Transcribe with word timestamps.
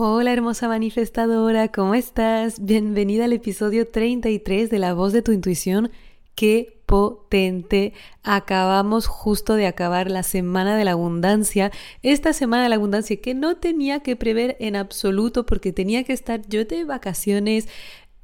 Hola 0.00 0.32
hermosa 0.32 0.68
manifestadora, 0.68 1.72
¿cómo 1.72 1.92
estás? 1.92 2.64
Bienvenida 2.64 3.24
al 3.24 3.32
episodio 3.32 3.88
33 3.88 4.70
de 4.70 4.78
La 4.78 4.94
voz 4.94 5.12
de 5.12 5.22
tu 5.22 5.32
intuición. 5.32 5.90
Qué 6.36 6.80
potente. 6.86 7.94
Acabamos 8.22 9.08
justo 9.08 9.54
de 9.54 9.66
acabar 9.66 10.08
la 10.08 10.22
semana 10.22 10.76
de 10.76 10.84
la 10.84 10.92
abundancia. 10.92 11.72
Esta 12.04 12.32
semana 12.32 12.62
de 12.62 12.68
la 12.68 12.76
abundancia 12.76 13.20
que 13.20 13.34
no 13.34 13.56
tenía 13.56 13.98
que 13.98 14.14
prever 14.14 14.56
en 14.60 14.76
absoluto 14.76 15.44
porque 15.46 15.72
tenía 15.72 16.04
que 16.04 16.12
estar 16.12 16.46
yo 16.46 16.64
de 16.64 16.84
vacaciones 16.84 17.66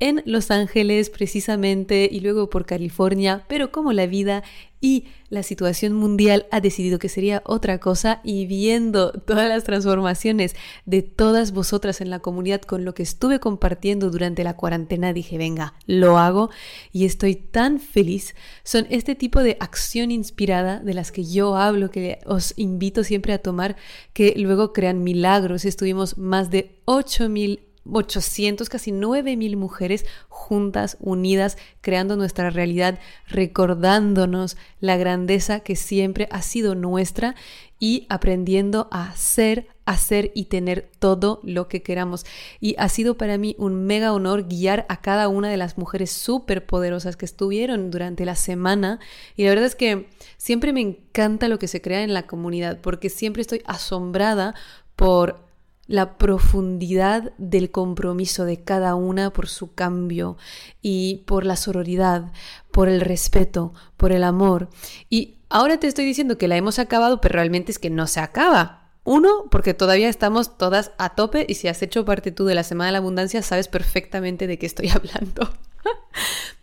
en 0.00 0.22
Los 0.26 0.50
Ángeles 0.50 1.10
precisamente 1.10 2.08
y 2.10 2.20
luego 2.20 2.50
por 2.50 2.66
California, 2.66 3.44
pero 3.48 3.70
como 3.70 3.92
la 3.92 4.06
vida 4.06 4.42
y 4.80 5.04
la 5.30 5.42
situación 5.42 5.94
mundial 5.94 6.46
ha 6.50 6.60
decidido 6.60 6.98
que 6.98 7.08
sería 7.08 7.42
otra 7.46 7.78
cosa 7.78 8.20
y 8.22 8.44
viendo 8.44 9.12
todas 9.12 9.48
las 9.48 9.64
transformaciones 9.64 10.54
de 10.84 11.00
todas 11.00 11.52
vosotras 11.52 12.02
en 12.02 12.10
la 12.10 12.18
comunidad 12.18 12.60
con 12.60 12.84
lo 12.84 12.92
que 12.92 13.02
estuve 13.02 13.40
compartiendo 13.40 14.10
durante 14.10 14.44
la 14.44 14.56
cuarentena, 14.56 15.14
dije, 15.14 15.38
venga, 15.38 15.72
lo 15.86 16.18
hago 16.18 16.50
y 16.92 17.06
estoy 17.06 17.34
tan 17.34 17.80
feliz. 17.80 18.34
Son 18.62 18.86
este 18.90 19.14
tipo 19.14 19.42
de 19.42 19.56
acción 19.58 20.10
inspirada 20.10 20.80
de 20.80 20.92
las 20.92 21.12
que 21.12 21.24
yo 21.24 21.56
hablo, 21.56 21.90
que 21.90 22.18
os 22.26 22.52
invito 22.56 23.04
siempre 23.04 23.32
a 23.32 23.38
tomar, 23.38 23.76
que 24.12 24.34
luego 24.36 24.74
crean 24.74 25.02
milagros. 25.02 25.64
Estuvimos 25.64 26.18
más 26.18 26.51
de 26.51 26.76
8000 26.84 27.73
800, 27.90 28.68
casi 28.68 28.93
9000 28.93 29.57
mujeres 29.57 30.07
juntas, 30.29 30.96
unidas, 31.01 31.57
creando 31.80 32.16
nuestra 32.16 32.51
realidad, 32.51 32.99
recordándonos 33.29 34.57
la 34.80 34.96
grandeza 34.96 35.60
que 35.60 35.76
siempre 35.76 36.29
ha 36.30 36.43
sido 36.43 36.74
nuestra 36.74 37.35
y 37.79 38.07
aprendiendo 38.09 38.88
a 38.91 39.15
ser, 39.15 39.68
hacer 39.85 40.32
y 40.35 40.46
tener 40.46 40.91
todo 40.99 41.41
lo 41.43 41.68
que 41.68 41.82
queramos. 41.82 42.24
Y 42.60 42.76
ha 42.79 42.88
sido 42.88 43.18
para 43.18 43.37
mí 43.37 43.57
un 43.59 43.85
mega 43.85 44.13
honor 44.13 44.48
guiar 44.48 44.87
a 44.88 45.02
cada 45.02 45.29
una 45.29 45.51
de 45.51 45.57
las 45.57 45.76
mujeres 45.76 46.10
súper 46.10 46.65
poderosas 46.65 47.16
que 47.16 47.26
estuvieron 47.26 47.91
durante 47.91 48.24
la 48.24 48.37
semana. 48.37 49.01
Y 49.37 49.45
la 49.45 49.51
verdad 49.51 49.66
es 49.66 49.74
que 49.74 50.09
siempre 50.38 50.73
me 50.73 50.80
encanta 50.80 51.48
lo 51.48 51.59
que 51.59 51.69
se 51.69 51.82
crea 51.82 52.02
en 52.02 52.15
la 52.15 52.26
comunidad, 52.26 52.80
porque 52.80 53.10
siempre 53.10 53.43
estoy 53.43 53.60
asombrada 53.66 54.54
por 54.96 55.43
la 55.87 56.16
profundidad 56.16 57.32
del 57.38 57.71
compromiso 57.71 58.45
de 58.45 58.63
cada 58.63 58.95
una 58.95 59.32
por 59.32 59.49
su 59.49 59.74
cambio 59.74 60.37
y 60.80 61.23
por 61.26 61.45
la 61.45 61.57
sororidad, 61.57 62.32
por 62.71 62.88
el 62.88 63.01
respeto, 63.01 63.74
por 63.96 64.12
el 64.12 64.25
amor. 64.25 64.71
Y 65.10 65.38
ahora 65.50 65.78
te 65.78 65.87
estoy 65.87 66.04
diciendo 66.04 66.38
que 66.38 66.49
la 66.49 66.56
hemos 66.56 66.78
acabado, 66.78 67.21
pero 67.21 67.34
realmente 67.34 67.72
es 67.72 67.78
que 67.78 67.91
no 67.91 68.06
se 68.06 68.21
acaba. 68.21 68.81
Uno, 69.04 69.49
porque 69.50 69.75
todavía 69.75 70.09
estamos 70.09 70.56
todas 70.56 70.93
a 70.97 71.15
tope 71.15 71.44
y 71.47 71.54
si 71.54 71.69
has 71.69 71.82
hecho 71.82 72.06
parte 72.06 72.32
tú 72.32 72.47
de 72.47 72.54
la 72.54 72.65
Semana 72.65 72.87
de 72.87 72.93
la 72.93 72.98
Abundancia, 72.98 73.43
sabes 73.43 73.69
perfectamente 73.69 74.47
de 74.47 74.59
qué 74.59 74.65
estoy 74.65 74.88
hablando. 74.94 75.53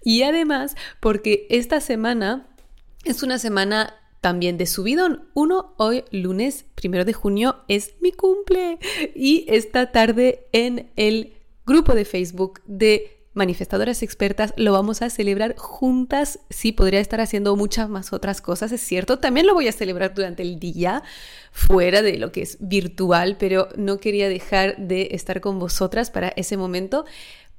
y 0.03 0.23
además, 0.23 0.75
porque 0.99 1.45
esta 1.51 1.79
semana 1.81 2.47
es 3.03 3.21
una 3.21 3.37
semana 3.37 3.95
también 4.21 4.57
de 4.57 4.67
subidón. 4.67 5.27
Uno, 5.33 5.73
hoy 5.77 6.05
lunes 6.11 6.65
primero 6.75 7.03
de 7.03 7.13
junio 7.13 7.57
es 7.67 7.95
mi 7.99 8.11
cumple 8.11 8.79
y 9.15 9.45
esta 9.49 9.91
tarde 9.91 10.47
en 10.51 10.91
el 10.95 11.33
grupo 11.65 11.93
de 11.93 12.05
Facebook 12.05 12.61
de 12.65 13.17
manifestadoras 13.33 14.03
expertas 14.03 14.53
lo 14.57 14.73
vamos 14.73 15.01
a 15.01 15.09
celebrar 15.09 15.55
juntas. 15.57 16.39
Sí, 16.49 16.71
podría 16.71 16.99
estar 16.99 17.21
haciendo 17.21 17.55
muchas 17.55 17.89
más 17.89 18.13
otras 18.13 18.41
cosas, 18.41 18.71
es 18.71 18.81
cierto. 18.81 19.19
También 19.19 19.47
lo 19.47 19.53
voy 19.53 19.67
a 19.67 19.71
celebrar 19.71 20.13
durante 20.13 20.43
el 20.43 20.59
día, 20.59 21.01
fuera 21.51 22.01
de 22.01 22.17
lo 22.17 22.31
que 22.31 22.41
es 22.41 22.57
virtual, 22.59 23.37
pero 23.39 23.69
no 23.77 23.97
quería 23.99 24.27
dejar 24.27 24.77
de 24.77 25.09
estar 25.11 25.41
con 25.41 25.59
vosotras 25.59 26.11
para 26.11 26.29
ese 26.29 26.57
momento 26.57 27.05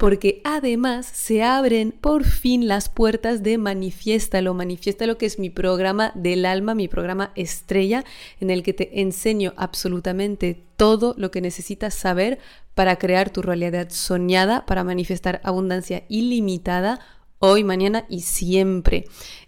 porque 0.03 0.41
además 0.43 1.07
se 1.07 1.45
abren 1.45 1.93
por 1.93 2.25
fin 2.25 2.67
las 2.67 2.89
puertas 2.89 3.45
de 3.45 3.57
Manifiéstalo. 3.57 4.53
Manifiéstalo 4.53 5.17
que 5.17 5.27
es 5.27 5.39
mi 5.39 5.49
programa 5.49 6.11
del 6.17 6.45
alma, 6.45 6.75
mi 6.75 6.89
programa 6.89 7.31
estrella, 7.37 8.05
en 8.41 8.51
el 8.51 8.65
que 8.65 8.73
te 8.73 9.01
enseño 9.01 9.53
absolutamente 9.57 10.61
todo 10.77 11.15
lo 11.17 11.31
que 11.31 11.41
necesitas 11.41 11.95
saber 11.95 12.41
para 12.75 12.97
crear 12.97 13.31
tu 13.31 13.43
realidad 13.43 13.91
soñada, 13.91 14.67
para 14.67 14.83
manifestar 14.83 15.41
abundancia 15.45 16.03
ilimitada 16.09 16.99
hoy, 17.39 17.63
mañana 17.63 18.05
y 18.09 18.23
siempre. 18.23 19.05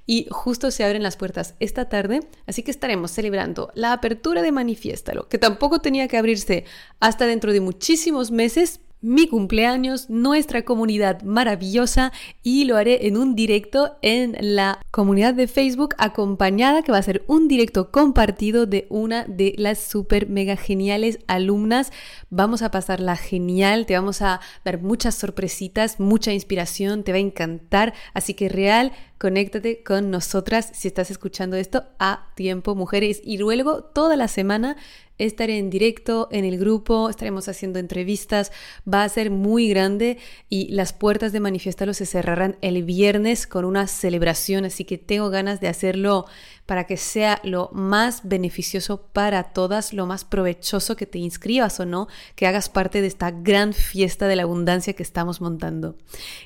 Y 0.06 0.28
justo 0.30 0.70
se 0.70 0.84
abren 0.84 1.02
las 1.02 1.16
puertas 1.16 1.56
esta 1.58 1.88
tarde, 1.88 2.20
así 2.46 2.62
que 2.62 2.70
estaremos 2.70 3.10
celebrando 3.10 3.72
la 3.74 3.92
apertura 3.92 4.40
de 4.40 4.52
Manifiéstalo, 4.52 5.28
que 5.28 5.38
tampoco 5.38 5.80
tenía 5.80 6.06
que 6.06 6.16
abrirse 6.16 6.64
hasta 7.00 7.26
dentro 7.26 7.52
de 7.52 7.60
muchísimos 7.60 8.30
meses, 8.30 8.80
mi 9.04 9.28
cumpleaños, 9.28 10.08
nuestra 10.08 10.64
comunidad 10.64 11.22
maravillosa 11.22 12.10
y 12.42 12.64
lo 12.64 12.78
haré 12.78 13.06
en 13.06 13.18
un 13.18 13.34
directo 13.34 13.98
en 14.00 14.34
la 14.40 14.80
comunidad 14.90 15.34
de 15.34 15.46
Facebook 15.46 15.94
acompañada 15.98 16.82
que 16.82 16.90
va 16.90 16.98
a 16.98 17.02
ser 17.02 17.22
un 17.26 17.46
directo 17.46 17.90
compartido 17.90 18.64
de 18.64 18.86
una 18.88 19.24
de 19.24 19.54
las 19.58 19.78
super 19.78 20.28
mega 20.28 20.56
geniales 20.56 21.18
alumnas. 21.26 21.92
Vamos 22.30 22.62
a 22.62 22.70
pasarla 22.70 23.16
genial, 23.16 23.84
te 23.84 23.94
vamos 23.94 24.22
a 24.22 24.40
dar 24.64 24.80
muchas 24.80 25.14
sorpresitas, 25.14 26.00
mucha 26.00 26.32
inspiración, 26.32 27.04
te 27.04 27.12
va 27.12 27.18
a 27.18 27.20
encantar, 27.20 27.92
así 28.14 28.32
que 28.32 28.48
real 28.48 28.92
conéctate 29.18 29.82
con 29.82 30.10
nosotras 30.10 30.70
si 30.74 30.88
estás 30.88 31.10
escuchando 31.10 31.56
esto 31.56 31.84
a 31.98 32.26
tiempo, 32.34 32.74
mujeres. 32.74 33.20
Y 33.24 33.38
luego 33.38 33.82
toda 33.82 34.16
la 34.16 34.28
semana 34.28 34.76
estaré 35.18 35.58
en 35.58 35.70
directo 35.70 36.28
en 36.30 36.44
el 36.44 36.58
grupo, 36.58 37.08
estaremos 37.08 37.48
haciendo 37.48 37.78
entrevistas, 37.78 38.52
va 38.92 39.04
a 39.04 39.08
ser 39.08 39.30
muy 39.30 39.68
grande 39.68 40.18
y 40.48 40.68
las 40.68 40.92
puertas 40.92 41.32
de 41.32 41.40
Manifiestalo 41.40 41.94
se 41.94 42.06
cerrarán 42.06 42.56
el 42.60 42.82
viernes 42.82 43.46
con 43.46 43.64
una 43.64 43.86
celebración, 43.86 44.64
así 44.64 44.84
que 44.84 44.98
tengo 44.98 45.30
ganas 45.30 45.60
de 45.60 45.68
hacerlo 45.68 46.26
para 46.66 46.84
que 46.84 46.96
sea 46.96 47.40
lo 47.44 47.70
más 47.72 48.22
beneficioso 48.24 49.08
para 49.12 49.44
todas, 49.44 49.92
lo 49.92 50.06
más 50.06 50.24
provechoso 50.24 50.96
que 50.96 51.06
te 51.06 51.18
inscribas 51.18 51.78
o 51.80 51.86
no, 51.86 52.08
que 52.34 52.46
hagas 52.46 52.68
parte 52.68 53.00
de 53.00 53.06
esta 53.06 53.30
gran 53.30 53.72
fiesta 53.72 54.28
de 54.28 54.36
la 54.36 54.44
abundancia 54.44 54.94
que 54.94 55.02
estamos 55.02 55.40
montando. 55.40 55.96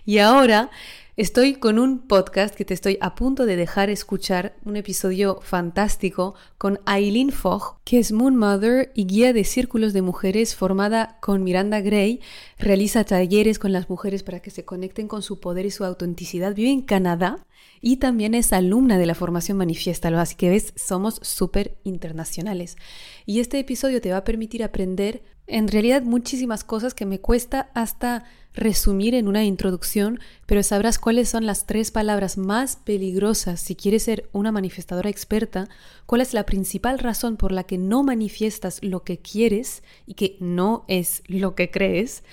Y 0.05 0.19
ahora 0.19 0.71
Estoy 1.19 1.55
con 1.55 1.81
un 1.81 2.07
podcast 2.07 2.55
que 2.55 2.65
te 2.65 2.75
estoy 2.75 2.97
a 3.01 3.17
punto 3.17 3.45
de 3.45 3.57
dejar 3.57 3.91
escuchar, 3.91 4.55
un 4.65 4.77
episodio 4.77 5.41
fantástico 5.43 6.37
con 6.59 6.79
Aileen 6.87 7.33
Fogg, 7.33 7.81
que 7.83 7.99
es 7.99 8.13
Moon 8.13 8.37
Mother 8.37 8.93
y 8.95 9.05
guía 9.05 9.33
de 9.33 9.43
círculos 9.43 9.93
de 9.93 10.01
mujeres 10.01 10.55
formada 10.55 11.19
con 11.21 11.43
Miranda 11.43 11.81
Gray, 11.81 12.21
realiza 12.57 13.03
talleres 13.03 13.59
con 13.59 13.73
las 13.73 13.91
mujeres 13.91 14.23
para 14.23 14.39
que 14.39 14.51
se 14.51 14.65
conecten 14.65 15.09
con 15.09 15.23
su 15.23 15.41
poder 15.41 15.67
y 15.67 15.73
su 15.73 15.85
autenticidad, 15.85 16.55
vive 16.55 16.71
en 16.71 16.83
Canadá 16.83 17.45
y 17.81 17.97
también 17.97 18.35
es 18.35 18.53
alumna 18.53 18.97
de 18.97 19.07
la 19.07 19.17
formación 19.17 19.59
Manifiéstalo, 19.59 20.21
así 20.21 20.37
que 20.37 20.51
ves, 20.51 20.73
somos 20.77 21.19
súper 21.23 21.79
internacionales. 21.83 22.77
Y 23.27 23.41
este 23.41 23.59
episodio 23.59 24.01
te 24.01 24.13
va 24.13 24.19
a 24.19 24.25
permitir 24.25 24.63
aprender 24.63 25.25
en 25.49 25.67
realidad 25.67 26.03
muchísimas 26.03 26.63
cosas 26.63 26.95
que 26.95 27.07
me 27.07 27.21
cuesta 27.21 27.71
hasta 27.75 28.25
resumir 28.59 29.15
en 29.15 29.29
una 29.29 29.45
introducción, 29.45 30.21
pero 30.47 30.63
sabrás 30.63 30.99
cuáles 30.99 31.29
son 31.29 31.47
las 31.47 31.67
tres 31.67 31.91
palabras 31.91 32.37
más 32.37 32.77
peligrosas 32.77 33.61
si 33.61 33.77
quieres 33.77 34.03
ser 34.03 34.29
una 34.33 34.53
manifestadora 34.53 35.09
experta, 35.09 35.69
cuál 36.07 36.21
es 36.21 36.35
la 36.35 36.45
principal 36.45 36.99
razón 36.99 37.37
por 37.37 37.53
la 37.53 37.65
que 37.65 37.79
no 37.79 38.03
manifiestas 38.03 38.81
lo 38.83 39.05
que 39.05 39.19
quieres 39.19 39.83
y 40.07 40.15
que 40.15 40.37
no 40.41 40.85
es 40.89 41.23
lo 41.27 41.55
que 41.55 41.71
crees. 41.71 42.25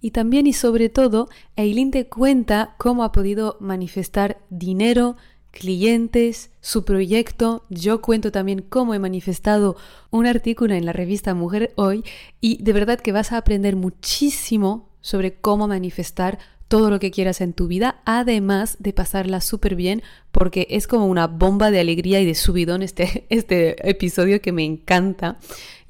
Y 0.00 0.10
también 0.10 0.46
y 0.46 0.52
sobre 0.52 0.88
todo, 0.88 1.28
Eileen 1.56 1.90
te 1.90 2.08
cuenta 2.08 2.74
cómo 2.78 3.04
ha 3.04 3.12
podido 3.12 3.56
manifestar 3.60 4.38
dinero, 4.50 5.16
clientes, 5.50 6.50
su 6.60 6.84
proyecto. 6.84 7.64
Yo 7.70 8.02
cuento 8.02 8.32
también 8.32 8.60
cómo 8.68 8.92
he 8.92 8.98
manifestado 8.98 9.76
un 10.10 10.26
artículo 10.26 10.74
en 10.74 10.84
la 10.84 10.92
revista 10.92 11.32
Mujer 11.32 11.72
Hoy 11.76 12.04
y 12.40 12.62
de 12.62 12.72
verdad 12.72 13.00
que 13.00 13.12
vas 13.12 13.32
a 13.32 13.38
aprender 13.38 13.76
muchísimo 13.76 14.93
sobre 15.04 15.34
cómo 15.34 15.68
manifestar 15.68 16.38
todo 16.66 16.88
lo 16.88 16.98
que 16.98 17.10
quieras 17.10 17.42
en 17.42 17.52
tu 17.52 17.68
vida, 17.68 18.00
además 18.06 18.78
de 18.78 18.94
pasarla 18.94 19.42
súper 19.42 19.74
bien, 19.74 20.02
porque 20.32 20.66
es 20.70 20.86
como 20.86 21.06
una 21.06 21.26
bomba 21.26 21.70
de 21.70 21.78
alegría 21.78 22.20
y 22.22 22.24
de 22.24 22.34
subidón 22.34 22.82
este, 22.82 23.26
este 23.28 23.88
episodio 23.88 24.40
que 24.40 24.50
me 24.50 24.64
encanta. 24.64 25.38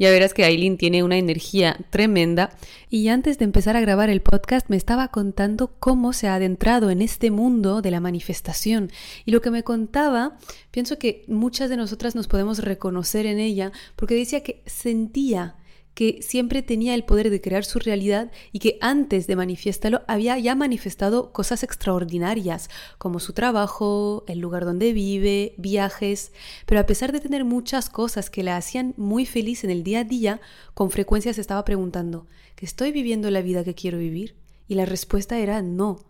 Ya 0.00 0.10
verás 0.10 0.34
que 0.34 0.44
Aileen 0.44 0.76
tiene 0.76 1.04
una 1.04 1.16
energía 1.16 1.78
tremenda. 1.90 2.50
Y 2.90 3.06
antes 3.06 3.38
de 3.38 3.44
empezar 3.44 3.76
a 3.76 3.80
grabar 3.80 4.10
el 4.10 4.20
podcast 4.20 4.68
me 4.68 4.76
estaba 4.76 5.08
contando 5.08 5.76
cómo 5.78 6.12
se 6.12 6.26
ha 6.26 6.34
adentrado 6.34 6.90
en 6.90 7.00
este 7.00 7.30
mundo 7.30 7.80
de 7.80 7.92
la 7.92 8.00
manifestación. 8.00 8.90
Y 9.24 9.30
lo 9.30 9.40
que 9.40 9.52
me 9.52 9.62
contaba, 9.62 10.36
pienso 10.72 10.98
que 10.98 11.24
muchas 11.28 11.70
de 11.70 11.76
nosotras 11.76 12.16
nos 12.16 12.26
podemos 12.26 12.58
reconocer 12.58 13.26
en 13.26 13.38
ella, 13.38 13.70
porque 13.94 14.16
decía 14.16 14.42
que 14.42 14.64
sentía 14.66 15.54
que 15.94 16.20
siempre 16.22 16.62
tenía 16.62 16.94
el 16.94 17.04
poder 17.04 17.30
de 17.30 17.40
crear 17.40 17.64
su 17.64 17.78
realidad 17.78 18.30
y 18.52 18.58
que 18.58 18.78
antes 18.80 19.26
de 19.26 19.36
manifestarlo 19.36 20.02
había 20.06 20.38
ya 20.38 20.54
manifestado 20.54 21.32
cosas 21.32 21.62
extraordinarias, 21.62 22.68
como 22.98 23.20
su 23.20 23.32
trabajo, 23.32 24.24
el 24.26 24.40
lugar 24.40 24.64
donde 24.64 24.92
vive, 24.92 25.54
viajes, 25.56 26.32
pero 26.66 26.80
a 26.80 26.86
pesar 26.86 27.12
de 27.12 27.20
tener 27.20 27.44
muchas 27.44 27.88
cosas 27.88 28.30
que 28.30 28.42
la 28.42 28.56
hacían 28.56 28.94
muy 28.96 29.24
feliz 29.24 29.64
en 29.64 29.70
el 29.70 29.84
día 29.84 30.00
a 30.00 30.04
día, 30.04 30.40
con 30.74 30.90
frecuencia 30.90 31.32
se 31.32 31.40
estaba 31.40 31.64
preguntando, 31.64 32.26
¿que 32.56 32.66
estoy 32.66 32.92
viviendo 32.92 33.30
la 33.30 33.42
vida 33.42 33.64
que 33.64 33.74
quiero 33.74 33.98
vivir? 33.98 34.36
Y 34.66 34.74
la 34.74 34.86
respuesta 34.86 35.38
era 35.38 35.62
no. 35.62 36.04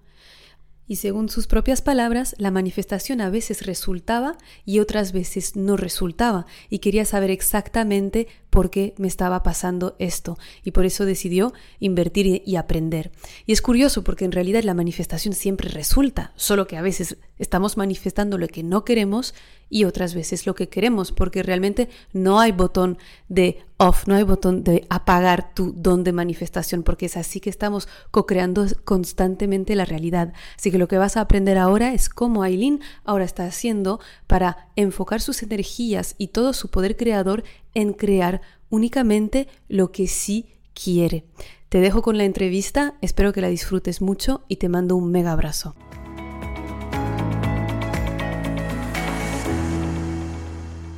Y 0.87 0.97
según 0.97 1.31
sus 1.31 1.47
propias 1.47 1.81
palabras, 1.81 2.35
la 2.39 2.51
manifestación 2.51 3.23
a 3.23 3.31
veces 3.31 3.65
resultaba 3.65 4.37
y 4.67 4.81
otras 4.81 5.13
veces 5.13 5.57
no 5.57 5.79
resultaba, 5.79 6.47
y 6.69 6.81
quería 6.81 7.07
saber 7.07 7.31
exactamente 7.31 8.29
por 8.55 8.71
qué 8.71 8.95
me 8.99 9.09
estaba 9.09 9.43
pasando 9.43 9.97
esto, 9.99 10.39
y 10.63 10.71
por 10.71 10.87
eso 10.87 11.05
decidió 11.05 11.53
invertir 11.81 12.41
y 12.47 12.55
aprender. 12.55 13.11
Y 13.47 13.53
es 13.53 13.61
curioso 13.61 14.05
porque 14.05 14.25
en 14.25 14.31
realidad 14.31 14.63
la 14.63 14.75
manifestación 14.75 15.35
siempre 15.35 15.69
resulta, 15.71 16.33
solo 16.37 16.69
que 16.69 16.77
a 16.77 16.83
veces 16.83 17.17
estamos 17.37 17.77
manifestando 17.77 18.39
lo 18.39 18.47
que 18.47 18.63
no 18.63 18.85
queremos 18.85 19.35
y 19.69 19.87
otras 19.87 20.15
veces 20.15 20.47
lo 20.47 20.55
que 20.55 20.69
queremos, 20.69 21.11
porque 21.11 21.43
realmente 21.43 21.89
no 22.13 22.39
hay 22.39 22.53
botón 22.53 22.97
de 23.29 23.65
off, 23.77 24.07
no 24.07 24.15
hay 24.15 24.23
botón 24.23 24.63
de 24.63 24.87
apagar 24.89 25.53
tu 25.53 25.73
don 25.73 26.05
de 26.05 26.13
manifestación, 26.13 26.85
porque 26.85 27.07
es 27.07 27.17
así 27.17 27.41
que 27.41 27.51
estamos 27.51 27.89
co-creando 28.13 28.67
constantemente 28.85 29.75
la 29.75 29.85
realidad. 29.85 30.33
Así 30.57 30.71
que 30.71 30.79
lo 30.79 30.87
que 30.87 30.99
vas 30.99 31.17
a 31.17 31.23
aprender 31.23 31.59
ahora 31.59 31.93
es 31.93 32.09
cómo 32.09 32.45
Aileen 32.45 32.83
ahora 33.05 33.25
está 33.25 33.47
haciendo 33.47 33.99
para 34.29 34.69
enfocar 34.77 35.21
sus 35.21 35.43
energías 35.43 36.15
y 36.19 36.29
todo 36.29 36.53
su 36.53 36.69
poder 36.69 36.97
creador 36.97 37.43
en 37.75 37.93
crear 37.93 38.41
únicamente 38.71 39.49
lo 39.69 39.93
que 39.93 40.07
sí 40.07 40.55
quiere. 40.73 41.25
Te 41.69 41.81
dejo 41.81 42.03
con 42.03 42.19
la 42.19 42.25
entrevista, 42.25 42.95
espero 43.01 43.33
que 43.33 43.41
la 43.41 43.49
disfrutes 43.49 44.01
mucho 44.01 44.45
y 44.49 44.57
te 44.57 44.69
mando 44.69 44.97
un 44.97 45.11
mega 45.11 45.33
abrazo. 45.33 45.75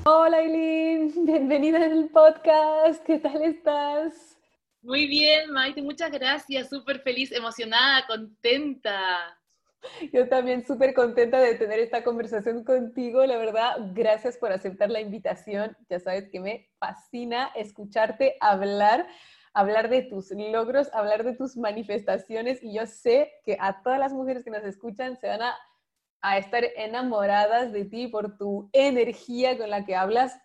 Hola 0.04 0.40
Eileen, 0.40 1.12
bienvenida 1.24 1.84
al 1.84 2.08
podcast, 2.10 3.04
¿qué 3.04 3.18
tal 3.18 3.42
estás? 3.42 4.38
Muy 4.82 5.08
bien, 5.08 5.50
Maite, 5.50 5.82
muchas 5.82 6.12
gracias, 6.12 6.68
súper 6.68 7.00
feliz, 7.00 7.32
emocionada, 7.32 8.06
contenta. 8.06 9.36
Yo 10.12 10.28
también 10.28 10.66
súper 10.66 10.94
contenta 10.94 11.40
de 11.40 11.54
tener 11.54 11.78
esta 11.78 12.04
conversación 12.04 12.64
contigo, 12.64 13.24
la 13.26 13.36
verdad, 13.36 13.76
gracias 13.92 14.36
por 14.36 14.52
aceptar 14.52 14.90
la 14.90 15.00
invitación, 15.00 15.76
ya 15.88 16.00
sabes 16.00 16.28
que 16.28 16.40
me 16.40 16.68
fascina 16.78 17.50
escucharte 17.54 18.36
hablar, 18.40 19.06
hablar 19.52 19.88
de 19.88 20.02
tus 20.02 20.30
logros, 20.30 20.92
hablar 20.92 21.24
de 21.24 21.34
tus 21.34 21.56
manifestaciones 21.56 22.62
y 22.62 22.74
yo 22.74 22.86
sé 22.86 23.32
que 23.44 23.56
a 23.60 23.82
todas 23.82 23.98
las 23.98 24.12
mujeres 24.12 24.44
que 24.44 24.50
nos 24.50 24.64
escuchan 24.64 25.16
se 25.18 25.28
van 25.28 25.42
a 25.42 25.56
a 26.20 26.38
estar 26.38 26.64
enamoradas 26.76 27.72
de 27.72 27.84
ti 27.84 28.08
por 28.08 28.36
tu 28.36 28.68
energía 28.72 29.56
con 29.56 29.70
la 29.70 29.84
que 29.84 29.94
hablas. 29.94 30.36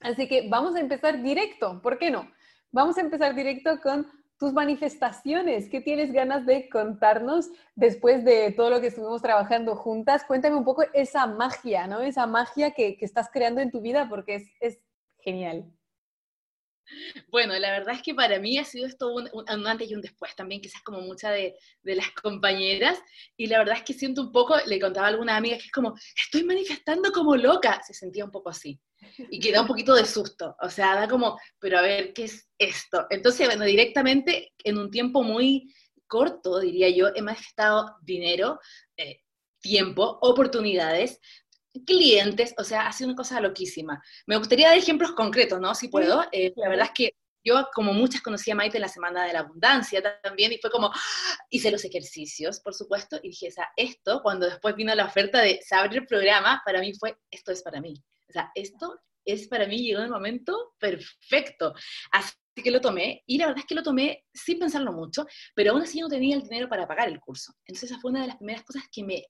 Así 0.00 0.26
que 0.26 0.48
vamos 0.48 0.74
a 0.74 0.80
empezar 0.80 1.22
directo, 1.22 1.80
¿por 1.82 1.98
qué 1.98 2.10
no? 2.10 2.28
Vamos 2.72 2.98
a 2.98 3.02
empezar 3.02 3.34
directo 3.36 3.80
con 3.80 4.10
tus 4.38 4.52
manifestaciones. 4.52 5.68
¿Qué 5.68 5.80
tienes 5.80 6.12
ganas 6.12 6.46
de 6.46 6.68
contarnos 6.68 7.50
después 7.74 8.24
de 8.24 8.52
todo 8.52 8.70
lo 8.70 8.80
que 8.80 8.88
estuvimos 8.88 9.22
trabajando 9.22 9.76
juntas? 9.76 10.24
Cuéntame 10.24 10.56
un 10.56 10.64
poco 10.64 10.84
esa 10.92 11.26
magia, 11.26 11.86
¿no? 11.86 12.00
Esa 12.00 12.26
magia 12.26 12.72
que, 12.72 12.98
estás 13.00 13.28
creando 13.32 13.60
en 13.60 13.70
tu 13.70 13.80
vida 13.80 14.08
porque 14.08 14.36
es, 14.36 14.50
es 14.60 14.80
genial. 15.18 15.70
Bueno, 17.28 17.58
la 17.58 17.72
verdad 17.72 17.94
es 17.94 18.02
que 18.02 18.14
para 18.14 18.38
mí 18.38 18.58
ha 18.58 18.64
sido 18.64 18.86
esto 18.86 19.12
un, 19.12 19.28
antes 19.66 19.90
y 19.90 19.94
un 19.94 20.00
después 20.00 20.34
también, 20.36 20.60
quizás 20.60 20.82
como 20.82 21.00
muchas 21.00 21.32
de, 21.32 21.56
las 21.82 22.10
compañeras, 22.12 22.98
y 23.36 23.46
la 23.46 23.58
verdad 23.58 23.76
es 23.78 23.82
que 23.82 23.94
siento 23.94 24.22
un 24.22 24.32
poco, 24.32 24.56
le 24.66 24.80
contaba 24.80 25.06
a 25.06 25.10
alguna 25.10 25.36
amiga 25.36 25.56
que 25.56 25.64
es 25.64 25.72
como, 25.72 25.94
estoy 26.16 26.44
manifestando 26.44 27.10
como 27.12 27.36
loca, 27.36 27.80
se 27.86 27.94
sentía 27.94 28.24
un 28.24 28.30
poco 28.30 28.50
así, 28.50 28.80
y 29.30 29.38
que 29.38 29.52
da 29.52 29.62
un 29.62 29.66
poquito 29.66 29.94
de 29.94 30.04
susto, 30.04 30.56
o 30.60 30.70
sea, 30.70 30.94
da 30.94 31.08
como, 31.08 31.38
pero 31.58 31.78
a 31.78 31.82
ver, 31.82 32.12
¿qué 32.12 32.24
es 32.24 32.48
esto? 32.58 33.06
Entonces, 33.10 33.46
bueno, 33.46 33.64
directamente, 33.64 34.52
en 34.62 34.78
un 34.78 34.90
tiempo 34.90 35.22
muy 35.22 35.74
corto, 36.06 36.60
diría 36.60 36.88
yo, 36.90 37.08
he 37.14 37.22
manifestado 37.22 37.96
dinero, 38.02 38.60
eh, 38.96 39.20
tiempo, 39.60 40.18
oportunidades, 40.20 41.20
clientes, 41.86 42.54
o 42.58 42.64
sea, 42.64 42.86
ha 42.86 42.92
sido 42.92 43.08
una 43.10 43.16
cosa 43.16 43.40
loquísima. 43.40 44.02
Me 44.26 44.36
gustaría 44.36 44.68
dar 44.68 44.78
ejemplos 44.78 45.12
concretos, 45.12 45.60
¿no? 45.60 45.74
Si 45.74 45.88
puedo. 45.88 46.24
Eh, 46.32 46.52
la 46.56 46.68
verdad 46.68 46.86
es 46.86 46.92
que 46.94 47.14
yo, 47.44 47.68
como 47.74 47.92
muchas, 47.92 48.22
conocí 48.22 48.50
a 48.50 48.54
Maite 48.54 48.78
en 48.78 48.82
la 48.82 48.88
Semana 48.88 49.24
de 49.24 49.32
la 49.34 49.40
Abundancia 49.40 50.02
también, 50.22 50.52
y 50.52 50.58
fue 50.58 50.70
como, 50.70 50.86
¡ah! 50.86 51.38
hice 51.50 51.70
los 51.70 51.84
ejercicios, 51.84 52.60
por 52.60 52.74
supuesto, 52.74 53.18
y 53.22 53.28
dije, 53.28 53.48
o 53.48 53.52
sea, 53.52 53.68
esto, 53.76 54.22
cuando 54.22 54.46
después 54.46 54.74
vino 54.74 54.94
la 54.94 55.04
oferta 55.04 55.42
de 55.42 55.60
saber 55.62 55.94
el 55.94 56.06
programa, 56.06 56.62
para 56.64 56.80
mí 56.80 56.94
fue, 56.94 57.18
esto 57.30 57.52
es 57.52 57.62
para 57.62 57.82
mí. 57.82 57.94
O 58.28 58.32
sea, 58.32 58.50
esto 58.54 58.98
es 59.26 59.46
para 59.48 59.66
mí, 59.66 59.78
llegó 59.78 60.00
el 60.00 60.10
momento 60.10 60.74
perfecto. 60.78 61.74
Así 62.12 62.32
que 62.62 62.70
lo 62.70 62.80
tomé, 62.80 63.22
y 63.26 63.36
la 63.36 63.46
verdad 63.46 63.60
es 63.60 63.66
que 63.66 63.74
lo 63.74 63.82
tomé 63.82 64.24
sin 64.32 64.58
pensarlo 64.58 64.92
mucho, 64.92 65.26
pero 65.54 65.72
aún 65.72 65.82
así 65.82 66.00
no 66.00 66.08
tenía 66.08 66.36
el 66.36 66.42
dinero 66.42 66.68
para 66.68 66.88
pagar 66.88 67.08
el 67.08 67.20
curso. 67.20 67.52
Entonces 67.66 67.90
esa 67.90 68.00
fue 68.00 68.10
una 68.10 68.22
de 68.22 68.28
las 68.28 68.36
primeras 68.36 68.62
cosas 68.62 68.84
que 68.90 69.04
me 69.04 69.26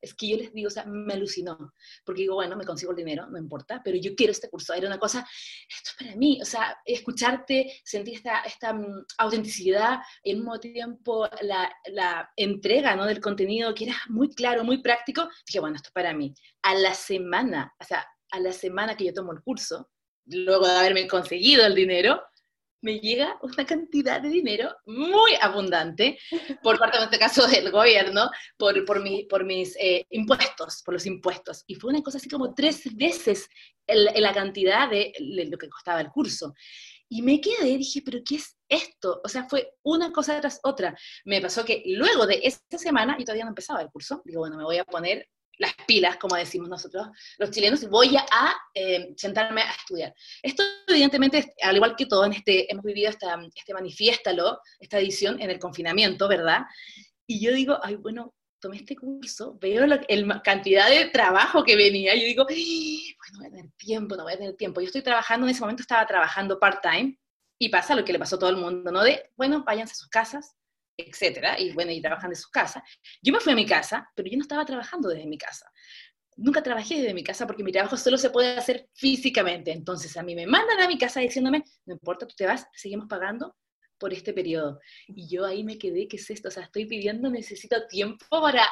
es 0.00 0.14
que 0.14 0.28
yo 0.28 0.36
les 0.36 0.52
digo, 0.52 0.68
o 0.68 0.70
sea, 0.70 0.84
me 0.86 1.14
alucinó, 1.14 1.74
porque 2.04 2.22
digo, 2.22 2.36
bueno, 2.36 2.56
me 2.56 2.64
consigo 2.64 2.92
el 2.92 2.98
dinero, 2.98 3.26
no 3.28 3.38
importa, 3.38 3.80
pero 3.84 3.96
yo 3.96 4.14
quiero 4.14 4.32
este 4.32 4.48
curso. 4.48 4.74
Era 4.74 4.86
una 4.86 4.98
cosa, 4.98 5.26
esto 5.68 5.90
es 5.90 5.96
para 5.98 6.16
mí, 6.16 6.38
o 6.40 6.44
sea, 6.44 6.78
escucharte, 6.84 7.80
sentir 7.84 8.14
esta, 8.14 8.40
esta 8.40 8.72
mm, 8.72 9.06
autenticidad 9.18 9.98
y 10.22 10.32
al 10.32 10.38
mismo 10.38 10.58
tiempo 10.60 11.28
la, 11.42 11.70
la 11.86 12.30
entrega 12.36 12.96
¿no? 12.96 13.06
del 13.06 13.20
contenido 13.20 13.74
que 13.74 13.84
era 13.84 13.96
muy 14.08 14.28
claro, 14.34 14.64
muy 14.64 14.82
práctico, 14.82 15.28
dije, 15.46 15.60
bueno, 15.60 15.76
esto 15.76 15.88
es 15.88 15.92
para 15.92 16.14
mí. 16.14 16.34
A 16.62 16.74
la 16.74 16.94
semana, 16.94 17.74
o 17.80 17.84
sea, 17.84 18.06
a 18.30 18.40
la 18.40 18.52
semana 18.52 18.96
que 18.96 19.06
yo 19.06 19.12
tomo 19.12 19.32
el 19.32 19.42
curso, 19.42 19.90
luego 20.26 20.66
de 20.66 20.72
haberme 20.72 21.08
conseguido 21.08 21.66
el 21.66 21.74
dinero, 21.74 22.22
me 22.80 23.00
llega 23.00 23.38
una 23.42 23.66
cantidad 23.66 24.20
de 24.20 24.28
dinero 24.28 24.74
muy 24.86 25.32
abundante 25.40 26.18
por 26.62 26.78
parte, 26.78 26.98
en 26.98 27.04
este 27.04 27.18
caso, 27.18 27.46
del 27.46 27.70
gobierno, 27.70 28.30
por, 28.56 28.84
por, 28.84 29.02
mi, 29.02 29.24
por 29.24 29.44
mis 29.44 29.76
eh, 29.80 30.06
impuestos, 30.10 30.82
por 30.84 30.94
los 30.94 31.06
impuestos. 31.06 31.64
Y 31.66 31.74
fue 31.74 31.90
una 31.90 32.02
cosa 32.02 32.18
así 32.18 32.28
como 32.28 32.54
tres 32.54 32.82
veces 32.96 33.48
la 33.86 34.34
cantidad 34.34 34.88
de, 34.90 35.12
lo 35.18 35.58
que 35.58 35.68
costaba 35.68 36.00
el 36.00 36.08
curso. 36.08 36.54
Y 37.08 37.22
me 37.22 37.40
quedé 37.40 37.78
dije, 37.78 38.02
pero 38.04 38.18
¿qué 38.24 38.36
es 38.36 38.56
esto? 38.68 39.20
O 39.24 39.28
sea, 39.28 39.48
fue 39.48 39.76
una 39.82 40.12
cosa 40.12 40.38
tras 40.40 40.60
otra. 40.62 40.94
Me 41.24 41.40
pasó 41.40 41.64
que 41.64 41.82
luego 41.86 42.26
de 42.26 42.40
esa 42.42 42.60
semana, 42.76 43.16
y 43.18 43.24
todavía 43.24 43.44
no 43.44 43.50
empezaba 43.50 43.80
el 43.80 43.90
curso, 43.90 44.20
digo, 44.24 44.40
bueno, 44.40 44.58
me 44.58 44.64
voy 44.64 44.76
a 44.76 44.84
poner 44.84 45.26
las 45.58 45.74
pilas, 45.86 46.16
como 46.16 46.36
decimos 46.36 46.68
nosotros 46.68 47.08
los 47.38 47.50
chilenos, 47.50 47.88
voy 47.88 48.16
a 48.16 48.54
eh, 48.74 49.12
sentarme 49.16 49.62
a 49.62 49.70
estudiar. 49.72 50.14
Esto 50.42 50.62
evidentemente, 50.86 51.54
al 51.62 51.76
igual 51.76 51.96
que 51.96 52.06
todo, 52.06 52.24
en 52.24 52.32
este, 52.32 52.70
hemos 52.72 52.84
vivido 52.84 53.10
esta, 53.10 53.38
este 53.54 53.74
manifiéstalo, 53.74 54.60
esta 54.78 54.98
edición 54.98 55.40
en 55.40 55.50
el 55.50 55.58
confinamiento, 55.58 56.28
¿verdad? 56.28 56.62
Y 57.26 57.44
yo 57.44 57.52
digo, 57.52 57.78
ay, 57.82 57.96
bueno, 57.96 58.34
tomé 58.60 58.76
este 58.76 58.96
curso, 58.96 59.56
veo 59.60 59.86
la 59.86 60.00
cantidad 60.42 60.88
de 60.88 61.06
trabajo 61.06 61.62
que 61.62 61.76
venía, 61.76 62.14
y 62.14 62.20
yo 62.20 62.26
digo, 62.26 62.44
bueno, 62.44 63.32
no 63.32 63.38
voy 63.38 63.46
a 63.46 63.50
tener 63.50 63.70
tiempo, 63.76 64.16
no 64.16 64.22
voy 64.24 64.32
a 64.32 64.38
tener 64.38 64.56
tiempo. 64.56 64.80
Yo 64.80 64.86
estoy 64.86 65.02
trabajando, 65.02 65.46
en 65.46 65.50
ese 65.50 65.60
momento 65.60 65.82
estaba 65.82 66.06
trabajando 66.06 66.58
part-time, 66.58 67.18
y 67.60 67.68
pasa 67.70 67.94
lo 67.94 68.04
que 68.04 68.12
le 68.12 68.18
pasó 68.18 68.36
a 68.36 68.38
todo 68.38 68.50
el 68.50 68.56
mundo, 68.56 68.90
¿no? 68.92 69.02
De, 69.02 69.30
bueno, 69.36 69.64
váyanse 69.64 69.92
a 69.92 69.96
sus 69.96 70.08
casas, 70.08 70.54
etcétera, 70.98 71.58
y 71.58 71.72
bueno, 71.72 71.92
y 71.92 72.02
trabajan 72.02 72.30
de 72.30 72.36
sus 72.36 72.50
casas. 72.50 72.82
Yo 73.22 73.32
me 73.32 73.40
fui 73.40 73.52
a 73.52 73.56
mi 73.56 73.64
casa, 73.64 74.10
pero 74.14 74.28
yo 74.28 74.36
no 74.36 74.42
estaba 74.42 74.64
trabajando 74.64 75.08
desde 75.08 75.26
mi 75.26 75.38
casa. 75.38 75.70
Nunca 76.36 76.62
trabajé 76.62 76.96
desde 77.00 77.14
mi 77.14 77.24
casa 77.24 77.46
porque 77.46 77.62
mi 77.62 77.72
trabajo 77.72 77.96
solo 77.96 78.18
se 78.18 78.30
puede 78.30 78.56
hacer 78.56 78.88
físicamente. 78.94 79.72
Entonces 79.72 80.16
a 80.16 80.22
mí 80.22 80.34
me 80.34 80.46
mandan 80.46 80.80
a 80.80 80.88
mi 80.88 80.98
casa 80.98 81.20
diciéndome, 81.20 81.64
no 81.86 81.94
importa, 81.94 82.26
tú 82.26 82.34
te 82.36 82.46
vas, 82.46 82.66
seguimos 82.74 83.06
pagando 83.08 83.56
por 83.98 84.12
este 84.12 84.32
periodo. 84.32 84.80
Y 85.06 85.28
yo 85.28 85.44
ahí 85.44 85.64
me 85.64 85.78
quedé, 85.78 86.08
¿qué 86.08 86.16
es 86.16 86.30
esto? 86.30 86.48
O 86.48 86.50
sea, 86.50 86.64
estoy 86.64 86.86
pidiendo, 86.86 87.30
necesito 87.30 87.86
tiempo 87.86 88.26
para 88.28 88.68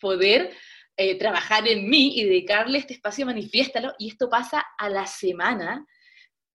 poder 0.00 0.52
eh, 0.96 1.18
trabajar 1.18 1.66
en 1.66 1.88
mí 1.88 2.18
y 2.18 2.24
dedicarle 2.24 2.78
este 2.78 2.94
espacio, 2.94 3.26
manifiéstalo. 3.26 3.94
Y 3.98 4.08
esto 4.08 4.28
pasa 4.28 4.64
a 4.78 4.88
la 4.88 5.06
semana 5.06 5.86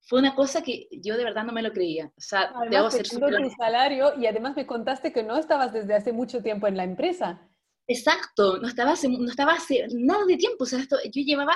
fue 0.10 0.18
una 0.18 0.34
cosa 0.34 0.64
que 0.64 0.88
yo 0.92 1.18
de 1.18 1.24
verdad 1.24 1.44
no 1.44 1.54
me 1.54 1.62
lo 1.62 1.72
creía. 1.72 2.12
O 2.18 2.22
sea, 2.22 2.52
además, 2.56 2.70
debo 2.72 2.90
ser 2.90 3.08
tu 3.08 3.50
salario 3.56 4.20
y 4.20 4.26
además 4.26 4.56
me 4.56 4.66
contaste 4.66 5.14
que 5.14 5.22
no 5.22 5.38
estabas 5.38 5.72
desde 5.72 5.94
hace 5.94 6.12
mucho 6.12 6.42
tiempo 6.42 6.66
en 6.66 6.78
la 6.78 6.84
empresa. 6.84 7.48
Exacto, 7.88 8.58
no 8.58 8.68
estaba 8.68 8.94
hace, 8.94 9.08
no 9.08 9.30
estaba 9.30 9.54
hace 9.54 9.86
nada 9.94 10.26
de 10.26 10.36
tiempo. 10.38 10.64
O 10.64 10.66
sea, 10.66 10.80
esto, 10.80 10.98
yo 11.04 11.22
llevaba 11.22 11.56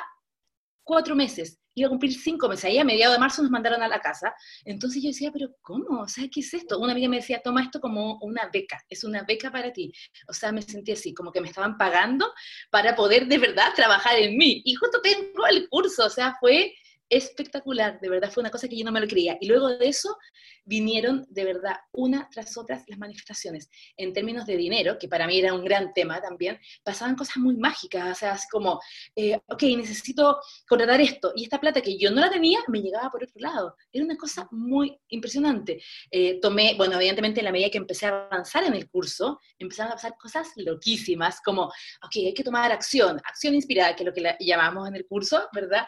cuatro 0.84 1.16
meses, 1.16 1.60
iba 1.74 1.88
a 1.88 1.90
cumplir 1.90 2.14
cinco 2.14 2.48
meses, 2.48 2.66
ahí 2.66 2.78
a 2.78 2.84
mediados 2.84 3.16
de 3.16 3.22
marzo 3.22 3.42
nos 3.42 3.50
mandaron 3.50 3.82
a 3.82 3.88
la 3.88 4.00
casa, 4.00 4.36
entonces 4.66 5.02
yo 5.02 5.08
decía, 5.08 5.32
pero 5.32 5.48
¿cómo? 5.62 6.02
O 6.02 6.08
sea, 6.08 6.26
¿qué 6.32 6.42
es 6.42 6.54
esto? 6.54 6.78
Una 6.78 6.92
amiga 6.92 7.10
me 7.10 7.16
decía, 7.16 7.42
toma 7.44 7.64
esto 7.64 7.80
como 7.80 8.20
una 8.22 8.50
beca, 8.54 8.84
es 8.88 9.04
una 9.04 9.24
beca 9.24 9.50
para 9.52 9.74
ti. 9.74 9.92
O 10.28 10.34
sea, 10.34 10.52
me 10.52 10.62
sentí 10.62 10.92
así, 10.92 11.12
como 11.14 11.32
que 11.32 11.42
me 11.42 11.48
estaban 11.48 11.76
pagando 11.76 12.32
para 12.70 12.96
poder 12.96 13.28
de 13.28 13.40
verdad 13.40 13.74
trabajar 13.76 14.20
en 14.20 14.38
mí. 14.38 14.62
Y 14.64 14.76
justo 14.76 15.02
tengo 15.02 15.48
el 15.48 15.68
curso, 15.70 16.06
o 16.06 16.10
sea, 16.10 16.36
fue 16.40 16.74
espectacular, 17.16 18.00
de 18.00 18.10
verdad 18.10 18.32
fue 18.32 18.42
una 18.42 18.52
cosa 18.52 18.68
que 18.68 18.78
yo 18.78 18.86
no 18.86 18.92
me 18.92 19.00
lo 19.00 19.08
creía. 19.08 19.38
Y 19.40 19.48
luego 19.48 19.70
de 19.70 19.88
eso 19.88 20.18
vinieron 20.66 21.26
de 21.30 21.44
verdad 21.44 21.76
una 21.92 22.30
tras 22.32 22.58
otras 22.58 22.84
las 22.88 22.98
manifestaciones. 22.98 23.70
En 23.98 24.14
términos 24.14 24.46
de 24.46 24.58
dinero, 24.58 24.98
que 24.98 25.08
para 25.08 25.28
mí 25.28 25.38
era 25.40 25.54
un 25.54 25.64
gran 25.64 25.94
tema 25.94 26.22
también, 26.22 26.60
pasaban 26.84 27.16
cosas 27.16 27.38
muy 27.38 27.58
mágicas, 27.58 28.12
o 28.12 28.16
sea, 28.16 28.32
así 28.34 28.48
como, 28.50 28.80
eh, 29.16 29.40
ok, 29.48 29.64
necesito 29.78 30.40
contratar 30.68 31.02
esto, 31.02 31.34
y 31.36 31.44
esta 31.44 31.60
plata 31.60 31.82
que 31.82 31.98
yo 31.98 32.12
no 32.12 32.22
la 32.22 32.30
tenía 32.30 32.60
me 32.68 32.82
llegaba 32.82 33.10
por 33.10 33.24
otro 33.24 33.40
lado. 33.40 33.76
Era 33.92 34.06
una 34.06 34.18
cosa 34.18 34.48
muy 34.52 34.98
impresionante. 35.10 35.82
Eh, 36.12 36.40
tomé, 36.42 36.76
bueno, 36.76 36.96
evidentemente 36.96 37.42
en 37.42 37.46
la 37.46 37.52
medida 37.52 37.70
que 37.70 37.78
empecé 37.78 38.06
a 38.06 38.28
avanzar 38.32 38.64
en 38.64 38.74
el 38.74 38.90
curso, 38.90 39.40
empezaron 39.60 39.92
a 39.92 39.96
pasar 39.96 40.16
cosas 40.18 40.48
loquísimas, 40.56 41.42
como, 41.42 41.64
ok, 41.64 42.16
hay 42.16 42.34
que 42.34 42.44
tomar 42.44 42.72
acción, 42.72 43.18
acción 43.26 43.54
inspirada, 43.54 43.96
que 43.96 44.04
es 44.04 44.08
lo 44.08 44.14
que 44.14 44.36
llamamos 44.40 44.88
en 44.88 44.96
el 44.96 45.06
curso, 45.06 45.48
¿verdad? 45.54 45.86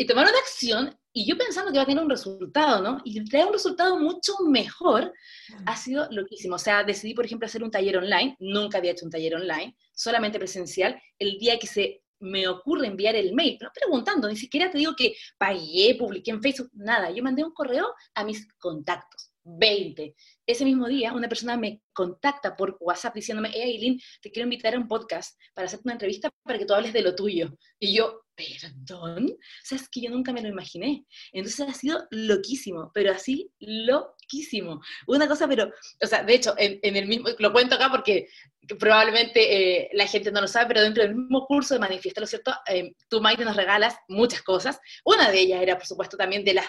Y 0.00 0.06
tomaron 0.06 0.34
acción 0.34 0.98
y 1.12 1.26
yo 1.26 1.36
pensando 1.36 1.70
que 1.70 1.76
iba 1.76 1.82
a 1.82 1.86
tener 1.86 2.02
un 2.02 2.08
resultado, 2.08 2.80
¿no? 2.80 3.02
Y 3.04 3.22
traer 3.28 3.48
un 3.48 3.52
resultado 3.52 3.98
mucho 3.98 4.32
mejor 4.48 5.12
ha 5.66 5.76
sido 5.76 6.08
loquísimo. 6.10 6.54
O 6.54 6.58
sea, 6.58 6.84
decidí, 6.84 7.12
por 7.12 7.26
ejemplo, 7.26 7.44
hacer 7.44 7.62
un 7.62 7.70
taller 7.70 7.98
online. 7.98 8.34
Nunca 8.38 8.78
había 8.78 8.92
hecho 8.92 9.04
un 9.04 9.10
taller 9.10 9.34
online, 9.34 9.76
solamente 9.92 10.38
presencial. 10.38 10.98
El 11.18 11.36
día 11.38 11.58
que 11.58 11.66
se 11.66 12.02
me 12.18 12.48
ocurre 12.48 12.86
enviar 12.86 13.14
el 13.14 13.34
mail, 13.34 13.56
pero 13.58 13.72
preguntando, 13.74 14.26
ni 14.26 14.36
siquiera 14.36 14.70
te 14.70 14.78
digo 14.78 14.94
que 14.96 15.14
pagué, 15.36 15.96
publiqué 15.98 16.30
en 16.30 16.40
Facebook, 16.40 16.70
nada. 16.72 17.10
Yo 17.10 17.22
mandé 17.22 17.44
un 17.44 17.52
correo 17.52 17.92
a 18.14 18.24
mis 18.24 18.50
contactos, 18.54 19.29
20. 19.58 20.14
Ese 20.46 20.64
mismo 20.64 20.88
día, 20.88 21.12
una 21.12 21.28
persona 21.28 21.56
me 21.56 21.82
contacta 21.92 22.56
por 22.56 22.76
WhatsApp 22.80 23.14
diciéndome, 23.14 23.50
hey, 23.52 23.62
Aileen, 23.62 24.00
te 24.20 24.30
quiero 24.30 24.46
invitar 24.46 24.74
a 24.74 24.78
un 24.78 24.88
podcast 24.88 25.38
para 25.54 25.66
hacerte 25.66 25.84
una 25.86 25.94
entrevista 25.94 26.30
para 26.42 26.58
que 26.58 26.66
tú 26.66 26.74
hables 26.74 26.92
de 26.92 27.02
lo 27.02 27.14
tuyo. 27.14 27.56
Y 27.78 27.94
yo, 27.94 28.22
perdón, 28.34 29.30
o 29.30 29.64
sea, 29.64 29.76
es 29.76 29.88
que 29.88 30.00
yo 30.00 30.10
nunca 30.10 30.32
me 30.32 30.42
lo 30.42 30.48
imaginé. 30.48 31.04
Entonces 31.32 31.68
ha 31.68 31.74
sido 31.74 32.06
loquísimo, 32.10 32.90
pero 32.94 33.12
así 33.12 33.50
loquísimo. 33.58 34.80
Una 35.06 35.28
cosa, 35.28 35.46
pero, 35.46 35.70
o 36.02 36.06
sea, 36.06 36.22
de 36.22 36.34
hecho, 36.34 36.54
en, 36.56 36.96
el 36.96 37.06
mismo, 37.06 37.28
lo 37.38 37.52
cuento 37.52 37.74
acá 37.74 37.90
porque 37.90 38.28
probablemente 38.78 39.82
eh, 39.82 39.90
la 39.92 40.06
gente 40.06 40.30
no 40.30 40.40
lo 40.40 40.48
sabe, 40.48 40.66
pero 40.68 40.82
dentro 40.82 41.02
del 41.02 41.14
mismo 41.14 41.46
curso 41.46 41.74
de 41.74 41.80
Manifiesta, 41.80 42.20
¿lo 42.20 42.26
cierto? 42.26 42.52
Eh, 42.66 42.92
tú, 43.08 43.20
Maite, 43.20 43.44
nos 43.44 43.56
regalas 43.56 43.96
muchas 44.08 44.42
cosas. 44.42 44.80
Una 45.04 45.30
de 45.30 45.40
ellas 45.40 45.62
era, 45.62 45.76
por 45.76 45.86
supuesto, 45.86 46.16
también 46.16 46.44
de 46.44 46.54
las 46.54 46.66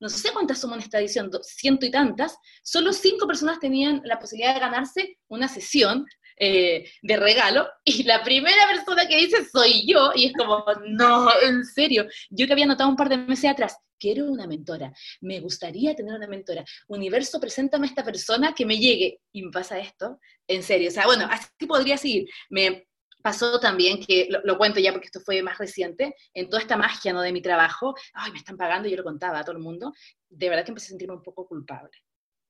no 0.00 0.08
sé 0.08 0.32
cuántas 0.32 0.58
somos 0.58 0.78
en 0.78 0.84
esta 0.84 0.98
edición, 0.98 1.30
ciento 1.42 1.86
y 1.86 1.90
tantas, 1.90 2.36
solo 2.62 2.92
cinco 2.92 3.26
personas 3.26 3.58
tenían 3.58 4.02
la 4.04 4.18
posibilidad 4.18 4.54
de 4.54 4.60
ganarse 4.60 5.18
una 5.28 5.48
sesión 5.48 6.06
eh, 6.36 6.90
de 7.02 7.16
regalo, 7.16 7.68
y 7.84 8.02
la 8.02 8.22
primera 8.24 8.66
persona 8.66 9.06
que 9.06 9.16
dice 9.16 9.44
soy 9.50 9.86
yo, 9.86 10.10
y 10.14 10.26
es 10.26 10.32
como, 10.32 10.64
no, 10.88 11.30
en 11.42 11.64
serio, 11.64 12.06
yo 12.28 12.46
que 12.46 12.52
había 12.52 12.66
notado 12.66 12.90
un 12.90 12.96
par 12.96 13.08
de 13.08 13.18
meses 13.18 13.50
atrás, 13.50 13.76
quiero 13.98 14.26
una 14.26 14.46
mentora, 14.46 14.92
me 15.20 15.38
gustaría 15.38 15.94
tener 15.94 16.12
una 16.12 16.26
mentora, 16.26 16.64
universo, 16.88 17.38
preséntame 17.38 17.86
a 17.86 17.90
esta 17.90 18.04
persona 18.04 18.52
que 18.52 18.66
me 18.66 18.78
llegue, 18.78 19.20
y 19.32 19.42
me 19.42 19.52
pasa 19.52 19.78
esto, 19.78 20.18
en 20.48 20.64
serio, 20.64 20.88
o 20.88 20.92
sea, 20.92 21.06
bueno, 21.06 21.28
así 21.30 21.66
podría 21.66 21.96
seguir, 21.96 22.26
me 22.50 22.88
pasó 23.24 23.58
también 23.58 24.04
que, 24.04 24.28
lo, 24.28 24.58
cuento 24.58 24.80
ya 24.80 24.92
porque 24.92 25.06
esto 25.06 25.20
fue 25.20 25.42
más 25.42 25.56
reciente, 25.56 26.14
en 26.34 26.50
toda 26.50 26.60
esta 26.60 26.76
magia 26.76 27.10
¿no? 27.14 27.22
de 27.22 27.32
mi 27.32 27.40
trabajo, 27.40 27.94
ay, 28.12 28.32
me 28.32 28.36
están 28.36 28.58
pagando, 28.58 28.86
yo 28.86 28.98
lo 28.98 29.02
contaba 29.02 29.38
a 29.38 29.44
todo 29.44 29.56
el 29.56 29.62
mundo, 29.62 29.94
de 30.28 30.50
verdad 30.50 30.62
que 30.62 30.72
empecé 30.72 30.88
a 30.88 30.90
sentirme 30.90 31.14
un 31.14 31.22
poco 31.22 31.48
culpable, 31.48 31.90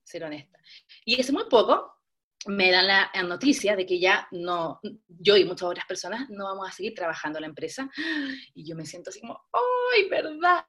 ser 0.03 0.25
honesta. 0.25 0.59
Y 1.05 1.21
hace 1.21 1.31
muy 1.31 1.45
poco 1.49 1.95
me 2.47 2.73
dan 2.73 2.89
la 2.89 3.11
noticia 3.23 3.77
de 3.77 3.87
que 3.87 4.01
ya 4.01 4.27
no, 4.33 4.81
yo 5.07 5.37
y 5.37 5.45
muchas 5.45 5.69
otras 5.69 5.87
personas 5.87 6.29
no 6.29 6.47
vamos 6.47 6.69
a 6.69 6.73
seguir 6.73 6.93
trabajando 6.93 7.39
en 7.39 7.43
la 7.43 7.49
empresa. 7.49 7.89
Y 8.53 8.67
yo 8.69 8.75
me 8.75 8.85
siento 8.85 9.11
así 9.11 9.21
como, 9.21 9.41
¡ay, 9.53 10.09
verdad! 10.09 10.65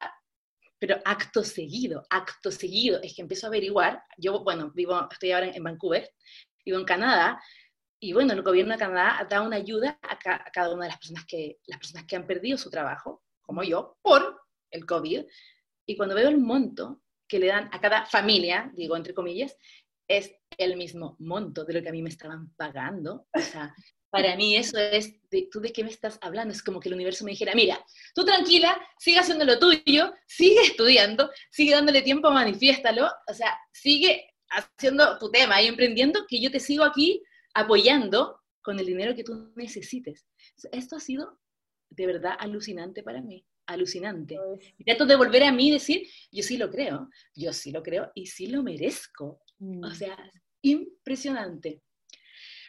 Pero 0.78 0.98
acto 1.04 1.44
seguido, 1.44 2.06
acto 2.12 2.52
seguido, 2.52 3.02
es 3.02 3.16
que 3.16 3.24
empiezo 3.24 3.48
a 3.48 3.50
averiguar. 3.50 4.04
Yo, 4.18 4.44
bueno, 4.44 4.72
vivo, 4.76 5.08
estoy 5.12 5.32
ahora 5.32 5.48
en, 5.48 5.64
Vancouver, 5.64 6.14
vivo 6.64 6.78
en 6.78 6.86
Canadá, 6.86 7.42
y 8.00 8.14
bueno, 8.14 8.34
el 8.34 8.42
gobierno 8.42 8.74
de 8.74 8.80
Canadá 8.80 9.26
da 9.30 9.42
una 9.42 9.58
ayuda 9.58 10.00
a, 10.02 10.14
a, 10.14 10.52
cada 10.52 10.74
una 10.74 10.86
de 10.86 10.92
las 10.92 11.00
personas, 11.00 11.26
que, 11.26 11.60
las 11.66 11.80
personas 11.80 12.06
que 12.06 12.16
han 12.16 12.28
perdido 12.28 12.58
su 12.58 12.70
trabajo, 12.70 13.24
como 13.42 13.64
yo, 13.64 13.98
por 14.02 14.42
el 14.72 14.86
COVID. 14.86 15.24
Y 15.86 15.96
cuando 15.96 16.16
veo 16.16 16.30
el 16.30 16.38
monto 16.38 17.02
que 17.28 17.40
le 17.40 17.48
dan 17.48 17.70
a 17.72 17.80
cada 17.80 18.06
familia, 18.06 18.72
digo 18.76 18.96
entre 18.96 19.14
comillas, 19.14 19.58
es 20.08 20.36
el 20.58 20.78
mismo 20.78 21.16
monto 21.20 21.66
de 21.66 21.74
lo 21.74 21.82
que 21.82 21.90
a 21.90 21.92
mí 21.92 22.02
me 22.02 22.10
estaban 22.10 22.54
pagando. 22.56 23.28
O 23.34 23.40
sea, 23.40 23.74
para 24.10 24.36
mí 24.36 24.56
eso 24.56 24.78
es, 24.78 25.14
de, 25.30 25.50
¿tú 25.52 25.60
de 25.60 25.74
qué 25.74 25.84
me 25.84 25.90
estás 25.90 26.18
hablando? 26.22 26.54
Es 26.54 26.64
como 26.64 26.80
que 26.80 26.90
el 26.90 26.96
universo 26.96 27.26
me 27.26 27.32
dijera, 27.32 27.54
mira, 27.56 27.84
tú 28.14 28.24
tranquila, 28.24 28.80
sigue 29.00 29.20
haciendo 29.20 29.46
lo 29.46 29.60
tuyo, 29.60 30.14
sigue 30.28 30.62
estudiando, 30.62 31.30
sigue 31.52 31.74
dándole 31.74 32.02
tiempo, 32.02 32.32
manifiéstalo, 32.32 33.10
o 33.28 33.34
sea, 33.34 33.58
sigue 33.74 34.34
haciendo 34.50 35.18
tu 35.18 35.30
tema 35.32 35.62
y 35.62 35.68
emprendiendo, 35.68 36.26
que 36.28 36.40
yo 36.40 36.52
te 36.52 36.60
sigo 36.60 36.84
aquí 36.84 37.22
apoyando 37.56 38.42
con 38.62 38.80
el 38.80 38.86
dinero 38.86 39.16
que 39.16 39.24
tú 39.24 39.52
necesites. 39.56 40.28
Esto 40.72 40.98
ha 40.98 41.00
sido 41.00 41.40
de 41.90 42.06
verdad 42.06 42.36
alucinante 42.38 43.02
para 43.02 43.22
mí, 43.22 43.46
alucinante. 43.66 44.38
Y 44.78 44.84
trato 44.84 45.06
de 45.06 45.16
volver 45.16 45.44
a 45.44 45.52
mí 45.52 45.70
y 45.70 45.72
decir, 45.72 46.08
yo 46.32 46.44
sí 46.44 46.58
lo 46.58 46.70
creo, 46.70 47.10
yo 47.34 47.54
sí 47.54 47.72
lo 47.72 47.82
creo 47.82 48.12
y 48.14 48.28
sí 48.28 48.48
lo 48.48 48.62
merezco. 48.62 49.40
O 49.60 49.90
mm. 49.90 49.94
sea, 49.94 50.18
impresionante. 50.62 51.82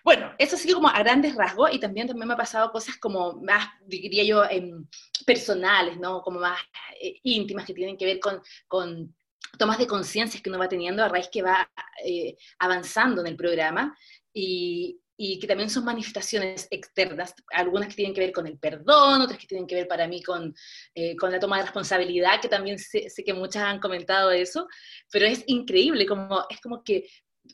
Bueno, 0.05 0.33
eso 0.39 0.55
ha 0.55 0.59
sido 0.59 0.77
como 0.77 0.89
a 0.89 0.99
grandes 1.01 1.35
rasgos 1.35 1.75
y 1.75 1.81
también, 1.81 2.07
también 2.07 2.29
me 2.29 2.35
ha 2.35 2.37
pasado 2.37 2.71
cosas 2.71 2.97
como 2.99 3.41
más, 3.43 3.67
diría 3.85 4.23
yo, 4.23 4.45
em, 4.45 4.87
personales, 5.27 5.99
¿no? 5.99 6.23
Como 6.23 6.39
más 6.39 6.61
eh, 7.03 7.19
íntimas 7.25 7.67
que 7.67 7.75
tienen 7.75 7.97
que 7.97 8.05
ver 8.05 8.21
con, 8.21 8.41
con 8.69 9.13
tomas 9.59 9.79
de 9.79 9.87
conciencia 9.87 10.41
que 10.41 10.49
uno 10.49 10.59
va 10.59 10.69
teniendo 10.69 11.03
a 11.03 11.09
raíz 11.09 11.29
que 11.29 11.43
va 11.43 11.69
eh, 12.05 12.37
avanzando 12.59 13.21
en 13.21 13.27
el 13.27 13.37
programa 13.37 13.97
y, 14.39 15.01
y, 15.17 15.39
que 15.39 15.47
también 15.47 15.71
son 15.71 15.87
manifestaciones 15.87 16.69
externas, 16.71 17.35
algunas 17.53 17.89
que 17.89 17.95
tienen 17.95 18.15
que 18.15 18.21
ver 18.21 18.33
con 18.33 18.47
el 18.47 18.59
perdón, 18.59 19.23
otras 19.23 19.39
que 19.39 19.47
tienen 19.47 19.67
que 19.67 19.77
ver 19.77 19.89
para 19.89 20.07
mí 20.07 20.23
con, 20.23 20.55
eh, 20.95 21.17
con 21.17 21.33
la 21.33 21.41
toma 21.41 21.57
de 21.57 21.63
responsabilidad, 21.63 22.39
que 22.43 22.49
también 22.49 22.79
sé, 22.79 23.09
sé, 23.09 23.25
que 23.25 23.33
muchas 23.33 23.63
han 23.63 23.81
comentado 23.81 24.31
eso, 24.31 24.69
pero 25.11 25.25
es 25.25 25.43
increíble, 25.47 26.05
como, 26.05 26.45
es 26.51 26.61
como 26.61 26.83
que 26.85 27.09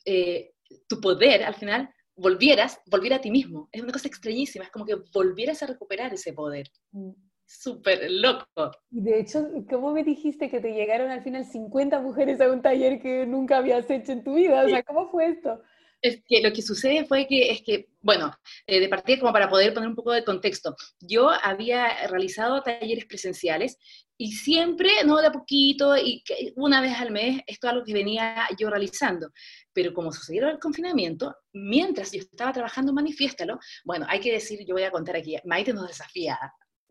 eh, 0.04 0.50
tu 0.88 1.00
poder 1.00 1.44
al 1.44 1.54
final 1.54 1.88
volvieras, 2.16 2.80
volviera 2.90 3.16
a 3.16 3.20
ti 3.20 3.30
mismo. 3.30 3.68
Es 3.70 3.80
una 3.80 3.92
cosa 3.92 4.08
extrañísima, 4.08 4.64
es 4.64 4.70
como 4.72 4.84
que 4.84 4.96
volvieras 5.14 5.62
a 5.62 5.66
recuperar 5.66 6.12
ese 6.12 6.32
poder. 6.32 6.68
Mm. 6.90 7.12
Súper 7.44 8.10
loco. 8.10 8.72
Y 8.90 9.02
de 9.02 9.20
hecho, 9.20 9.46
¿cómo 9.68 9.92
me 9.92 10.02
dijiste 10.02 10.48
que 10.48 10.60
te 10.60 10.72
llegaron 10.72 11.10
al 11.10 11.22
final 11.22 11.44
50 11.44 12.00
mujeres 12.00 12.40
a 12.40 12.50
un 12.50 12.62
taller 12.62 12.98
que 12.98 13.26
nunca 13.26 13.58
habías 13.58 13.88
hecho 13.90 14.10
en 14.12 14.24
tu 14.24 14.34
vida? 14.34 14.64
O 14.64 14.68
sea, 14.68 14.82
¿cómo 14.82 15.10
fue 15.10 15.26
esto? 15.26 15.60
Es 16.02 16.20
que 16.26 16.42
lo 16.42 16.52
que 16.52 16.62
sucede 16.62 17.04
fue 17.06 17.26
que, 17.28 17.50
es 17.50 17.62
que, 17.62 17.88
bueno, 18.00 18.36
eh, 18.66 18.80
de 18.80 18.88
partida 18.88 19.20
como 19.20 19.32
para 19.32 19.48
poder 19.48 19.72
poner 19.72 19.88
un 19.88 19.94
poco 19.94 20.12
de 20.12 20.24
contexto, 20.24 20.74
yo 21.00 21.30
había 21.30 22.08
realizado 22.08 22.60
talleres 22.62 23.06
presenciales 23.06 23.78
y 24.18 24.32
siempre, 24.32 24.90
no 25.04 25.16
de 25.16 25.28
a 25.28 25.32
poquito, 25.32 25.96
y 25.96 26.22
una 26.56 26.80
vez 26.80 26.92
al 27.00 27.10
mes, 27.10 27.40
esto 27.46 27.66
es 27.66 27.72
algo 27.72 27.84
que 27.84 27.92
venía 27.92 28.46
yo 28.58 28.68
realizando. 28.70 29.30
Pero 29.72 29.94
como 29.94 30.12
sucedió 30.12 30.48
el 30.48 30.58
confinamiento, 30.58 31.34
mientras 31.52 32.12
yo 32.12 32.20
estaba 32.20 32.52
trabajando 32.52 32.92
Manifiéstalo, 32.92 33.58
bueno, 33.84 34.06
hay 34.08 34.20
que 34.20 34.32
decir, 34.32 34.64
yo 34.66 34.74
voy 34.74 34.84
a 34.84 34.90
contar 34.90 35.16
aquí, 35.16 35.36
Maite 35.44 35.72
nos 35.72 35.88
desafía 35.88 36.38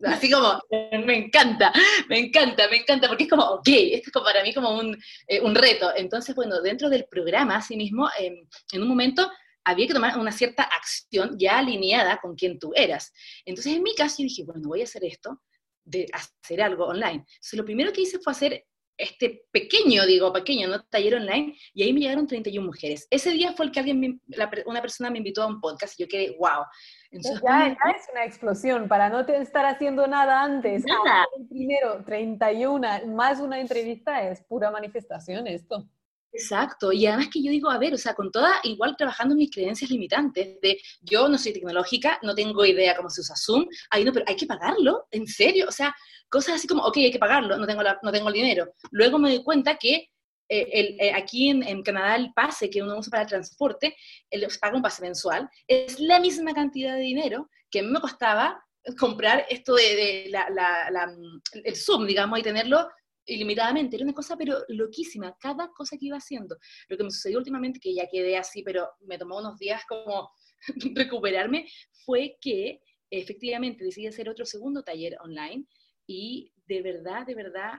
Así 0.06 0.32
como, 0.32 0.60
me 1.06 1.18
encanta, 1.18 1.72
me 2.10 2.20
encanta, 2.20 2.68
me 2.70 2.78
encanta, 2.78 3.08
porque 3.08 3.24
es 3.24 3.30
como, 3.30 3.44
ok, 3.44 3.68
esto 3.68 4.08
es 4.08 4.12
como 4.12 4.26
para 4.26 4.44
mí 4.44 4.54
como 4.54 4.78
un, 4.78 4.98
eh, 5.28 5.42
un 5.42 5.56
reto. 5.56 5.92
Entonces, 5.96 6.36
bueno, 6.36 6.62
dentro 6.62 6.90
del 6.90 7.06
programa, 7.06 7.58
así 7.58 7.76
mismo, 7.76 8.10
em, 8.18 8.48
en 8.72 8.82
un 8.82 8.88
momento 8.88 9.30
había 9.64 9.88
que 9.88 9.94
tomar 9.94 10.18
una 10.18 10.32
cierta 10.32 10.64
acción 10.64 11.36
ya 11.38 11.60
alineada 11.60 12.20
con 12.20 12.36
quien 12.36 12.58
tú 12.58 12.72
eras. 12.76 13.14
Entonces, 13.46 13.74
en 13.76 13.84
mi 13.84 13.94
caso, 13.96 14.18
yo 14.20 14.24
dije, 14.24 14.44
bueno, 14.44 14.68
voy 14.68 14.82
a 14.82 14.86
hacer 14.86 15.04
esto, 15.04 15.42
de 15.84 16.08
hacer 16.14 16.62
algo 16.62 16.86
online. 16.86 17.26
Entonces, 17.28 17.54
lo 17.54 17.66
primero 17.66 17.94
que 17.94 18.02
hice 18.02 18.20
fue 18.20 18.34
hacer 18.34 18.66
este 19.02 19.44
pequeño, 19.52 20.06
digo, 20.06 20.32
pequeño, 20.32 20.68
¿no? 20.68 20.84
Taller 20.84 21.16
online, 21.16 21.58
y 21.74 21.84
ahí 21.84 21.94
me 21.94 22.02
llegaron 22.02 22.28
31 22.28 22.66
mujeres. 22.66 23.08
Ese 23.10 23.32
día 23.32 23.54
fue 23.54 23.66
el 23.66 23.72
que 23.72 23.80
alguien, 23.80 24.22
una 24.66 24.82
persona 24.82 25.10
me 25.10 25.18
invitó 25.18 25.44
a 25.44 25.48
un 25.48 25.60
podcast 25.60 26.00
y 26.00 26.04
yo 26.04 26.10
quedé, 26.10 26.36
wow. 26.38 26.66
Entonces, 27.12 27.42
ya, 27.44 27.68
ya, 27.68 27.92
es 27.98 28.08
una 28.12 28.26
explosión, 28.26 28.88
para 28.88 29.10
no 29.10 29.20
estar 29.22 29.66
haciendo 29.66 30.08
nada 30.08 30.44
antes. 30.44 30.86
Nada. 30.86 31.26
primero, 31.50 32.04
31, 32.06 33.08
más 33.08 33.40
una 33.40 33.60
entrevista, 33.60 34.28
es 34.30 34.42
pura 34.42 34.72
manifestación 34.72 35.48
esto. 35.48 35.88
Exacto, 36.34 36.94
y 36.94 37.06
además 37.06 37.28
que 37.28 37.44
yo 37.44 37.52
digo, 37.52 37.70
a 37.70 37.78
ver, 37.78 37.94
o 37.94 37.98
sea, 37.98 38.14
con 38.14 38.32
toda, 38.32 38.62
igual 38.64 38.96
trabajando 38.96 39.36
mis 39.36 39.52
creencias 39.52 39.92
limitantes, 39.92 40.62
de 40.62 40.80
yo 41.02 41.28
no 41.28 41.38
soy 41.38 41.52
tecnológica, 41.52 42.20
no 42.22 42.34
tengo 42.34 42.66
idea 42.66 42.96
cómo 42.96 43.10
se 43.10 43.20
usa 43.20 43.36
Zoom, 43.36 43.66
ahí 43.90 44.06
no, 44.06 44.14
pero 44.14 44.26
hay 44.28 44.38
que 44.38 44.46
pagarlo, 44.46 45.08
en 45.12 45.28
serio, 45.28 45.66
o 45.68 45.72
sea, 45.72 45.94
cosas 46.30 46.56
así 46.56 46.68
como, 46.68 46.84
ok, 46.84 46.98
hay 46.98 47.12
que 47.12 47.20
pagarlo, 47.20 47.58
no 47.58 47.68
tengo, 47.68 47.84
no 48.02 48.12
tengo 48.12 48.30
el 48.30 48.34
dinero. 48.34 48.74
Luego 48.92 49.20
me 49.20 49.30
doy 49.30 49.44
cuenta 49.44 49.76
que 49.76 50.10
eh, 50.48 50.70
el, 50.72 51.02
eh, 51.02 51.14
aquí 51.14 51.50
en, 51.50 51.84
Canadá 51.84 52.16
el 52.16 52.34
pase 52.34 52.70
que 52.70 52.82
uno 52.82 52.98
usa 52.98 53.12
para 53.12 53.24
el 53.24 53.30
transporte, 53.30 53.96
el, 54.30 54.48
paga 54.60 54.78
un 54.78 54.82
pase 54.82 55.02
mensual, 55.02 55.50
es 55.68 56.00
la 56.00 56.22
misma 56.22 56.54
cantidad 56.54 56.96
de 56.96 57.02
dinero 57.02 57.50
que 57.70 57.84
me 57.84 58.00
costaba 58.00 58.64
comprar 58.98 59.46
esto 59.50 59.76
de, 59.76 60.28
la, 60.30 60.50
la, 60.50 61.14
el 61.54 61.76
Zoom, 61.76 62.08
digamos, 62.08 62.40
y 62.40 62.44
tenerlo 62.44 62.90
ilimitadamente. 63.32 63.96
Era 63.96 64.06
una 64.06 64.14
cosa, 64.14 64.36
pero 64.38 64.58
loquísima, 64.70 65.36
cada 65.40 65.70
cosa 65.70 65.98
que 65.98 66.08
iba 66.08 66.18
haciendo. 66.18 66.58
Lo 66.90 66.98
que 66.98 67.04
me 67.04 67.12
sucedió 67.12 67.38
últimamente, 67.38 67.80
que 67.80 67.94
ya 67.94 68.08
quedé 68.08 68.38
así, 68.38 68.64
pero 68.64 68.90
me 69.02 69.18
tomó 69.18 69.40
unos 69.40 69.58
días 69.58 69.84
como 69.88 70.32
recuperarme, 70.96 71.68
fue 72.06 72.38
que 72.42 72.82
efectivamente 73.10 73.84
decidí 73.84 74.08
hacer 74.08 74.30
otro 74.30 74.46
segundo 74.46 74.84
taller 74.84 75.18
online 75.22 75.66
y 76.08 76.54
de 76.66 76.82
verdad, 76.82 77.26
de 77.26 77.36
verdad, 77.36 77.74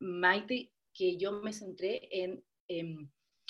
Maite, 0.00 0.72
que 0.92 1.16
yo 1.16 1.32
me 1.32 1.52
centré 1.52 2.08
en, 2.10 2.42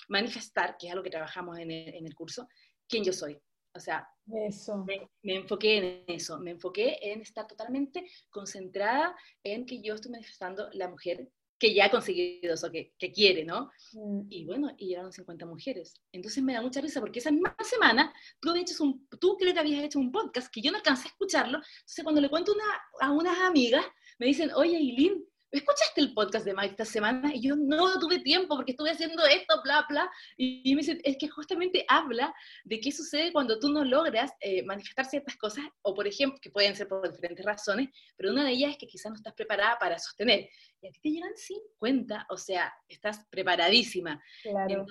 manifestar, 0.08 0.76
que 0.76 0.86
es 0.86 0.92
algo 0.92 1.04
que 1.04 1.10
trabajamos 1.10 1.58
en 1.58 1.70
el, 1.70 1.94
en 1.94 2.06
el 2.06 2.14
curso, 2.14 2.46
quién 2.88 3.04
yo 3.04 3.12
soy. 3.12 3.38
O 3.76 3.80
sea, 3.80 4.08
eso. 4.48 4.84
Me, 4.84 5.34
enfoqué 5.34 5.78
en 5.78 6.04
eso, 6.06 6.38
me 6.38 6.52
enfoqué 6.52 6.98
en 7.02 7.20
estar 7.20 7.46
totalmente 7.46 8.08
concentrada 8.30 9.16
en 9.42 9.66
que 9.66 9.82
yo 9.82 9.94
estoy 9.94 10.12
manifestando 10.12 10.68
la 10.72 10.88
mujer 10.88 11.28
que 11.58 11.74
ya 11.74 11.86
ha 11.86 11.90
conseguido 11.90 12.54
eso, 12.54 12.70
que, 12.70 12.94
que 12.98 13.10
quiere, 13.10 13.44
¿no? 13.44 13.70
Mm. 13.92 14.26
Y 14.28 14.44
bueno, 14.44 14.74
y 14.76 14.88
llegaron 14.88 15.12
50 15.12 15.46
mujeres. 15.46 15.94
Entonces 16.12 16.42
me 16.42 16.52
da 16.52 16.62
mucha 16.62 16.80
risa 16.80 17.00
porque 17.00 17.18
esa 17.18 17.30
misma 17.30 17.56
semana 17.62 18.12
tú, 18.40 18.54
hecho 18.54 18.82
un, 18.84 19.08
tú 19.20 19.36
creo 19.38 19.52
que 19.52 19.60
habías 19.60 19.82
hecho 19.82 19.98
un 19.98 20.12
podcast 20.12 20.52
que 20.52 20.60
yo 20.60 20.70
no 20.70 20.78
alcancé 20.78 21.08
a 21.08 21.10
escucharlo. 21.10 21.58
Entonces 21.58 22.04
cuando 22.04 22.20
le 22.20 22.28
cuento 22.28 22.52
una, 22.52 22.64
a 23.00 23.12
unas 23.12 23.38
amigas, 23.38 23.84
me 24.18 24.26
dicen, 24.26 24.50
oye, 24.54 24.76
Eileen, 24.76 25.24
¿escuchaste 25.58 26.00
el 26.00 26.12
podcast 26.14 26.44
de 26.44 26.54
Mike 26.54 26.70
esta 26.72 26.84
semana? 26.84 27.34
Y 27.34 27.42
yo 27.42 27.56
no 27.56 27.98
tuve 27.98 28.18
tiempo 28.18 28.56
porque 28.56 28.72
estuve 28.72 28.90
haciendo 28.90 29.24
esto, 29.24 29.60
bla, 29.62 29.86
bla. 29.88 30.10
Y, 30.36 30.74
me 30.74 30.80
dicen, 30.80 31.00
es 31.04 31.16
que 31.16 31.28
justamente 31.28 31.84
habla 31.88 32.34
de 32.64 32.80
qué 32.80 32.90
sucede 32.90 33.32
cuando 33.32 33.58
tú 33.58 33.72
no 33.72 33.84
logras 33.84 34.32
eh, 34.40 34.64
manifestar 34.64 35.06
ciertas 35.06 35.36
cosas, 35.36 35.64
o 35.82 35.94
por 35.94 36.06
ejemplo, 36.06 36.38
que 36.40 36.50
pueden 36.50 36.74
ser 36.74 36.88
por 36.88 37.10
diferentes 37.10 37.44
razones, 37.44 37.88
pero 38.16 38.32
una 38.32 38.44
de 38.44 38.52
ellas 38.52 38.72
es 38.72 38.78
que 38.78 38.86
quizás 38.86 39.10
no 39.10 39.16
estás 39.16 39.34
preparada 39.34 39.78
para 39.78 39.98
sostener. 39.98 40.48
Y 40.80 40.88
a 40.88 40.90
ti 40.90 41.00
te 41.00 41.10
llegan 41.10 41.36
50, 41.36 42.26
o 42.30 42.36
sea, 42.36 42.72
estás 42.88 43.24
preparadísima. 43.30 44.20
Claro. 44.42 44.86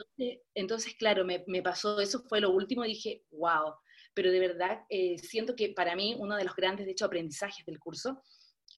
Entonces, 0.56 0.96
claro, 0.96 1.26
me, 1.26 1.44
me, 1.48 1.62
pasó, 1.62 2.00
eso 2.00 2.24
fue 2.24 2.40
lo 2.40 2.52
último, 2.52 2.84
dije, 2.84 3.24
wow. 3.32 3.74
Pero 4.14 4.32
de 4.32 4.40
verdad, 4.40 4.82
eh, 4.90 5.18
siento 5.18 5.56
que 5.56 5.70
para 5.70 5.96
mí 5.96 6.16
uno 6.20 6.36
de 6.36 6.44
los 6.44 6.56
grandes, 6.56 6.86
de 6.86 6.92
hecho, 6.92 7.06
aprendizajes 7.06 7.66
del 7.66 7.80
curso 7.80 8.22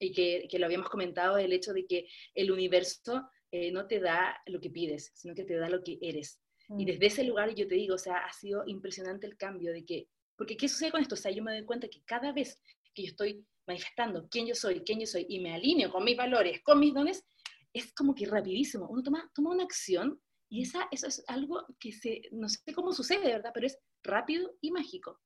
y 0.00 0.12
que, 0.12 0.46
que, 0.50 0.58
lo 0.58 0.66
habíamos 0.66 0.88
comentado, 0.88 1.38
el 1.38 1.52
hecho 1.52 1.72
de 1.72 1.86
que 1.86 2.08
el 2.34 2.50
universo 2.50 3.28
eh, 3.50 3.70
no 3.70 3.86
te 3.86 4.00
da 4.00 4.40
lo 4.46 4.60
que 4.60 4.70
pides, 4.70 5.12
sino 5.14 5.34
que 5.34 5.44
te 5.44 5.56
da 5.56 5.68
lo 5.68 5.82
que 5.82 5.98
eres. 6.00 6.40
Y 6.70 6.82
mm. 6.82 6.86
desde 6.86 7.06
ese 7.06 7.24
lugar 7.24 7.54
yo 7.54 7.66
te 7.66 7.74
digo, 7.74 7.94
o 7.94 7.98
sea, 7.98 8.18
ha 8.18 8.32
sido 8.32 8.64
impresionante 8.66 9.26
el 9.26 9.36
cambio 9.36 9.72
de 9.72 9.84
que, 9.84 10.08
porque 10.36 10.56
¿qué 10.56 10.68
sucede 10.68 10.90
con 10.90 11.00
esto? 11.00 11.14
O 11.14 11.18
sea, 11.18 11.30
yo 11.30 11.42
me 11.42 11.52
doy 11.52 11.64
cuenta 11.64 11.88
que 11.88 12.02
cada 12.04 12.32
vez 12.32 12.60
que 12.94 13.02
yo 13.02 13.08
estoy 13.08 13.44
manifestando 13.66 14.28
quién 14.28 14.46
yo 14.46 14.54
soy, 14.54 14.80
quién 14.80 15.00
yo 15.00 15.06
soy, 15.06 15.26
y 15.28 15.40
me 15.40 15.54
alineo 15.54 15.90
con 15.90 16.04
mis 16.04 16.16
valores, 16.16 16.60
con 16.62 16.78
mis 16.78 16.94
dones, 16.94 17.24
es 17.72 17.92
como 17.92 18.14
que 18.14 18.26
rapidísimo. 18.26 18.88
Uno 18.88 19.02
toma, 19.02 19.30
toma 19.34 19.50
una 19.50 19.64
acción 19.64 20.20
y 20.48 20.62
esa, 20.62 20.88
eso 20.90 21.06
es 21.06 21.22
algo 21.26 21.66
que 21.78 21.92
se, 21.92 22.22
no 22.30 22.48
sé 22.48 22.72
cómo 22.74 22.92
sucede, 22.92 23.26
¿verdad? 23.26 23.50
Pero 23.52 23.66
es 23.66 23.78
rápido 24.02 24.56
y 24.60 24.70
mágico 24.70 25.20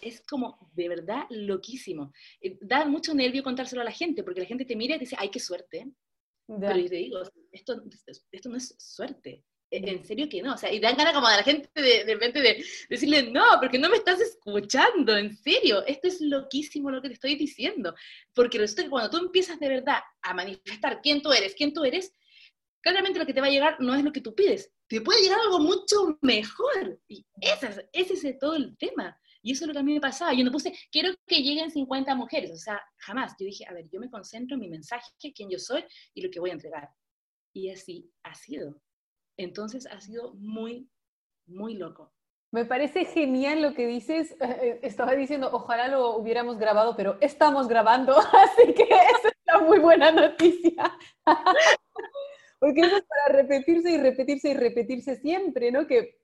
es 0.00 0.20
como 0.22 0.70
de 0.74 0.88
verdad 0.88 1.24
loquísimo. 1.30 2.12
Eh, 2.40 2.58
da 2.60 2.84
mucho 2.86 3.14
nervio 3.14 3.42
contárselo 3.42 3.82
a 3.82 3.84
la 3.84 3.92
gente, 3.92 4.22
porque 4.22 4.40
la 4.40 4.46
gente 4.46 4.64
te 4.64 4.76
mira 4.76 4.96
y 4.96 4.98
te 4.98 5.04
dice, 5.04 5.16
ay, 5.18 5.30
qué 5.30 5.40
suerte. 5.40 5.90
Pero 6.46 6.76
yo 6.76 6.88
te 6.88 6.96
digo, 6.96 7.18
esto, 7.50 7.82
esto 8.30 8.48
no 8.48 8.56
es 8.56 8.74
suerte. 8.78 9.42
E, 9.70 9.78
en 9.78 10.04
serio 10.04 10.28
que 10.28 10.42
no, 10.42 10.54
o 10.54 10.56
sea, 10.56 10.72
y 10.72 10.78
dan 10.78 10.96
ganas 10.96 11.12
como 11.12 11.26
a 11.26 11.36
la 11.36 11.42
gente 11.42 11.68
de, 11.74 12.04
de 12.04 12.14
repente 12.14 12.40
de 12.40 12.64
decirle, 12.88 13.30
no, 13.30 13.44
porque 13.60 13.78
no 13.78 13.88
me 13.88 13.96
estás 13.96 14.20
escuchando, 14.20 15.16
en 15.16 15.36
serio, 15.36 15.84
esto 15.86 16.06
es 16.06 16.20
loquísimo 16.20 16.90
lo 16.90 17.02
que 17.02 17.08
te 17.08 17.14
estoy 17.14 17.34
diciendo, 17.34 17.94
porque 18.32 18.58
resulta 18.58 18.84
que 18.84 18.90
cuando 18.90 19.10
tú 19.10 19.18
empiezas 19.18 19.58
de 19.58 19.68
verdad 19.68 19.98
a 20.22 20.34
manifestar 20.34 21.00
quién 21.02 21.20
tú 21.20 21.32
eres, 21.32 21.54
quién 21.56 21.72
tú 21.72 21.84
eres, 21.84 22.12
claramente 22.80 23.18
lo 23.18 23.26
que 23.26 23.34
te 23.34 23.40
va 23.40 23.48
a 23.48 23.50
llegar 23.50 23.80
no 23.80 23.94
es 23.96 24.04
lo 24.04 24.12
que 24.12 24.20
tú 24.20 24.36
pides, 24.36 24.72
te 24.86 25.00
puede 25.00 25.22
llegar 25.22 25.40
algo 25.40 25.58
mucho 25.58 26.16
mejor, 26.22 27.00
y 27.08 27.26
ese 27.40 27.66
es, 27.66 27.84
ese 27.92 28.28
es 28.28 28.38
todo 28.38 28.54
el 28.54 28.76
tema. 28.78 29.18
Y 29.46 29.52
eso 29.52 29.62
es 29.62 29.68
lo 29.68 29.74
que 29.74 29.78
a 29.78 29.84
mí 29.84 29.94
me 29.94 30.00
pasaba. 30.00 30.32
Yo 30.32 30.44
no 30.44 30.50
puse, 30.50 30.76
quiero 30.90 31.14
que 31.24 31.40
lleguen 31.40 31.70
50 31.70 32.16
mujeres. 32.16 32.50
O 32.50 32.56
sea, 32.56 32.82
jamás. 32.96 33.36
Yo 33.38 33.46
dije, 33.46 33.64
a 33.68 33.72
ver, 33.72 33.88
yo 33.88 34.00
me 34.00 34.10
concentro 34.10 34.56
en 34.56 34.60
mi 34.60 34.68
mensaje, 34.68 35.08
quién 35.20 35.48
yo 35.48 35.60
soy 35.60 35.84
y 36.14 36.22
lo 36.22 36.32
que 36.32 36.40
voy 36.40 36.50
a 36.50 36.54
entregar. 36.54 36.90
Y 37.54 37.70
así 37.70 38.10
ha 38.24 38.34
sido. 38.34 38.82
Entonces 39.36 39.86
ha 39.86 40.00
sido 40.00 40.34
muy, 40.34 40.90
muy 41.46 41.74
loco. 41.74 42.12
Me 42.50 42.64
parece 42.64 43.04
genial 43.04 43.62
lo 43.62 43.72
que 43.72 43.86
dices. 43.86 44.32
Eh, 44.32 44.58
eh, 44.62 44.80
estaba 44.82 45.14
diciendo, 45.14 45.48
ojalá 45.52 45.86
lo 45.86 46.16
hubiéramos 46.16 46.58
grabado, 46.58 46.96
pero 46.96 47.16
estamos 47.20 47.68
grabando, 47.68 48.16
así 48.18 48.74
que 48.74 48.82
esa 48.82 49.28
es 49.28 49.34
una 49.46 49.64
muy 49.64 49.78
buena 49.78 50.10
noticia. 50.10 50.92
Porque 52.58 52.80
eso 52.80 52.96
es 52.96 53.04
para 53.04 53.42
repetirse 53.42 53.92
y 53.92 53.98
repetirse 53.98 54.48
y 54.48 54.54
repetirse 54.54 55.14
siempre, 55.14 55.70
¿no? 55.70 55.86
Que 55.86 56.18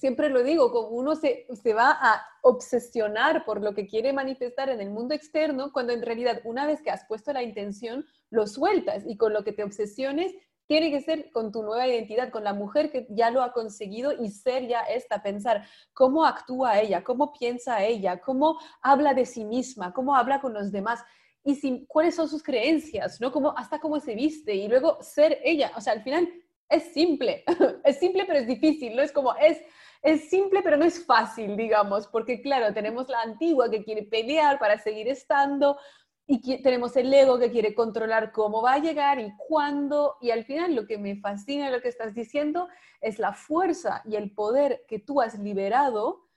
siempre 0.00 0.30
lo 0.30 0.42
digo, 0.42 0.72
como 0.72 0.88
uno 0.88 1.14
se, 1.14 1.46
se, 1.62 1.74
va 1.74 1.90
a 1.90 2.26
obsesionar 2.40 3.44
por 3.44 3.60
lo 3.62 3.74
que 3.74 3.86
quiere 3.86 4.14
manifestar 4.14 4.70
en 4.70 4.80
el 4.80 4.90
mundo 4.90 5.14
externo, 5.14 5.72
cuando 5.72 5.92
en 5.92 6.00
realidad 6.00 6.40
una 6.44 6.66
vez 6.66 6.80
que 6.80 6.90
has 6.90 7.04
puesto 7.04 7.32
la 7.34 7.42
intención, 7.42 8.06
lo 8.30 8.46
sueltas 8.46 9.04
y 9.06 9.18
con 9.18 9.34
lo 9.34 9.44
que 9.44 9.52
te 9.52 9.62
obsesiones 9.62 10.32
tiene 10.66 10.90
que 10.90 11.02
ser 11.02 11.30
con 11.32 11.52
tu 11.52 11.62
nueva 11.62 11.86
identidad, 11.86 12.30
con 12.30 12.44
la 12.44 12.54
mujer 12.54 12.90
que 12.90 13.06
ya 13.10 13.30
lo 13.30 13.42
ha 13.42 13.52
conseguido 13.52 14.12
y 14.12 14.30
ser 14.30 14.68
ya 14.68 14.80
esta, 14.82 15.22
pensar 15.22 15.66
cómo 15.92 16.24
actúa 16.24 16.80
ella, 16.80 17.04
cómo 17.04 17.32
piensa 17.32 17.84
ella, 17.84 18.20
cómo 18.20 18.58
habla 18.80 19.12
de 19.12 19.26
sí 19.26 19.44
misma, 19.44 19.92
cómo 19.92 20.14
habla 20.14 20.40
con 20.40 20.54
los 20.54 20.72
demás 20.72 21.04
y 21.44 21.56
sin, 21.56 21.84
cuáles 21.86 22.14
son 22.14 22.28
sus 22.28 22.42
creencias, 22.42 23.20
¿no? 23.20 23.32
Como, 23.32 23.50
hasta 23.58 23.80
cómo 23.80 23.98
se 24.00 24.14
viste 24.14 24.54
y 24.54 24.68
luego 24.68 24.98
ser 25.02 25.40
ella. 25.44 25.72
O 25.76 25.80
sea, 25.80 25.92
al 25.92 26.02
final 26.02 26.28
es 26.68 26.84
simple, 26.92 27.44
es 27.84 27.98
simple 27.98 28.24
pero 28.24 28.38
es 28.38 28.46
difícil, 28.46 28.94
¿no? 28.94 29.02
Es 29.02 29.12
como, 29.12 29.34
es 29.34 29.58
es 30.02 30.30
simple, 30.30 30.62
pero 30.62 30.76
no 30.76 30.84
es 30.84 31.04
fácil, 31.04 31.56
digamos, 31.56 32.06
porque 32.06 32.40
claro, 32.40 32.72
tenemos 32.72 33.08
la 33.08 33.20
antigua 33.20 33.70
que 33.70 33.84
quiere 33.84 34.04
pelear 34.04 34.58
para 34.58 34.78
seguir 34.78 35.08
estando 35.08 35.78
y 36.26 36.62
tenemos 36.62 36.96
el 36.96 37.12
ego 37.12 37.38
que 37.38 37.50
quiere 37.50 37.74
controlar 37.74 38.30
cómo 38.30 38.62
va 38.62 38.74
a 38.74 38.78
llegar 38.78 39.18
y 39.18 39.34
cuándo, 39.36 40.16
y 40.20 40.30
al 40.30 40.44
final 40.44 40.76
lo 40.76 40.86
que 40.86 40.96
me 40.96 41.16
fascina 41.16 41.70
lo 41.70 41.80
que 41.80 41.88
estás 41.88 42.14
diciendo 42.14 42.68
es 43.00 43.18
la 43.18 43.32
fuerza 43.32 44.02
y 44.04 44.14
el 44.14 44.32
poder 44.32 44.84
que 44.86 45.00
tú 45.00 45.20
has 45.20 45.38
liberado 45.38 46.28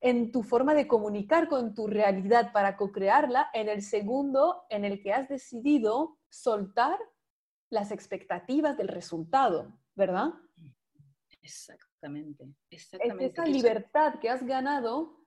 en 0.00 0.30
tu 0.30 0.42
forma 0.42 0.74
de 0.74 0.86
comunicar 0.86 1.48
con 1.48 1.74
tu 1.74 1.88
realidad 1.88 2.52
para 2.52 2.76
co-crearla 2.76 3.50
en 3.52 3.68
el 3.68 3.82
segundo 3.82 4.62
en 4.70 4.84
el 4.84 5.02
que 5.02 5.12
has 5.12 5.28
decidido 5.28 6.18
soltar 6.28 6.98
las 7.68 7.90
expectativas 7.90 8.76
del 8.76 8.88
resultado, 8.88 9.78
¿verdad? 9.94 10.34
Exactamente, 11.42 12.46
exactamente. 12.70 13.26
Es 13.26 13.32
esa 13.32 13.44
libertad 13.46 14.20
que 14.20 14.30
has 14.30 14.44
ganado 14.44 15.22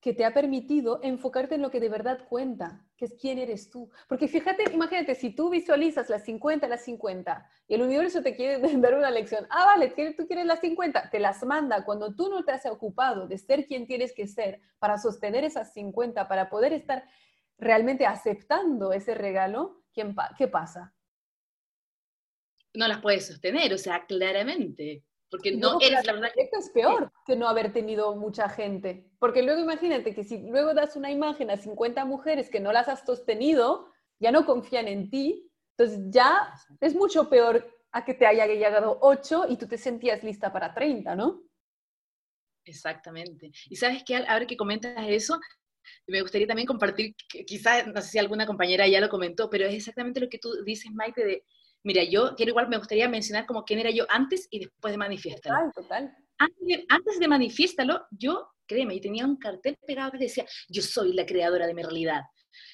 que 0.00 0.14
te 0.14 0.24
ha 0.24 0.32
permitido 0.32 1.00
enfocarte 1.02 1.56
en 1.56 1.62
lo 1.62 1.70
que 1.70 1.78
de 1.78 1.90
verdad 1.90 2.26
cuenta, 2.28 2.86
que 2.96 3.04
es 3.04 3.14
quién 3.20 3.38
eres 3.38 3.68
tú. 3.68 3.90
Porque 4.08 4.28
fíjate, 4.28 4.64
imagínate, 4.72 5.14
si 5.14 5.30
tú 5.30 5.50
visualizas 5.50 6.08
las 6.08 6.24
50, 6.24 6.66
las 6.68 6.84
50, 6.84 7.50
y 7.68 7.74
el 7.74 7.82
universo 7.82 8.22
te 8.22 8.34
quiere 8.34 8.58
dar 8.78 8.94
una 8.94 9.10
lección, 9.10 9.46
ah, 9.50 9.66
vale, 9.66 9.90
tú 10.16 10.26
quieres 10.26 10.46
las 10.46 10.60
50, 10.60 11.10
te 11.10 11.20
las 11.20 11.44
manda 11.44 11.84
cuando 11.84 12.14
tú 12.14 12.30
no 12.30 12.44
te 12.44 12.52
has 12.52 12.64
ocupado 12.66 13.28
de 13.28 13.36
ser 13.36 13.66
quien 13.66 13.86
tienes 13.86 14.14
que 14.14 14.26
ser 14.26 14.60
para 14.78 14.96
sostener 14.96 15.44
esas 15.44 15.72
50, 15.74 16.26
para 16.26 16.48
poder 16.48 16.72
estar 16.72 17.04
realmente 17.58 18.06
aceptando 18.06 18.92
ese 18.94 19.14
regalo, 19.14 19.82
¿qué 19.92 20.48
pasa? 20.48 20.94
No 22.72 22.88
las 22.88 23.02
puedes 23.02 23.26
sostener, 23.26 23.74
o 23.74 23.78
sea, 23.78 24.06
claramente 24.06 25.04
porque 25.30 25.52
no 25.52 25.78
eres 25.80 26.04
la 26.04 26.12
verdad. 26.14 26.30
Esto 26.36 26.58
es 26.58 26.70
peor 26.70 27.12
que 27.24 27.36
no 27.36 27.48
haber 27.48 27.72
tenido 27.72 28.14
mucha 28.16 28.48
gente. 28.48 29.08
Porque 29.18 29.42
luego 29.42 29.60
imagínate 29.60 30.14
que 30.14 30.24
si 30.24 30.38
luego 30.38 30.74
das 30.74 30.96
una 30.96 31.10
imagen 31.10 31.50
a 31.50 31.56
50 31.56 32.04
mujeres 32.04 32.50
que 32.50 32.60
no 32.60 32.72
las 32.72 32.88
has 32.88 33.04
sostenido, 33.04 33.92
ya 34.18 34.32
no 34.32 34.44
confían 34.44 34.88
en 34.88 35.08
ti, 35.08 35.50
entonces 35.76 36.06
ya 36.10 36.52
es 36.80 36.94
mucho 36.94 37.30
peor 37.30 37.66
a 37.92 38.04
que 38.04 38.14
te 38.14 38.26
haya 38.26 38.46
llegado 38.46 38.98
8 39.00 39.46
y 39.48 39.56
tú 39.56 39.66
te 39.66 39.78
sentías 39.78 40.22
lista 40.22 40.52
para 40.52 40.74
30, 40.74 41.16
¿no? 41.16 41.42
Exactamente. 42.64 43.50
Y 43.68 43.76
sabes 43.76 44.04
que 44.04 44.16
ahora 44.16 44.46
que 44.46 44.56
comentas 44.56 44.94
eso, 45.08 45.40
me 46.06 46.20
gustaría 46.20 46.46
también 46.46 46.66
compartir, 46.66 47.14
quizás, 47.46 47.86
no 47.86 48.00
sé 48.02 48.08
si 48.08 48.18
alguna 48.18 48.46
compañera 48.46 48.86
ya 48.86 49.00
lo 49.00 49.08
comentó, 49.08 49.48
pero 49.48 49.66
es 49.66 49.74
exactamente 49.74 50.20
lo 50.20 50.28
que 50.28 50.38
tú 50.38 50.62
dices, 50.64 50.92
Maite, 50.92 51.24
de, 51.24 51.44
mira, 51.82 52.04
yo 52.04 52.34
quiero 52.36 52.50
igual, 52.50 52.68
me 52.68 52.78
gustaría 52.78 53.08
mencionar 53.08 53.46
como 53.46 53.64
quién 53.64 53.80
era 53.80 53.90
yo 53.90 54.06
antes 54.08 54.46
y 54.50 54.60
después 54.60 54.92
de 54.92 54.98
Manifiéstalo. 54.98 55.72
Total, 55.72 55.82
total. 55.82 56.16
Antes 56.38 56.66
de, 56.66 56.84
antes 56.88 57.18
de 57.18 57.28
Manifiéstalo, 57.28 58.06
yo, 58.10 58.48
créeme, 58.66 58.94
yo 58.94 59.00
tenía 59.00 59.26
un 59.26 59.36
cartel 59.36 59.76
pegado 59.86 60.12
que 60.12 60.18
decía, 60.18 60.46
yo 60.68 60.82
soy 60.82 61.12
la 61.12 61.26
creadora 61.26 61.66
de 61.66 61.74
mi 61.74 61.82
realidad. 61.82 62.22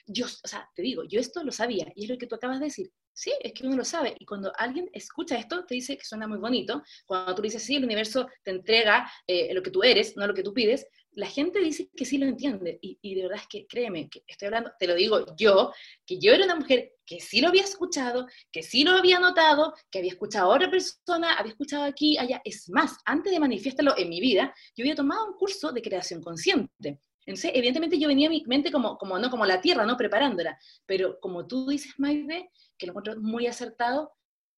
Yo, 0.07 0.27
o 0.27 0.49
sea, 0.49 0.69
te 0.75 0.83
digo, 0.83 1.05
yo 1.05 1.21
esto 1.21 1.43
lo 1.43 1.53
sabía, 1.53 1.93
y 1.95 2.05
es 2.05 2.11
lo 2.11 2.19
que 2.19 2.27
tú 2.27 2.37
acabas 2.37 2.61
de 2.61 2.67
decir. 2.67 2.91
Sí, 3.13 3.33
es 3.41 3.55
que 3.55 3.67
uno 3.67 3.77
lo 3.77 3.85
sabe. 3.85 4.15
Y 4.19 4.27
cuando 4.27 4.53
alguien 4.59 4.91
escucha 4.93 5.37
esto, 5.39 5.65
te 5.65 5.75
dice 5.75 5.97
que 5.97 6.05
suena 6.05 6.29
muy 6.29 6.37
bonito. 6.37 6.83
Cuando 7.07 7.35
tú 7.35 7.43
dices, 7.43 7.63
sí, 7.63 7.77
el 7.77 7.85
universo 7.85 8.29
te 8.43 8.51
entrega 8.51 9.11
eh, 9.27 9.55
lo 9.55 9.63
que 9.63 9.71
tú 9.71 9.83
eres, 9.83 10.17
no 10.17 10.27
lo 10.27 10.35
que 10.35 10.43
tú 10.43 10.53
pides, 10.53 10.87
la 11.17 11.27
gente 11.27 11.61
dice 11.61 11.91
que 11.97 12.05
sí 12.05 12.19
lo 12.19 12.27
entiende. 12.27 12.79
Y, 12.81 13.15
de 13.15 13.23
verdad 13.23 13.39
es 13.41 13.49
que 13.49 13.67
créeme, 13.67 14.09
que 14.09 14.23
estoy 14.27 14.47
hablando, 14.47 14.71
te 14.79 14.87
lo 14.87 14.95
digo 14.95 15.25
yo, 15.37 15.73
que 16.05 16.19
yo 16.19 16.33
era 16.33 16.45
una 16.45 16.57
mujer 16.57 16.93
que 17.07 17.21
sí 17.21 17.41
lo 17.41 17.49
había 17.49 17.63
escuchado, 17.63 18.27
que 18.53 18.63
sí 18.63 18.85
lo 18.85 18.93
había 18.93 19.19
notado, 19.19 19.75
que 19.91 19.99
había 19.99 20.13
escuchado 20.13 20.53
a 20.53 20.57
otra 20.57 20.71
persona, 20.71 21.35
había 21.35 21.53
escuchado 21.53 21.85
aquí, 21.85 22.19
allá. 22.19 22.43
Es 22.45 22.69
más, 22.69 22.99
antes 23.07 23.33
de 23.33 23.41
manifestarlo 23.41 23.97
en 23.97 24.11
mi 24.11 24.21
vida, 24.21 24.55
yo 24.77 24.83
había 24.83 24.95
tomado 24.95 25.27
un 25.27 25.35
curso 25.39 25.73
de 25.73 25.83
creación 25.83 26.23
consciente. 26.23 27.01
Entonces, 27.25 27.51
evidentemente 27.55 27.99
yo 27.99 28.09
venía 28.09 28.29
a 28.29 28.31
mi 28.31 28.45
mente 28.47 28.71
como, 28.71 28.99
como, 28.99 29.19
¿no? 29.19 29.31
como 29.31 29.47
la 29.47 29.61
tierra, 29.61 29.87
¿no? 29.87 29.97
Preparándola. 29.97 30.59
Pero 30.85 31.19
como 31.19 31.47
tú 31.47 31.67
dices, 31.67 31.95
Maide, 31.97 32.51
que 32.77 32.87
lo 32.87 32.93
encuentro 32.93 33.21
muy 33.21 33.47
acertado, 33.47 34.13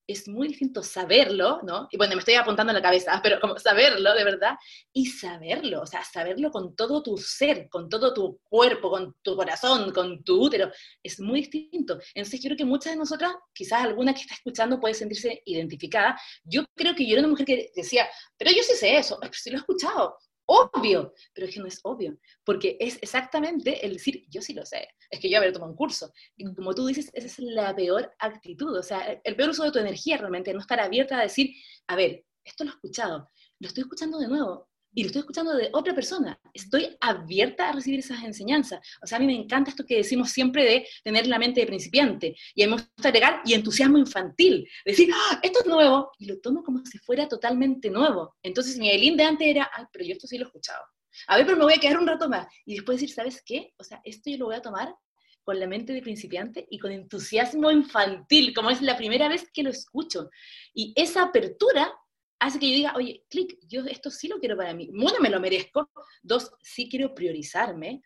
es 0.09 0.27
muy 0.27 0.49
distinto 0.49 0.83
saberlo, 0.83 1.61
¿no? 1.63 1.87
Y 1.91 1.99
bueno, 1.99 2.15
me 2.15 2.21
estoy 2.21 2.35
apuntando 2.35 2.71
en 2.71 2.77
la 2.77 2.83
cabeza, 2.83 3.21
pero 3.23 3.39
como 3.41 3.59
saberlo 3.59 4.15
de 4.15 4.25
verdad, 4.25 4.57
y 4.93 5.07
saberlo, 5.07 5.83
o 5.83 5.87
sea, 5.87 6.03
saberlo 6.03 6.51
con 6.51 6.75
todo 6.75 7.03
tu 7.03 7.19
ser, 7.19 7.69
con 7.69 7.91
todo 7.91 8.15
tu 8.15 8.41
cuerpo, 8.49 8.91
con 8.91 9.15
tu 9.23 9.37
corazón, 9.37 9.93
con 9.93 10.25
tu 10.25 10.43
útero, 10.43 10.73
es 11.03 11.21
muy 11.21 11.43
distinto. 11.43 11.99
Entonces, 12.15 12.41
yo 12.41 12.49
creo 12.49 12.57
que 12.57 12.65
muchas 12.65 12.95
de 12.95 12.99
nosotras, 12.99 13.33
quizás 13.53 13.85
alguna 13.85 14.15
que 14.15 14.23
está 14.23 14.35
escuchando 14.35 14.81
puede 14.81 14.95
sentirse 14.95 15.43
identificada. 15.45 16.19
Yo 16.43 16.65
creo 16.75 16.95
que 16.95 17.07
yo 17.07 17.13
era 17.13 17.21
una 17.21 17.29
mujer 17.29 17.45
que 17.45 17.71
decía, 17.77 18.09
pero 18.39 18.51
yo 18.51 18.63
sí 18.63 18.75
sé 18.75 18.97
eso, 18.97 19.19
sí 19.33 19.51
lo 19.51 19.59
he 19.59 19.61
escuchado, 19.61 20.17
obvio, 20.49 21.13
pero 21.35 21.47
es 21.47 21.55
que 21.55 21.61
no 21.61 21.67
es 21.67 21.81
obvio, 21.83 22.19
porque 22.43 22.77
es 22.81 22.99
exactamente 23.03 23.85
el 23.85 23.95
decir, 23.95 24.25
yo 24.29 24.41
sí 24.41 24.55
lo 24.55 24.65
sé, 24.65 24.89
es 25.11 25.21
que 25.21 25.29
yo 25.29 25.37
haber 25.37 25.53
tomado 25.53 25.71
un 25.71 25.77
curso. 25.77 26.13
Y 26.37 26.53
como 26.55 26.75
tú 26.75 26.87
dices, 26.87 27.11
esa 27.13 27.27
es 27.27 27.39
la 27.39 27.77
peor 27.77 28.11
actitud, 28.19 28.77
o 28.77 28.83
sea, 28.83 29.21
el 29.23 29.37
peor 29.37 29.51
uso 29.51 29.65
de 29.65 29.73
tu 29.73 29.79
energía 29.79 30.17
realmente, 30.17 30.53
no 30.55 30.61
estar 30.61 30.81
abierta 30.81 31.19
a 31.19 31.23
decir, 31.23 31.55
a 31.87 31.97
ver, 31.97 32.25
esto 32.45 32.65
lo 32.65 32.71
he 32.71 32.75
escuchado, 32.75 33.31
lo 33.59 33.69
estoy 33.69 33.83
escuchando 33.83 34.19
de 34.19 34.29
nuevo, 34.29 34.68
y 34.95 35.03
lo 35.03 35.07
estoy 35.09 35.21
escuchando 35.21 35.55
de 35.55 35.71
otra 35.73 35.95
persona. 35.95 36.41
Estoy 36.53 36.97
abierta 37.01 37.69
a 37.69 37.73
recibir 37.73 38.01
esas 38.01 38.23
enseñanzas. 38.25 38.81
O 39.03 39.07
sea, 39.07 39.17
a 39.17 39.21
mí 39.21 39.27
me 39.27 39.37
encanta 39.37 39.71
esto 39.71 39.85
que 39.85 39.97
decimos 39.97 40.31
siempre 40.31 40.65
de 40.65 40.87
tener 41.05 41.27
la 41.27 41.39
mente 41.39 41.61
de 41.61 41.67
principiante. 41.67 42.35
Y 42.55 42.63
a 42.63 42.67
mí 42.67 42.71
me 42.75 42.83
gusta 42.83 43.09
agregar 43.09 43.43
y 43.45 43.55
entusiasmo 43.55 43.99
infantil. 43.99 44.69
Decir, 44.85 45.11
¡Ah, 45.13 45.41
esto 45.43 45.61
es 45.61 45.67
nuevo. 45.67 46.11
Y 46.19 46.27
lo 46.27 46.41
tomo 46.41 46.63
como 46.63 46.85
si 46.85 46.99
fuera 46.99 47.29
totalmente 47.29 47.91
nuevo. 47.91 48.37
Entonces 48.43 48.79
mi 48.79 48.91
Eileen 48.91 49.17
de 49.17 49.25
antes 49.25 49.47
era, 49.47 49.71
ay, 49.75 49.85
pero 49.93 50.05
yo 50.05 50.13
esto 50.13 50.27
sí 50.27 50.39
lo 50.39 50.45
he 50.45 50.49
escuchado. 50.49 50.83
A 51.27 51.37
ver, 51.37 51.47
pero 51.47 51.59
me 51.59 51.65
voy 51.65 51.75
a 51.75 51.79
quedar 51.79 51.99
un 51.99 52.07
rato 52.07 52.29
más. 52.29 52.47
Y 52.65 52.75
después 52.75 53.01
decir, 53.01 53.15
¿sabes 53.15 53.43
qué? 53.45 53.75
O 53.79 53.85
sea, 53.85 54.01
esto 54.05 54.31
yo 54.31 54.39
lo 54.39 54.47
voy 54.47 54.57
a 54.57 54.63
tomar 54.63 54.95
con 55.43 55.59
la 55.59 55.67
mente 55.67 55.93
de 55.95 56.03
principiante 56.03 56.67
y 56.71 56.79
con 56.79 56.93
entusiasmo 56.93 57.71
infantil, 57.71 58.53
como 58.53 58.71
es 58.71 58.83
la 58.83 58.99
primera 58.99 59.29
vez 59.29 59.49
que 59.51 59.63
lo 59.63 59.71
escucho. 59.71 60.29
Y 60.75 60.93
esa 60.95 61.23
apertura 61.23 61.91
hace 62.39 62.59
que 62.59 62.71
yo 62.71 62.77
diga, 62.77 62.95
oye, 62.97 63.25
clic, 63.29 63.59
yo 63.67 63.83
esto 63.85 64.11
sí 64.11 64.29
lo 64.29 64.39
quiero 64.39 64.57
para 64.57 64.75
mí. 64.75 64.89
Uno, 64.93 65.19
me 65.21 65.31
lo 65.31 65.41
merezco. 65.41 65.91
Dos, 66.23 66.53
sí 66.63 66.89
quiero 66.89 67.15
priorizarme. 67.15 68.03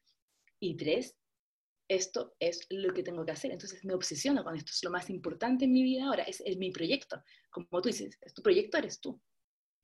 Y 0.60 0.76
tres, 0.76 1.16
esto 1.88 2.34
es 2.38 2.66
lo 2.70 2.94
que 2.94 3.02
tengo 3.02 3.24
que 3.24 3.32
hacer. 3.32 3.50
Entonces 3.50 3.84
me 3.84 3.94
obsesiono 3.94 4.44
con 4.44 4.56
esto. 4.56 4.70
Es 4.70 4.82
lo 4.84 4.90
más 4.90 5.10
importante 5.10 5.64
en 5.64 5.72
mi 5.72 5.82
vida 5.82 6.06
ahora. 6.06 6.22
Es, 6.24 6.40
es 6.44 6.56
mi 6.56 6.70
proyecto. 6.70 7.22
Como 7.50 7.66
tú 7.82 7.88
dices, 7.88 8.18
tu 8.34 8.42
proyecto 8.42 8.78
eres 8.78 9.00
tú. 9.00 9.20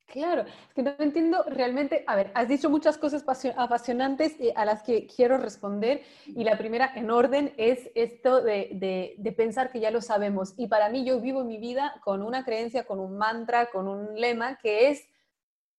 Claro, 0.08 0.46
es 0.46 0.74
que 0.74 0.82
no 0.82 0.94
entiendo 1.00 1.44
realmente, 1.48 2.02
a 2.06 2.16
ver, 2.16 2.30
has 2.34 2.48
dicho 2.48 2.70
muchas 2.70 2.96
cosas 2.96 3.22
apasionantes 3.56 4.40
eh, 4.40 4.54
a 4.56 4.64
las 4.64 4.82
que 4.82 5.06
quiero 5.06 5.36
responder 5.36 6.02
y 6.26 6.44
la 6.44 6.56
primera 6.56 6.90
en 6.94 7.10
orden 7.10 7.52
es 7.58 7.90
esto 7.94 8.40
de, 8.40 9.34
pensar 9.36 9.70
que 9.70 9.80
ya 9.80 9.90
lo 9.90 10.00
sabemos. 10.00 10.54
Y 10.56 10.66
para 10.66 10.88
mí 10.88 11.04
yo 11.04 11.20
vivo 11.20 11.44
mi 11.44 11.58
vida 11.58 12.00
con 12.02 12.22
una 12.22 12.42
creencia, 12.42 12.86
con 12.86 13.00
un 13.00 13.18
mantra, 13.18 13.70
con 13.70 13.86
un 13.86 14.18
lema 14.18 14.56
que 14.56 14.88
es 14.88 15.06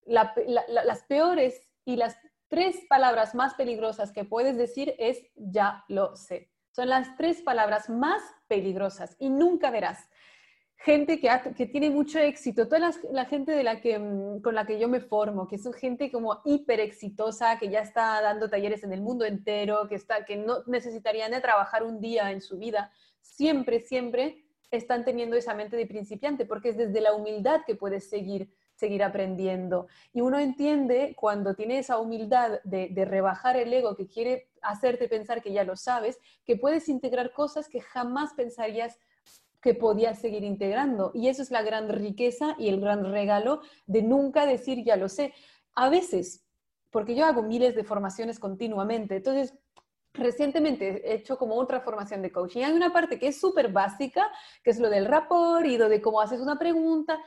las 0.06 1.04
peores 1.08 1.68
y 1.84 1.96
las 1.96 2.16
tres 2.50 2.78
palabras 2.88 3.34
más 3.34 3.56
peligrosas 3.56 4.12
que 4.12 4.26
puedes 4.26 4.58
decir 4.58 4.94
es 5.00 5.24
ya 5.36 5.86
lo 5.88 6.16
sé. 6.16 6.52
Son 6.70 6.88
las 6.88 7.16
tres 7.18 7.42
palabras 7.42 7.90
más 7.90 8.22
peligrosas 8.48 9.16
y 9.18 9.30
nunca 9.32 9.72
verás 9.72 10.08
gente 10.80 11.20
que, 11.20 11.30
que, 11.58 11.66
tiene 11.66 11.90
mucho 11.90 12.20
éxito, 12.20 12.68
toda 12.68 12.92
la, 13.12 13.26
gente 13.26 13.52
de 13.52 13.64
la 13.64 13.82
que, 13.82 14.00
mm, 14.00 14.42
con 14.42 14.56
la 14.56 14.66
que 14.66 14.80
yo 14.80 14.88
me 14.88 15.02
formo, 15.02 15.48
que 15.48 15.58
son 15.58 15.74
gente 15.74 16.10
como 16.10 16.40
hiper 16.46 16.80
exitosa, 16.80 17.60
que 17.60 17.70
ya 17.70 17.82
está 17.82 18.22
dando 18.22 18.50
talleres 18.50 18.84
en 18.84 18.94
el 18.94 19.02
mundo 19.02 19.26
entero, 19.26 19.88
que, 19.90 19.96
está, 19.96 20.24
que 20.24 20.38
no 20.38 20.64
necesitarían 20.68 21.32
de 21.32 21.42
trabajar 21.42 21.84
un 21.84 22.00
día 22.00 22.32
en 22.32 22.42
su 22.42 22.58
vida, 22.58 22.92
siempre, 23.22 23.82
siempre 23.82 24.46
están 24.72 25.04
teniendo 25.04 25.36
esa 25.36 25.54
mente 25.54 25.76
de 25.76 25.86
principiante, 25.86 26.46
porque 26.46 26.70
es 26.70 26.78
desde 26.78 27.02
la 27.02 27.14
humildad 27.14 27.62
que 27.68 27.76
puedes 27.76 28.10
seguir, 28.10 28.50
seguir 28.76 29.04
aprendiendo. 29.04 29.88
Y 30.14 30.22
uno 30.22 30.40
entiende 30.40 31.14
cuando 31.18 31.56
tiene 31.56 31.80
esa 31.80 32.00
humildad 32.00 32.62
de, 32.64 32.88
de 32.90 33.04
rebajar 33.04 33.58
el 33.58 33.74
ego 33.74 33.98
que 33.98 34.08
quiere 34.08 34.48
hacerte 34.62 35.10
pensar 35.10 35.42
que 35.42 35.52
ya 35.52 35.66
lo 35.66 35.76
sabes, 35.76 36.20
que 36.46 36.56
puedes 36.56 36.88
integrar 36.88 37.34
cosas 37.34 37.68
que 37.68 37.82
jamás 37.82 38.34
pensarías 38.34 38.98
que 39.62 39.74
podías 39.74 40.20
seguir 40.20 40.44
integrando. 40.44 41.12
Y 41.14 41.28
eso 41.28 41.42
es 41.42 41.52
la 41.52 41.62
gran 41.62 41.90
riqueza 41.90 42.56
y 42.58 42.70
el 42.70 42.80
gran 42.80 43.04
regalo 43.12 43.62
de 43.88 44.02
nunca 44.02 44.46
decir 44.46 44.84
ya 44.84 44.96
lo 44.96 45.10
sé. 45.10 45.34
A 45.76 45.90
veces, 45.90 46.46
porque 46.90 47.16
yo 47.16 47.26
hago 47.26 47.44
miles 47.44 47.76
de 47.76 47.84
formaciones 47.84 48.40
continuamente, 48.40 49.18
entonces 49.18 49.54
recientemente 50.14 51.10
he 51.10 51.16
hecho 51.16 51.38
como 51.38 51.56
otra 51.56 51.82
formación 51.82 52.22
de 52.22 52.32
coaching. 52.32 52.64
Hay 52.64 52.74
una 52.74 52.92
parte 52.92 53.20
que 53.20 53.28
es 53.28 53.40
súper 53.40 53.72
básica, 53.72 54.32
que 54.64 54.72
es 54.72 54.80
lo 54.80 54.90
del 54.90 55.06
rapport 55.06 55.66
y 55.66 55.78
lo 55.78 55.90
de 55.90 56.02
cómo 56.02 56.22
haces 56.22 56.40
una 56.40 56.58
pregunta. 56.58 57.20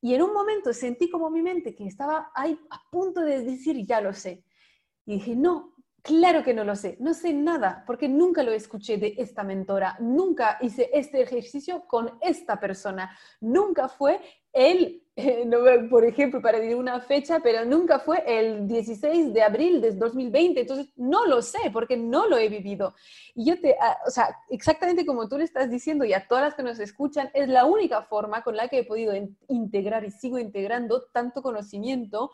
Y 0.00 0.14
en 0.14 0.22
un 0.22 0.32
momento 0.32 0.72
sentí 0.72 1.10
como 1.10 1.30
mi 1.30 1.42
mente 1.42 1.74
que 1.74 1.86
estaba 1.86 2.30
ahí 2.34 2.58
a 2.70 2.80
punto 2.90 3.20
de 3.20 3.42
decir 3.42 3.84
ya 3.86 4.00
lo 4.00 4.14
sé. 4.14 4.44
Y 5.04 5.14
dije, 5.14 5.36
no, 5.36 5.74
Claro 6.02 6.42
que 6.42 6.54
no 6.54 6.64
lo 6.64 6.76
sé, 6.76 6.96
no 7.00 7.12
sé 7.12 7.34
nada, 7.34 7.84
porque 7.86 8.08
nunca 8.08 8.42
lo 8.42 8.52
escuché 8.52 8.96
de 8.96 9.14
esta 9.18 9.42
mentora, 9.42 9.96
nunca 10.00 10.56
hice 10.62 10.88
este 10.94 11.20
ejercicio 11.20 11.84
con 11.86 12.12
esta 12.22 12.58
persona, 12.58 13.14
nunca 13.40 13.88
fue 13.88 14.18
el, 14.52 15.02
por 15.90 16.04
ejemplo, 16.06 16.40
para 16.40 16.58
decir 16.58 16.76
una 16.76 17.00
fecha, 17.00 17.40
pero 17.40 17.66
nunca 17.66 17.98
fue 17.98 18.22
el 18.26 18.66
16 18.66 19.34
de 19.34 19.42
abril 19.42 19.82
de 19.82 19.92
2020, 19.92 20.60
entonces 20.60 20.90
no 20.96 21.26
lo 21.26 21.42
sé, 21.42 21.58
porque 21.70 21.98
no 21.98 22.26
lo 22.26 22.38
he 22.38 22.48
vivido. 22.48 22.94
Y 23.34 23.44
yo 23.44 23.60
te, 23.60 23.76
ah, 23.78 23.98
o 24.06 24.10
sea, 24.10 24.34
exactamente 24.48 25.04
como 25.04 25.28
tú 25.28 25.36
le 25.36 25.44
estás 25.44 25.70
diciendo 25.70 26.06
y 26.06 26.14
a 26.14 26.26
todas 26.26 26.44
las 26.44 26.54
que 26.54 26.62
nos 26.62 26.78
escuchan, 26.78 27.30
es 27.34 27.48
la 27.48 27.66
única 27.66 28.02
forma 28.02 28.42
con 28.42 28.56
la 28.56 28.68
que 28.68 28.78
he 28.78 28.84
podido 28.84 29.12
integrar 29.48 30.04
y 30.04 30.10
sigo 30.10 30.38
integrando 30.38 31.02
tanto 31.12 31.42
conocimiento, 31.42 32.30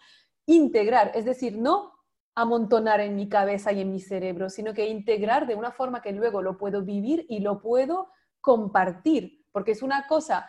integrar, 0.46 1.11
es 1.16 1.24
decir, 1.24 1.59
no 1.59 1.95
amontonar 2.37 3.01
en 3.01 3.16
mi 3.16 3.29
cabeza 3.29 3.72
y 3.72 3.81
en 3.81 3.90
mi 3.90 3.99
cerebro, 3.99 4.51
sino 4.51 4.75
que 4.75 4.87
integrar 4.87 5.46
de 5.46 5.57
una 5.57 5.72
forma 5.72 6.03
que 6.03 6.12
luego 6.12 6.42
lo 6.42 6.57
puedo 6.57 6.83
vivir 6.83 7.27
y 7.29 7.40
lo 7.40 7.61
puedo 7.61 8.11
compartir, 8.40 9.44
porque 9.51 9.72
es 9.72 9.83
una 9.83 10.07
cosa 10.07 10.46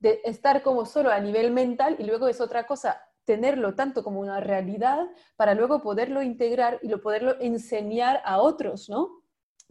de 0.00 0.20
estar 0.24 0.62
como 0.62 0.84
solo 0.84 1.10
a 1.10 1.20
nivel 1.20 1.52
mental 1.52 1.96
y 1.98 2.04
luego 2.04 2.28
es 2.28 2.40
otra 2.40 2.66
cosa 2.66 3.00
tenerlo 3.24 3.74
tanto 3.74 4.02
como 4.02 4.20
una 4.20 4.40
realidad 4.40 5.06
para 5.36 5.54
luego 5.54 5.82
poderlo 5.82 6.22
integrar 6.22 6.78
y 6.82 6.88
lo 6.88 7.00
poderlo 7.00 7.36
enseñar 7.40 8.20
a 8.24 8.40
otros, 8.40 8.88
¿no? 8.88 9.17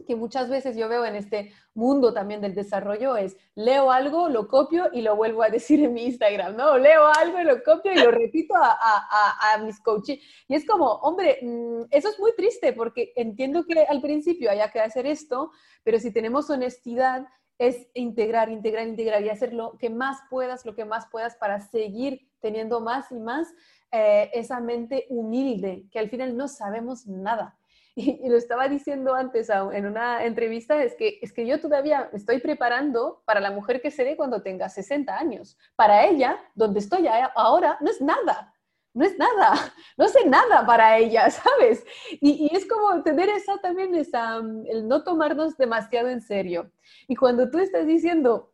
Que 0.06 0.16
muchas 0.16 0.48
veces 0.48 0.76
yo 0.76 0.88
veo 0.88 1.04
en 1.04 1.16
este 1.16 1.52
mundo 1.74 2.12
también 2.12 2.40
del 2.40 2.54
desarrollo 2.54 3.16
es, 3.16 3.36
leo 3.54 3.90
algo, 3.90 4.28
lo 4.28 4.48
copio 4.48 4.88
y 4.92 5.02
lo 5.02 5.16
vuelvo 5.16 5.42
a 5.42 5.50
decir 5.50 5.82
en 5.82 5.92
mi 5.92 6.04
Instagram, 6.04 6.56
¿no? 6.56 6.78
Leo 6.78 7.06
algo 7.06 7.42
lo 7.42 7.62
copio 7.62 7.92
y 7.92 7.96
lo 7.96 8.10
repito 8.10 8.54
a, 8.56 9.58
mis 9.64 9.80
coaches. 9.80 10.20
Y 10.46 10.54
es 10.54 10.64
como, 10.66 10.86
hombre, 10.86 11.38
mm, 11.42 11.86
eso 11.90 12.08
es 12.08 12.18
muy 12.18 12.32
triste 12.36 12.72
porque 12.72 13.12
entiendo 13.16 13.64
que 13.64 13.82
al 13.82 14.00
principio 14.00 14.50
haya 14.50 14.70
que 14.70 14.80
hacer 14.80 15.06
esto, 15.06 15.50
pero 15.82 15.98
si 15.98 16.12
tenemos 16.12 16.48
honestidad 16.50 17.26
es 17.58 17.88
integrar, 17.94 18.50
integrar, 18.50 18.86
integrar 18.86 19.22
y 19.24 19.30
hacer 19.30 19.52
lo 19.52 19.76
que 19.78 19.90
más 19.90 20.18
puedas, 20.30 20.64
lo 20.64 20.76
que 20.76 20.84
más 20.84 21.06
puedas 21.10 21.34
para 21.36 21.60
seguir 21.60 22.30
teniendo 22.40 22.80
más 22.80 23.10
y 23.10 23.18
más 23.18 23.48
eh, 23.90 24.30
esa 24.32 24.60
mente 24.60 25.06
humilde, 25.08 25.86
que 25.90 25.98
al 25.98 26.08
final 26.08 26.36
no 26.36 26.46
sabemos 26.46 27.06
nada 27.08 27.58
y, 27.98 28.28
lo 28.28 28.36
estaba 28.36 28.68
diciendo 28.68 29.14
antes 29.14 29.50
en 29.50 29.86
una 29.86 30.24
entrevista, 30.24 30.82
es 30.82 30.94
que, 30.94 31.18
es 31.20 31.32
que 31.32 31.46
yo 31.46 31.60
todavía 31.60 32.08
estoy 32.12 32.38
preparando 32.38 33.22
para 33.24 33.40
la 33.40 33.50
mujer 33.50 33.82
que 33.82 33.90
seré 33.90 34.16
cuando 34.16 34.42
tenga 34.42 34.68
60 34.68 35.16
años. 35.16 35.58
Para 35.74 36.06
ella, 36.06 36.38
donde 36.54 36.78
estoy 36.78 37.08
ahora, 37.34 37.76
no 37.80 37.90
es 37.90 38.00
nada 38.00 38.54
no 38.94 39.04
es 39.04 39.16
nada, 39.16 39.52
no 39.96 40.08
sé 40.08 40.24
nada 40.26 40.66
para 40.66 40.98
ella, 40.98 41.30
¿sabes? 41.30 41.84
Y, 42.20 42.50
es 42.54 42.66
como 42.66 43.02
tener 43.02 43.28
esa 43.28 43.58
también, 43.58 43.94
esa, 43.94 44.38
el 44.66 44.88
no 44.88 45.04
tomarnos 45.04 45.56
demasiado 45.56 46.08
en 46.08 46.20
serio. 46.20 46.72
Y 47.06 47.14
cuando 47.14 47.50
tú 47.50 47.58
estás 47.58 47.86
diciendo, 47.86 48.52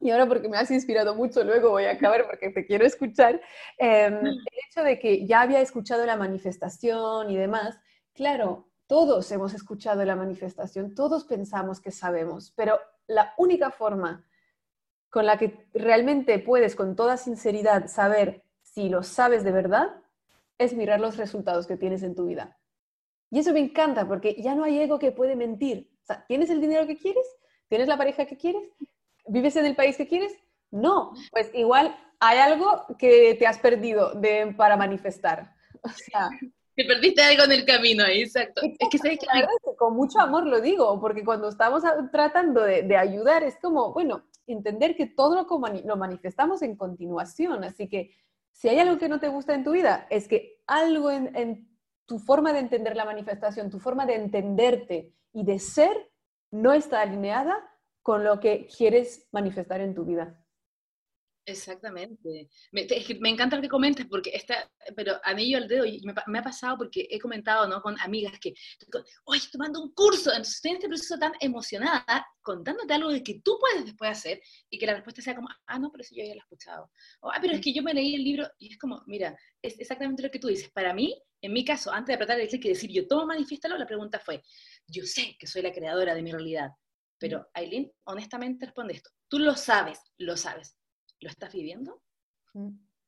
y 0.00 0.10
ahora 0.10 0.26
porque 0.26 0.48
me 0.48 0.58
has 0.58 0.70
inspirado 0.70 1.14
mucho, 1.14 1.44
luego 1.44 1.70
voy 1.70 1.84
a 1.84 1.92
acabar 1.92 2.26
porque 2.26 2.50
te 2.50 2.66
quiero 2.66 2.84
escuchar, 2.84 3.40
mm. 3.78 3.84
el 4.26 4.42
hecho 4.68 4.82
de 4.82 4.98
que 4.98 5.26
ya 5.26 5.42
había 5.42 5.60
escuchado 5.60 6.04
la 6.04 6.16
manifestación 6.16 7.30
y 7.30 7.36
demás, 7.36 7.78
claro, 8.12 8.68
todos 8.86 9.30
hemos 9.32 9.54
escuchado 9.54 10.04
la 10.04 10.16
manifestación, 10.16 10.94
todos 10.94 11.24
pensamos 11.24 11.80
que 11.80 11.90
sabemos, 11.90 12.52
pero 12.56 12.78
la 13.06 13.34
única 13.36 13.70
forma 13.70 14.24
con 15.10 15.26
la 15.26 15.38
que 15.38 15.68
realmente 15.74 16.38
puedes 16.38 16.76
con 16.76 16.96
toda 16.96 17.16
sinceridad 17.16 17.88
saber 17.88 18.44
si 18.62 18.88
lo 18.88 19.02
sabes 19.02 19.44
de 19.44 19.52
verdad 19.52 20.02
es 20.58 20.74
mirar 20.74 21.00
los 21.00 21.16
resultados 21.16 21.66
que 21.66 21.76
tienes 21.76 22.02
en 22.02 22.14
tu 22.14 22.26
vida. 22.26 22.58
Y 23.30 23.40
eso 23.40 23.52
me 23.52 23.60
encanta 23.60 24.06
porque 24.06 24.40
ya 24.40 24.54
no 24.54 24.64
hay 24.64 24.78
ego 24.78 24.98
que 24.98 25.12
puede 25.12 25.36
mentir. 25.36 25.90
O 26.02 26.06
sea, 26.06 26.24
¿tienes 26.26 26.50
el 26.50 26.60
dinero 26.60 26.86
que 26.86 26.96
quieres? 26.96 27.26
¿Tienes 27.68 27.88
la 27.88 27.98
pareja 27.98 28.26
que 28.26 28.36
quieres? 28.36 28.70
¿Vives 29.26 29.56
en 29.56 29.66
el 29.66 29.74
país 29.74 29.96
que 29.96 30.06
quieres? 30.06 30.32
No, 30.70 31.12
pues 31.32 31.50
igual 31.54 31.96
hay 32.20 32.38
algo 32.38 32.84
que 32.98 33.34
te 33.34 33.46
has 33.46 33.58
perdido 33.58 34.12
para 34.56 34.76
manifestar. 34.76 35.54
O 35.82 35.88
sea, 35.88 36.30
te 36.76 36.84
perdiste 36.84 37.22
algo 37.22 37.44
en 37.44 37.52
el 37.52 37.64
camino 37.64 38.04
exacto. 38.06 38.60
Es 38.62 38.88
que, 38.90 38.98
¿sabes 38.98 39.18
que 39.18 39.26
con 39.76 39.96
mucho 39.96 40.20
amor 40.20 40.46
lo 40.46 40.60
digo, 40.60 41.00
porque 41.00 41.24
cuando 41.24 41.48
estamos 41.48 41.82
tratando 42.12 42.62
de, 42.62 42.96
ayudar 42.96 43.42
es 43.42 43.56
como, 43.56 43.94
bueno, 43.94 44.26
entender 44.46 44.94
que 44.94 45.06
todo 45.06 45.34
lo, 45.34 45.46
lo 45.84 45.96
manifestamos 45.96 46.60
en 46.60 46.76
continuación. 46.76 47.64
Así 47.64 47.88
que 47.88 48.10
si 48.52 48.68
hay 48.68 48.78
algo 48.78 48.98
que 48.98 49.08
no 49.08 49.18
te 49.20 49.28
gusta 49.28 49.54
en 49.54 49.64
tu 49.64 49.72
vida, 49.72 50.06
es 50.10 50.28
que 50.28 50.60
algo 50.66 51.10
en, 51.10 51.34
en 51.34 51.66
tu 52.04 52.18
forma 52.18 52.52
de 52.52 52.58
entender 52.58 52.94
la 52.94 53.06
manifestación, 53.06 53.70
tu 53.70 53.80
forma 53.80 54.04
de 54.04 54.16
entenderte 54.16 55.14
y 55.32 55.44
de 55.44 55.58
ser, 55.58 56.10
no 56.50 56.74
está 56.74 57.00
alineada 57.00 57.56
con 58.02 58.22
lo 58.22 58.38
que 58.38 58.66
quieres 58.66 59.26
manifestar 59.32 59.80
en 59.80 59.94
tu 59.94 60.04
vida. 60.04 60.44
Exactamente. 61.48 62.48
Me, 62.72 62.88
me 63.20 63.28
encanta 63.30 63.54
lo 63.54 63.62
que 63.62 63.68
comentas, 63.68 64.04
porque 64.10 64.30
está, 64.34 64.68
pero 64.96 65.20
anillo 65.22 65.58
al 65.58 65.68
dedo, 65.68 65.86
y 65.86 66.02
me, 66.02 66.38
ha 66.40 66.42
pasado 66.42 66.76
porque 66.76 67.06
he 67.08 67.20
comentado 67.20 67.68
¿no? 67.68 67.80
con 67.80 67.98
amigas 68.00 68.36
que, 68.40 68.52
oye, 69.24 69.40
tomando 69.52 69.80
un 69.80 69.94
curso, 69.94 70.30
entonces 70.30 70.56
estoy 70.56 70.72
en 70.72 70.76
este 70.78 70.88
proceso 70.88 71.16
tan 71.18 71.32
emocionada, 71.38 72.26
contándote 72.42 72.92
algo 72.92 73.10
de 73.10 73.22
que 73.22 73.40
tú 73.44 73.58
puedes 73.60 73.84
después 73.84 74.10
hacer, 74.10 74.40
y 74.68 74.76
que 74.76 74.86
la 74.86 74.94
respuesta 74.94 75.22
sea 75.22 75.36
como, 75.36 75.48
ah, 75.66 75.78
no, 75.78 75.92
pero 75.92 76.02
si 76.02 76.16
yo 76.16 76.24
ya 76.24 76.30
lo 76.30 76.34
he 76.34 76.38
escuchado. 76.38 76.90
O, 77.20 77.30
ah, 77.30 77.38
pero 77.40 77.54
es 77.54 77.60
que 77.60 77.72
yo 77.72 77.84
me 77.84 77.94
leí 77.94 78.16
el 78.16 78.24
libro, 78.24 78.50
y 78.58 78.72
es 78.72 78.78
como, 78.78 79.04
mira, 79.06 79.38
es 79.62 79.78
exactamente 79.78 80.24
lo 80.24 80.32
que 80.32 80.40
tú 80.40 80.48
dices. 80.48 80.68
Para 80.72 80.92
mí, 80.92 81.16
en 81.40 81.52
mi 81.52 81.64
caso, 81.64 81.92
antes 81.92 82.08
de 82.08 82.14
apretar 82.14 82.40
el 82.40 82.48
clic 82.48 82.64
y 82.64 82.70
decir, 82.70 82.90
yo 82.90 83.06
tomo 83.06 83.24
manifiéstalo, 83.24 83.78
la 83.78 83.86
pregunta 83.86 84.18
fue, 84.18 84.42
yo 84.88 85.04
sé 85.04 85.36
que 85.38 85.46
soy 85.46 85.62
la 85.62 85.72
creadora 85.72 86.12
de 86.12 86.22
mi 86.22 86.32
realidad, 86.32 86.70
pero 87.18 87.48
Aileen, 87.54 87.92
honestamente 88.04 88.66
responde 88.66 88.94
esto. 88.94 89.10
Tú 89.28 89.38
lo 89.38 89.54
sabes, 89.54 90.00
lo 90.18 90.36
sabes. 90.36 90.76
¿Lo 91.20 91.28
estás 91.28 91.52
viviendo? 91.52 92.02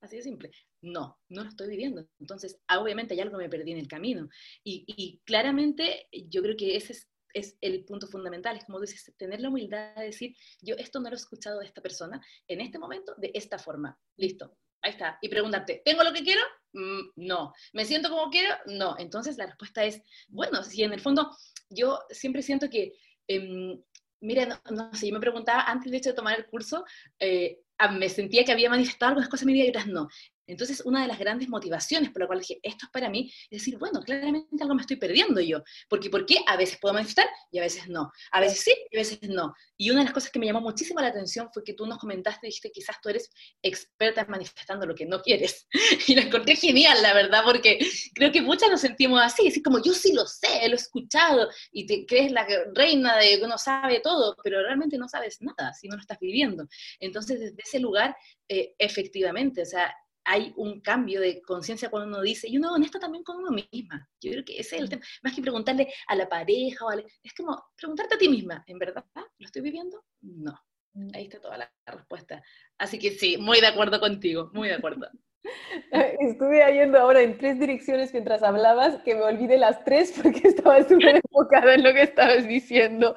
Así 0.01 0.17
de 0.17 0.23
simple. 0.23 0.51
No, 0.81 1.19
no 1.29 1.43
lo 1.43 1.49
estoy 1.49 1.69
viviendo. 1.69 2.07
Entonces, 2.21 2.61
obviamente 2.79 3.15
hay 3.15 3.21
algo 3.21 3.39
que 3.39 3.45
me 3.45 3.51
perdí 3.51 3.73
en 3.73 3.79
el 3.79 3.89
camino. 3.89 4.29
Y, 4.65 5.21
claramente 5.25 6.09
yo 6.13 6.43
creo 6.43 6.57
que 6.57 6.77
ese 6.77 6.93
es, 6.93 7.09
es, 7.35 7.59
el 7.61 7.85
punto 7.85 8.07
fundamental. 8.07 8.57
Es 8.57 8.65
como 8.65 8.81
dices, 8.81 9.13
tener 9.17 9.41
la 9.41 9.49
humildad 9.49 9.95
de 9.97 10.05
decir, 10.05 10.37
yo 10.61 10.75
esto 10.77 11.01
no 11.01 11.09
lo 11.09 11.17
he 11.17 11.19
escuchado 11.19 11.61
de 11.61 11.67
esta 11.67 11.83
persona 11.83 12.21
en 12.47 12.61
este 12.61 12.79
momento 12.79 13.15
de 13.17 13.31
esta 13.35 13.59
forma. 13.59 13.99
Listo. 14.17 14.57
Ahí 14.81 14.93
está. 14.93 15.19
Y 15.21 15.29
preguntarte, 15.29 15.83
¿tengo 15.85 16.05
lo 16.05 16.13
que 16.13 16.23
quiero? 16.23 16.43
Mm, 16.73 17.11
no. 17.17 17.53
¿Me 17.73 17.85
siento 17.85 18.09
como 18.09 18.31
quiero? 18.31 18.55
No. 18.67 18.97
Entonces 18.99 19.37
la 19.37 19.47
respuesta 19.47 19.85
es, 19.85 20.01
bueno, 20.29 20.63
si 20.63 20.85
en 20.85 20.93
el 20.93 21.01
fondo 21.01 21.37
yo 21.69 21.99
siempre 22.11 22.43
siento 22.43 22.71
que 22.71 22.95
em, 23.27 23.83
Mira, 24.21 24.61
no, 24.71 24.95
sé, 24.95 25.09
yo 25.09 25.15
me 25.15 25.21
preguntaba 25.21 25.63
antes 25.63 25.93
de 25.93 25.99
hecho 25.99 26.11
de 26.11 26.17
tomar 26.17 26.37
el 26.37 26.47
curso, 26.47 26.85
eh, 27.21 27.61
me 27.99 28.09
sentía 28.09 28.45
que 28.45 28.53
había 28.53 28.71
manifestado 28.71 29.11
algunas 29.11 29.29
cosas 29.29 29.43
en 29.43 29.49
mi 29.49 29.53
vida 29.55 29.67
y 29.67 29.71
otras 29.71 29.87
no. 29.87 30.09
Entonces, 30.49 30.83
una 30.85 31.03
de 31.03 31.09
las 31.09 31.19
grandes 31.19 31.49
motivaciones 31.49 32.11
por 32.11 32.23
la 32.23 32.27
cual 32.27 32.41
dije, 32.41 32.59
esto 32.63 32.87
es 32.87 32.91
para 32.91 33.09
mí, 33.09 33.31
es 33.51 33.61
decir, 33.61 33.79
bueno, 33.79 34.01
claramente 34.01 34.49
algo 34.61 34.75
me 34.75 34.81
estoy 34.81 34.97
perdiendo 34.97 35.41
yo. 35.41 35.63
Porque, 35.89 36.11
¿por 36.11 36.27
qué? 36.27 36.39
A 36.47 36.57
veces 36.57 36.79
puedo 36.81 36.95
manifestar 36.95 37.27
y 37.53 37.59
a 37.59 37.63
veces 37.63 37.89
no. 37.89 38.11
A 38.33 38.41
veces 38.41 38.61
sí 38.61 38.73
y 38.91 38.97
a 38.97 39.01
veces 39.01 39.19
no. 39.23 39.55
Y 39.77 39.91
una 39.91 40.01
de 40.01 40.07
las 40.07 40.15
cosas 40.15 40.31
que 40.31 40.39
me 40.39 40.47
llamó 40.47 40.61
muchísimo 40.61 41.01
la 41.01 41.09
atención 41.09 41.51
fue 41.53 41.63
que 41.63 41.75
tú 41.75 41.87
nos 41.87 41.99
comentaste, 41.99 42.47
dijiste, 42.47 42.73
quizás 42.73 42.97
tú 43.01 43.11
eres 43.11 43.31
experta 43.63 44.23
en 44.23 44.31
manifestando 44.31 44.87
lo 44.87 44.95
que 44.95 45.07
no 45.07 45.21
quieres. 45.21 45.67
Y 46.09 46.15
lo 46.15 46.23
encontré 46.23 46.57
genial, 46.57 47.03
la 47.03 47.13
verdad, 47.13 47.43
porque 47.45 47.79
creo 48.15 48.33
que 48.33 48.41
muchas 48.41 48.71
nos 48.71 48.81
sentimos 48.81 49.21
así, 49.23 49.49
así 49.49 49.63
como 49.63 49.83
yo 49.83 49.93
sí 49.93 50.13
lo 50.13 50.27
sé, 50.27 50.67
lo 50.69 50.75
he 50.75 50.77
escuchado, 50.77 51.49
y 51.71 51.87
te 51.87 52.07
crees 52.07 52.33
la 52.33 52.47
reina 52.75 53.17
de 53.19 53.39
que 53.39 53.45
uno 53.45 53.59
sabe 53.59 54.01
todo, 54.01 54.35
pero 54.43 54.63
realmente 54.63 54.97
no 54.97 55.09
sabes 55.09 55.39
nada 55.41 55.75
si 55.75 55.89
no 55.89 55.97
lo 55.97 56.01
estás 56.01 56.19
viviendo. 56.19 56.67
Entonces, 56.99 57.41
desde 57.41 57.63
ese 57.63 57.79
lugar, 57.79 58.17
eh, 58.49 58.75
efectivamente, 58.79 59.63
o 59.63 59.67
sea, 59.67 59.95
hay 60.31 60.53
un 60.57 60.81
cambio 60.83 61.23
de 61.23 61.41
conciencia 61.41 61.89
cuando 61.89 62.07
uno 62.09 62.21
dice, 62.21 62.49
y 62.49 62.59
uno 62.59 62.75
honesto 62.75 62.99
también 62.99 63.25
con 63.25 63.39
uno 63.39 63.51
misma. 63.51 64.07
Yo 64.21 64.31
creo 64.31 64.45
que 64.45 64.59
ese 64.59 64.77
es 64.77 64.83
el 64.83 64.89
tema. 64.91 65.03
Más 65.23 65.35
que 65.35 65.41
preguntarle 65.41 65.91
a 66.07 66.15
la 66.15 66.29
pareja, 66.29 66.85
o 66.85 66.91
es 66.93 67.35
como 67.35 67.71
preguntarte 67.75 68.17
a 68.17 68.19
ti 68.19 68.29
misma, 68.29 68.63
¿en 68.67 68.79
verdad 68.79 69.05
lo 69.15 69.47
estoy 69.47 69.63
viviendo? 69.63 70.05
No. 70.21 70.53
Mm. 70.93 71.09
Ahí 71.15 71.25
está 71.25 71.41
toda 71.41 71.57
la 71.57 71.73
respuesta. 71.87 72.43
Así 72.77 72.99
que 72.99 73.13
sí, 73.13 73.39
muy 73.39 73.61
de 73.61 73.69
acuerdo 73.69 73.99
contigo, 74.01 74.51
muy 74.53 74.69
de 74.69 74.75
acuerdo. 74.75 75.09
Estuve 76.21 76.73
yendo 76.75 76.99
ahora 76.99 77.23
en 77.23 77.39
tres 77.39 77.59
direcciones 77.59 78.13
mientras 78.13 78.43
hablabas, 78.43 79.03
que 79.03 79.15
me 79.15 79.23
olvidé 79.23 79.57
las 79.57 79.83
tres 79.85 80.13
porque 80.23 80.41
estaba 80.49 80.83
súper 80.83 81.21
enfocada 81.25 81.75
en 81.75 81.85
lo 81.85 81.93
que 81.93 82.03
estabas 82.03 82.47
diciendo. 82.47 83.17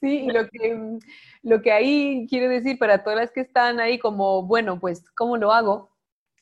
Sí, 0.00 0.24
y 0.24 0.30
lo 0.30 0.46
que, 0.48 0.98
lo 1.42 1.62
que 1.62 1.72
ahí 1.72 2.26
quiero 2.28 2.48
decir 2.48 2.78
para 2.78 3.02
todas 3.02 3.18
las 3.18 3.32
que 3.32 3.40
están 3.40 3.80
ahí 3.80 3.98
como, 3.98 4.46
bueno, 4.46 4.78
pues, 4.78 5.08
¿cómo 5.14 5.36
lo 5.36 5.52
hago? 5.52 5.89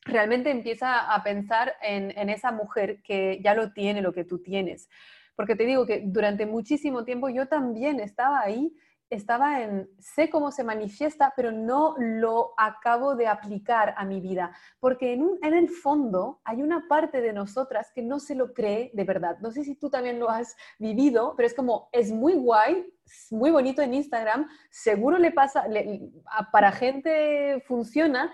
Realmente 0.08 0.50
empieza 0.50 1.12
a 1.12 1.22
pensar 1.22 1.74
en, 1.82 2.28
esa 2.28 2.50
mujer 2.50 3.02
que 3.02 3.40
ya 3.42 3.54
lo 3.54 3.72
tiene, 3.72 4.02
lo 4.02 4.12
que 4.12 4.24
tú 4.24 4.40
tienes. 4.42 4.88
Porque 5.36 5.54
te 5.54 5.66
digo 5.66 5.86
que 5.86 6.02
durante 6.04 6.46
muchísimo 6.46 7.04
tiempo 7.04 7.28
yo 7.28 7.46
también 7.46 8.00
estaba 8.00 8.40
ahí, 8.40 8.74
estaba 9.10 9.62
en, 9.62 9.88
sé 9.98 10.28
cómo 10.28 10.50
se 10.50 10.64
manifiesta, 10.64 11.32
pero 11.36 11.52
no 11.52 11.94
lo 11.98 12.52
acabo 12.58 13.14
de 13.14 13.26
aplicar 13.26 13.94
a 13.96 14.04
mi 14.04 14.20
vida. 14.20 14.52
Porque 14.80 15.12
en, 15.12 15.38
en 15.42 15.54
el 15.54 15.68
fondo 15.68 16.40
hay 16.44 16.62
una 16.62 16.86
parte 16.88 17.20
de 17.20 17.32
nosotras 17.32 17.90
que 17.94 18.02
no 18.02 18.18
se 18.18 18.34
lo 18.34 18.52
cree 18.52 18.90
de 18.92 19.04
verdad. 19.04 19.38
No 19.40 19.50
sé 19.52 19.64
si 19.64 19.76
tú 19.76 19.88
también 19.88 20.18
lo 20.18 20.28
has 20.28 20.56
vivido, 20.78 21.34
pero 21.36 21.46
es 21.46 21.54
como, 21.54 21.88
es 21.92 22.10
muy 22.10 22.34
guay, 22.34 22.84
muy 23.30 23.50
bonito 23.50 23.82
en 23.82 23.94
Instagram, 23.94 24.48
seguro 24.70 25.18
le 25.18 25.32
pasa, 25.32 25.64
para 26.52 26.72
gente 26.72 27.62
funciona, 27.66 28.32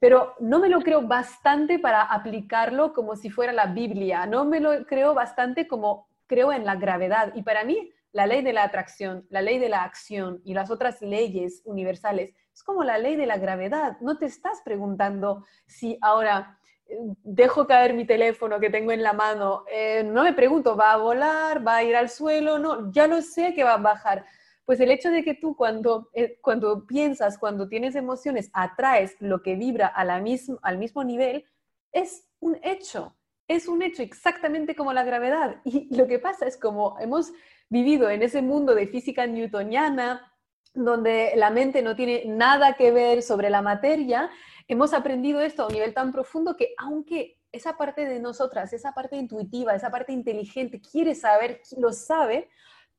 pero 0.00 0.34
no 0.40 0.58
me 0.58 0.70
lo 0.70 0.80
creo 0.80 1.02
bastante 1.02 1.78
para 1.78 2.02
aplicarlo 2.02 2.92
como 2.94 3.14
si 3.16 3.30
fuera 3.30 3.52
la 3.52 3.66
Biblia, 3.66 4.26
no 4.26 4.46
me 4.46 4.58
lo 4.58 4.84
creo 4.86 5.14
bastante 5.14 5.68
como 5.68 6.08
creo 6.26 6.52
en 6.52 6.64
la 6.64 6.76
gravedad. 6.76 7.32
Y 7.34 7.42
para 7.42 7.64
mí, 7.64 7.92
la 8.12 8.26
ley 8.26 8.42
de 8.42 8.54
la 8.54 8.64
atracción, 8.64 9.26
la 9.28 9.42
ley 9.42 9.58
de 9.58 9.68
la 9.68 9.84
acción 9.84 10.40
y 10.44 10.54
las 10.54 10.70
otras 10.70 11.02
leyes 11.02 11.62
universales 11.64 12.34
es 12.52 12.62
como 12.62 12.82
la 12.82 12.98
ley 12.98 13.14
de 13.14 13.26
la 13.26 13.36
gravedad. 13.36 13.98
No 14.00 14.16
te 14.16 14.26
estás 14.26 14.62
preguntando 14.64 15.44
si 15.66 15.98
ahora 16.00 16.58
eh, 16.86 16.96
dejo 17.22 17.66
caer 17.66 17.92
mi 17.92 18.06
teléfono 18.06 18.58
que 18.58 18.70
tengo 18.70 18.92
en 18.92 19.02
la 19.02 19.12
mano, 19.12 19.64
eh, 19.70 20.02
no 20.02 20.24
me 20.24 20.32
pregunto, 20.32 20.76
¿va 20.76 20.92
a 20.92 20.96
volar? 20.96 21.66
¿Va 21.66 21.76
a 21.76 21.82
ir 21.82 21.94
al 21.94 22.08
suelo? 22.08 22.58
No, 22.58 22.90
ya 22.90 23.06
lo 23.06 23.20
sé 23.20 23.54
que 23.54 23.64
va 23.64 23.74
a 23.74 23.78
bajar 23.78 24.24
pues 24.70 24.78
el 24.78 24.92
hecho 24.92 25.10
de 25.10 25.24
que 25.24 25.34
tú 25.34 25.56
cuando, 25.56 26.10
eh, 26.12 26.38
cuando 26.40 26.86
piensas, 26.86 27.38
cuando 27.38 27.66
tienes 27.66 27.96
emociones, 27.96 28.50
atraes 28.52 29.16
lo 29.18 29.42
que 29.42 29.56
vibra 29.56 29.88
a 29.88 30.04
la 30.04 30.22
al 30.62 30.78
mismo 30.78 31.02
nivel, 31.02 31.44
es 31.90 32.28
un 32.38 32.56
hecho, 32.62 33.16
es 33.48 33.66
un 33.66 33.82
hecho 33.82 34.04
exactamente 34.04 34.76
como 34.76 34.92
la 34.92 35.02
gravedad. 35.02 35.60
Y 35.64 35.92
lo 35.92 36.06
que 36.06 36.20
pasa 36.20 36.46
es 36.46 36.56
como 36.56 36.96
hemos 37.00 37.32
vivido 37.68 38.10
en 38.10 38.22
ese 38.22 38.42
mundo 38.42 38.76
de 38.76 38.86
física 38.86 39.26
newtoniana, 39.26 40.32
donde 40.72 41.32
la 41.34 41.50
mente 41.50 41.82
no 41.82 41.96
tiene 41.96 42.22
nada 42.26 42.74
que 42.74 42.92
ver 42.92 43.24
sobre 43.24 43.50
la 43.50 43.62
materia, 43.62 44.30
hemos 44.68 44.94
aprendido 44.94 45.40
esto 45.40 45.64
a 45.64 45.66
un 45.66 45.72
nivel 45.72 45.94
tan 45.94 46.12
profundo 46.12 46.56
que 46.56 46.74
aunque 46.78 47.40
esa 47.50 47.76
parte 47.76 48.04
de 48.04 48.20
nosotras, 48.20 48.72
esa 48.72 48.92
parte 48.92 49.16
intuitiva, 49.16 49.74
esa 49.74 49.90
parte 49.90 50.12
inteligente 50.12 50.80
quiere 50.80 51.16
saber, 51.16 51.60
lo 51.76 51.92
sabe, 51.92 52.48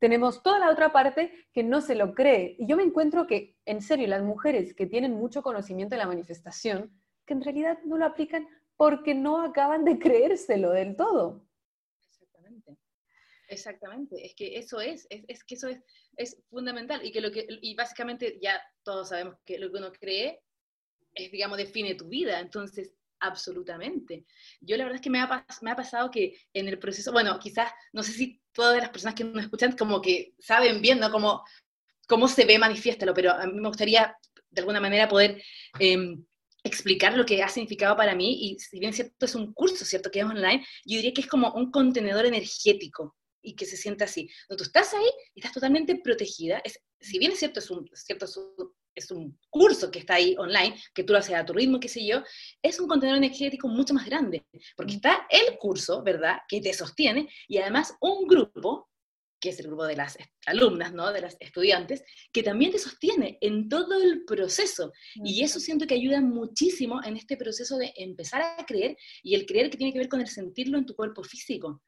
tenemos 0.02 0.42
toda 0.42 0.58
la 0.58 0.72
otra 0.72 0.92
parte 0.92 1.32
que 1.54 1.62
no 1.62 1.80
se 1.80 1.94
lo 1.94 2.16
cree. 2.16 2.56
Y 2.58 2.66
yo 2.66 2.76
me 2.76 2.82
encuentro 2.82 3.28
que, 3.28 3.56
en 3.66 3.84
serio, 3.84 4.08
las 4.08 4.24
mujeres 4.24 4.74
que 4.74 4.88
tienen 4.88 5.14
mucho 5.14 5.44
conocimiento 5.44 5.94
de 5.94 6.00
la 6.00 6.08
manifestación, 6.08 6.92
que 7.24 7.34
en 7.34 7.44
realidad 7.44 7.78
no 7.86 7.98
lo 7.98 8.06
aplican 8.06 8.48
porque 8.76 9.14
no 9.14 9.44
acaban 9.44 9.86
de 9.86 10.00
creérselo 10.00 10.72
del 10.72 10.96
todo. 10.96 11.46
Exactamente. 12.10 12.78
Exactamente, 13.48 14.26
es 14.26 14.34
que 14.34 14.58
eso 14.58 14.82
es, 14.82 15.06
es, 15.12 15.44
que 15.44 15.54
eso 15.54 15.68
es, 15.68 15.80
es 16.18 16.42
fundamental 16.50 17.06
y 17.06 17.12
que 17.12 17.22
lo 17.22 17.32
que, 17.32 17.46
y 17.62 17.76
básicamente 17.76 18.40
ya 18.42 18.60
todos 18.82 19.10
sabemos 19.10 19.36
que 19.46 19.60
lo 19.60 19.72
que 19.72 19.78
uno 19.78 19.92
cree 19.92 20.42
es, 21.14 21.32
digamos, 21.32 21.60
define 21.60 21.94
tu 21.94 22.08
vida, 22.08 22.40
entonces, 22.40 22.96
absolutamente. 23.20 24.26
Yo 24.62 24.78
la 24.78 24.86
verdad 24.86 24.96
es 24.96 25.02
que 25.02 25.12
me 25.12 25.20
ha, 25.20 25.46
me 25.62 25.70
ha 25.70 25.76
pasado 25.76 26.10
que 26.10 26.36
en 26.54 26.68
el 26.68 26.80
proceso, 26.80 27.12
bueno, 27.12 27.38
quizás, 27.38 27.72
no 27.94 28.02
sé 28.02 28.14
si 28.14 28.41
todas 28.54 28.78
las 28.78 28.90
personas 28.90 29.16
que 29.16 29.24
nos 29.24 29.44
escuchan 29.44 29.76
como 29.78 30.02
que 30.02 30.34
saben 30.40 30.82
bien, 30.82 31.00
¿no? 31.00 31.12
Cómo, 31.12 32.28
se 32.28 32.46
ve, 32.46 32.60
manifiéstalo, 32.60 33.14
pero 33.14 33.32
a 33.32 33.46
mí 33.46 33.60
me 33.60 33.68
gustaría 33.68 34.16
de 34.50 34.62
alguna 34.62 34.82
manera 34.82 35.08
poder 35.08 35.42
em, 35.80 36.26
explicar 36.64 37.16
lo 37.16 37.26
que 37.26 37.42
ha 37.42 37.50
significado 37.50 37.96
para 37.96 38.16
mí, 38.16 38.52
y 38.52 38.60
si 38.60 38.80
bien 38.80 38.94
cierto 38.94 39.26
es 39.26 39.36
un 39.36 39.54
curso, 39.54 39.86
¿cierto? 39.86 40.12
Que 40.12 40.20
es 40.20 40.26
online, 40.26 40.66
yo 40.86 40.98
diría 40.98 41.14
que 41.14 41.22
es 41.22 41.28
como 41.28 41.52
un 41.54 41.72
contenedor 41.72 42.26
energético 42.26 43.16
y 43.42 43.56
que 43.56 43.66
se 43.66 43.78
siente 43.78 44.04
así. 44.04 44.30
Cuando 44.48 44.64
tú 44.64 44.68
estás 44.68 44.94
ahí 44.94 45.10
estás 45.36 45.54
totalmente 45.54 45.96
protegida, 46.04 46.62
es, 46.64 46.80
si 47.00 47.18
bien 47.18 47.32
es 47.32 47.40
cierto, 47.40 47.60
es 47.60 47.70
un, 47.72 47.90
cierto, 47.94 48.26
es 48.26 48.38
un, 48.38 48.74
curso 49.50 49.92
que 49.92 50.00
está 50.00 50.16
ahí 50.16 50.36
online, 50.38 50.76
que 50.94 51.04
tú 51.04 51.14
lo 51.14 51.20
haces 51.20 51.36
a 51.36 51.46
tu 51.46 51.54
ritmo, 51.54 51.80
qué 51.80 51.90
sé 51.90 52.06
yo, 52.06 52.24
es 52.62 52.80
un 52.80 52.88
contenedor 52.88 53.18
energético 53.18 53.68
mucho 53.68 53.94
más 53.94 54.06
grande, 54.06 54.46
porque 54.76 54.94
está 54.96 55.28
el 55.30 55.58
curso, 55.58 56.04
¿verdad?, 56.04 56.40
que 56.48 56.62
te 56.62 56.74
sostiene, 56.74 57.30
y 57.48 57.58
además 57.58 57.96
un 58.02 58.28
grupo 58.28 58.90
que 59.42 59.50
es 59.50 59.60
el 59.60 59.68
grupo 59.68 59.86
de 59.86 59.96
las 59.96 60.18
alumnas, 60.46 60.94
¿no? 60.94 61.12
de 61.12 61.22
las 61.22 61.36
estudiantes, 61.40 62.04
que 62.32 62.44
también 62.44 62.72
te 62.72 62.78
sostiene 62.78 63.40
en 63.42 63.68
todo 63.68 64.00
el 64.00 64.24
proceso. 64.24 64.94
Y 65.16 65.44
eso 65.44 65.60
siento 65.60 65.88
que 65.88 65.96
ayuda 65.96 66.22
muchísimo 66.22 67.02
en 67.04 67.18
este 67.18 67.36
proceso 67.38 67.78
de 67.78 67.92
empezar 67.98 68.44
a 68.44 68.64
creer 68.66 68.96
y 69.24 69.34
el 69.34 69.48
creer 69.48 69.72
que 69.72 69.78
tiene 69.78 69.92
que 69.92 70.00
ver 70.00 70.10
con 70.10 70.22
el 70.22 70.28
sentirlo 70.28 70.78
en 70.78 70.86
tu 70.86 70.96
cuerpo 70.96 71.24
físico. 71.24 71.82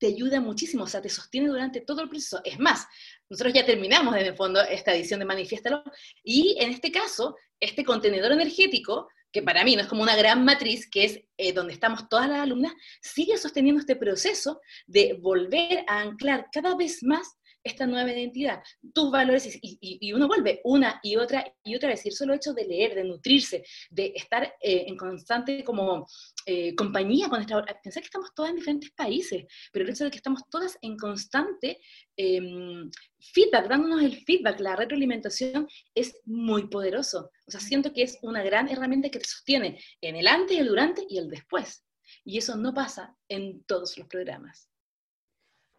Te 0.00 0.08
ayuda 0.08 0.40
muchísimo, 0.40 0.84
o 0.84 0.88
sea, 0.88 1.00
te 1.00 1.08
sostiene 1.08 1.46
durante 1.46 1.82
todo 1.82 2.02
el 2.02 2.08
proceso. 2.08 2.40
Es 2.42 2.58
más, 2.58 2.88
nosotros 3.28 3.54
ya 3.54 3.64
terminamos 3.64 4.14
desde 4.14 4.30
el 4.30 4.36
fondo 4.36 4.60
esta 4.62 4.92
edición 4.92 5.20
de 5.20 5.26
Manifiéstalo 5.26 5.84
y 6.24 6.56
en 6.58 6.70
este 6.70 6.90
caso, 6.90 7.36
este 7.60 7.84
contenedor 7.84 8.32
energético 8.32 9.08
que 9.32 9.42
para 9.42 9.64
mí 9.64 9.76
no 9.76 9.82
es 9.82 9.88
como 9.88 10.02
una 10.02 10.16
gran 10.16 10.44
matriz, 10.44 10.88
que 10.90 11.04
es 11.04 11.20
eh, 11.36 11.52
donde 11.52 11.72
estamos 11.72 12.08
todas 12.08 12.28
las 12.28 12.40
alumnas, 12.40 12.72
sigue 13.00 13.36
sosteniendo 13.38 13.80
este 13.80 13.96
proceso 13.96 14.60
de 14.86 15.16
volver 15.20 15.84
a 15.86 16.00
anclar 16.00 16.48
cada 16.52 16.74
vez 16.74 17.02
más 17.02 17.36
esta 17.62 17.86
nueva 17.86 18.10
identidad, 18.10 18.62
tus 18.94 19.10
valores, 19.10 19.58
y, 19.60 20.12
uno 20.12 20.26
vuelve 20.26 20.60
una 20.64 20.98
y 21.02 21.16
otra 21.16 21.44
y 21.62 21.74
otra 21.74 21.90
vez, 21.90 22.04
y 22.04 22.08
el 22.08 22.14
solo 22.14 22.34
hecho 22.34 22.52
de 22.52 22.64
leer, 22.64 22.94
de 22.94 23.04
nutrirse, 23.04 23.64
de 23.90 24.12
estar 24.14 24.44
eh, 24.60 24.84
en 24.86 24.96
constante 24.96 25.62
como 25.64 26.06
eh, 26.46 26.74
compañía 26.74 27.28
con 27.28 27.40
esta... 27.40 27.62
Pensar 27.82 28.02
que 28.02 28.06
estamos 28.06 28.30
todas 28.34 28.50
en 28.50 28.56
diferentes 28.56 28.90
países, 28.92 29.44
pero 29.72 29.84
el 29.84 29.90
hecho 29.90 30.04
de 30.04 30.10
que 30.10 30.16
estamos 30.16 30.42
todas 30.50 30.78
en 30.82 30.96
constante 30.96 31.80
em, 32.16 32.90
feedback, 33.18 33.68
dándonos 33.68 34.02
el 34.02 34.16
feedback, 34.24 34.60
la 34.60 34.76
retroalimentación, 34.76 35.68
es 35.94 36.18
muy 36.24 36.68
poderoso. 36.68 37.30
O 37.46 37.50
sea, 37.50 37.60
siento 37.60 37.92
que 37.92 38.02
es 38.02 38.18
una 38.22 38.42
gran 38.42 38.68
herramienta 38.68 39.10
que 39.10 39.18
te 39.18 39.28
sostiene 39.28 39.78
en 40.00 40.16
el 40.16 40.26
antes, 40.26 40.58
el 40.58 40.68
durante 40.68 41.04
y 41.08 41.18
el 41.18 41.28
después. 41.28 41.84
Y 42.24 42.38
eso 42.38 42.56
no 42.56 42.74
pasa 42.74 43.16
en 43.28 43.62
todos 43.64 43.96
los 43.98 44.08
programas. 44.08 44.69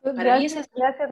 Pues 0.01 0.15
Para 0.15 0.37
gracias, 0.37 0.53
mí 0.53 0.59
es 0.61 0.69
gracias, 0.73 1.09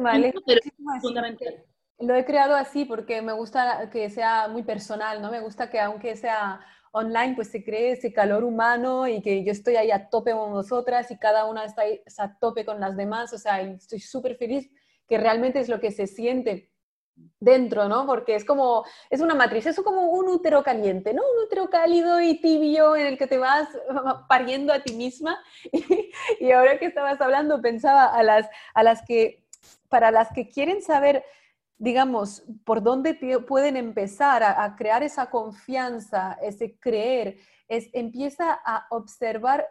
fundamental. 1.01 1.65
Lo 1.99 2.15
he 2.15 2.25
creado 2.25 2.55
así 2.55 2.85
porque 2.85 3.21
me 3.21 3.33
gusta 3.33 3.89
que 3.91 4.09
sea 4.09 4.47
muy 4.47 4.63
personal, 4.63 5.21
¿no? 5.21 5.31
Me 5.31 5.41
gusta 5.41 5.69
que 5.69 5.79
aunque 5.79 6.15
sea 6.15 6.61
online, 6.91 7.35
pues 7.35 7.49
se 7.49 7.63
cree 7.63 7.91
ese 7.91 8.13
calor 8.13 8.43
humano 8.43 9.07
y 9.07 9.21
que 9.21 9.43
yo 9.43 9.51
estoy 9.51 9.75
ahí 9.75 9.91
a 9.91 10.09
tope 10.09 10.31
con 10.31 10.51
vosotras 10.51 11.11
y 11.11 11.17
cada 11.17 11.45
una 11.45 11.65
está 11.65 11.83
ahí 11.83 12.01
a 12.17 12.37
tope 12.39 12.65
con 12.65 12.79
las 12.79 12.95
demás. 12.95 13.33
O 13.33 13.37
sea, 13.37 13.61
estoy 13.61 13.99
súper 13.99 14.37
feliz 14.37 14.71
que 15.07 15.17
realmente 15.17 15.59
es 15.59 15.69
lo 15.69 15.79
que 15.79 15.91
se 15.91 16.07
siente 16.07 16.68
dentro, 17.39 17.87
¿no? 17.87 18.05
Porque 18.05 18.35
es 18.35 18.43
como, 18.43 18.83
es 19.09 19.21
una 19.21 19.33
matriz, 19.33 19.65
es 19.65 19.79
como 19.81 20.11
un 20.11 20.27
útero 20.27 20.61
caliente, 20.63 21.13
¿no? 21.13 21.23
Un 21.23 21.45
útero 21.45 21.69
cálido 21.69 22.21
y 22.21 22.39
tibio 22.41 22.95
en 22.95 23.07
el 23.07 23.17
que 23.17 23.27
te 23.27 23.37
vas 23.37 23.69
pariendo 24.27 24.73
a 24.73 24.81
ti 24.81 24.93
misma. 24.93 25.39
Y, 26.39 26.51
ahora 26.51 26.77
que 26.77 26.85
estabas 26.85 27.19
hablando, 27.21 27.61
pensaba 27.61 28.05
a 28.05 28.23
las, 28.23 28.47
a 28.73 28.83
las 28.83 29.01
que, 29.05 29.45
para 29.89 30.11
las 30.11 30.29
que 30.31 30.49
quieren 30.49 30.81
saber, 30.81 31.23
digamos, 31.77 32.43
por 32.65 32.83
dónde 32.83 33.13
pueden 33.47 33.77
empezar 33.77 34.43
a, 34.43 34.63
a 34.63 34.75
crear 34.75 35.01
esa 35.03 35.29
confianza, 35.29 36.37
ese 36.41 36.77
creer, 36.77 37.37
es 37.67 37.89
empieza 37.93 38.59
a 38.65 38.85
observar 38.89 39.67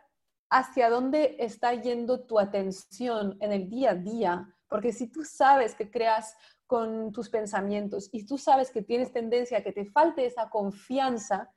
hacia 0.50 0.88
dónde 0.88 1.36
está 1.38 1.74
yendo 1.74 2.24
tu 2.24 2.38
atención 2.38 3.36
en 3.40 3.52
el 3.52 3.68
día 3.68 3.90
a 3.90 3.94
día. 3.94 4.54
Porque 4.68 4.92
si 4.92 5.06
tú 5.08 5.24
sabes 5.24 5.74
que 5.74 5.90
creas 5.90 6.36
con 6.68 7.12
tus 7.12 7.30
pensamientos 7.30 8.10
y 8.12 8.26
tú 8.26 8.36
sabes 8.36 8.70
que 8.70 8.82
tienes 8.82 9.10
tendencia 9.10 9.58
a 9.58 9.62
que 9.62 9.72
te 9.72 9.86
falte 9.86 10.26
esa 10.26 10.50
confianza, 10.50 11.50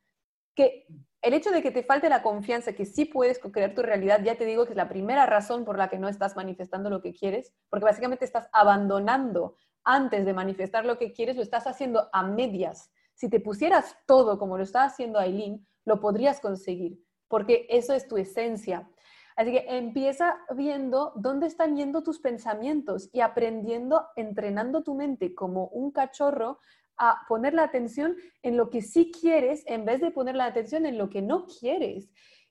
que 0.56 0.88
el 1.22 1.34
hecho 1.34 1.52
de 1.52 1.62
que 1.62 1.70
te 1.70 1.84
falte 1.84 2.08
la 2.08 2.24
confianza 2.24 2.74
que 2.74 2.86
sí 2.86 3.04
puedes 3.06 3.38
crear 3.40 3.76
tu 3.76 3.82
realidad, 3.82 4.22
ya 4.24 4.38
te 4.38 4.46
digo 4.46 4.66
que 4.66 4.72
es 4.72 4.78
la 4.78 4.88
primera 4.88 5.26
razón 5.26 5.66
por 5.66 5.78
la 5.78 5.90
que 5.90 6.00
no 6.00 6.08
estás 6.08 6.36
manifestando 6.38 6.90
lo 6.90 7.02
que 7.02 7.14
quieres, 7.14 7.54
porque 7.70 7.86
básicamente 7.86 8.24
estás 8.24 8.48
abandonando 8.54 9.58
antes 9.84 10.26
de 10.26 10.34
manifestar 10.34 10.86
lo 10.86 10.98
que 10.98 11.12
quieres, 11.12 11.36
lo 11.36 11.44
estás 11.44 11.68
haciendo 11.68 12.08
a 12.14 12.24
medias. 12.24 12.90
Si 13.14 13.30
te 13.30 13.42
pusieras 13.42 13.98
todo 14.08 14.40
como 14.40 14.58
lo 14.58 14.64
está 14.64 14.86
haciendo 14.86 15.20
Aileen, 15.20 15.68
lo 15.84 16.00
podrías 16.00 16.40
conseguir, 16.40 17.04
porque 17.28 17.68
eso 17.70 17.94
es 17.94 18.08
tu 18.08 18.16
esencia. 18.16 18.90
Así 19.36 19.52
que 19.52 19.66
empieza 19.68 20.38
viendo 20.56 21.14
dónde 21.16 21.48
están 21.48 21.76
yendo 21.76 22.04
tus 22.04 22.20
pensamientos 22.20 23.10
y 23.14 23.22
aprendiendo, 23.22 24.08
entrenando 24.16 24.84
tu 24.84 24.96
mente 24.96 25.34
como 25.36 25.68
un 25.68 25.92
cachorro 25.92 26.60
a 26.98 27.22
poner 27.28 27.54
la 27.54 27.64
atención 27.64 28.16
en 28.44 28.58
lo 28.58 28.70
que 28.70 28.82
sí 28.82 29.12
quieres 29.12 29.64
en 29.66 29.86
vez 29.86 30.02
de 30.02 30.12
poner 30.12 30.36
la 30.36 30.46
atención 30.46 30.86
en 30.86 30.98
lo 30.98 31.10
que 31.10 31.22
no 31.22 31.46
quieres. 31.48 32.10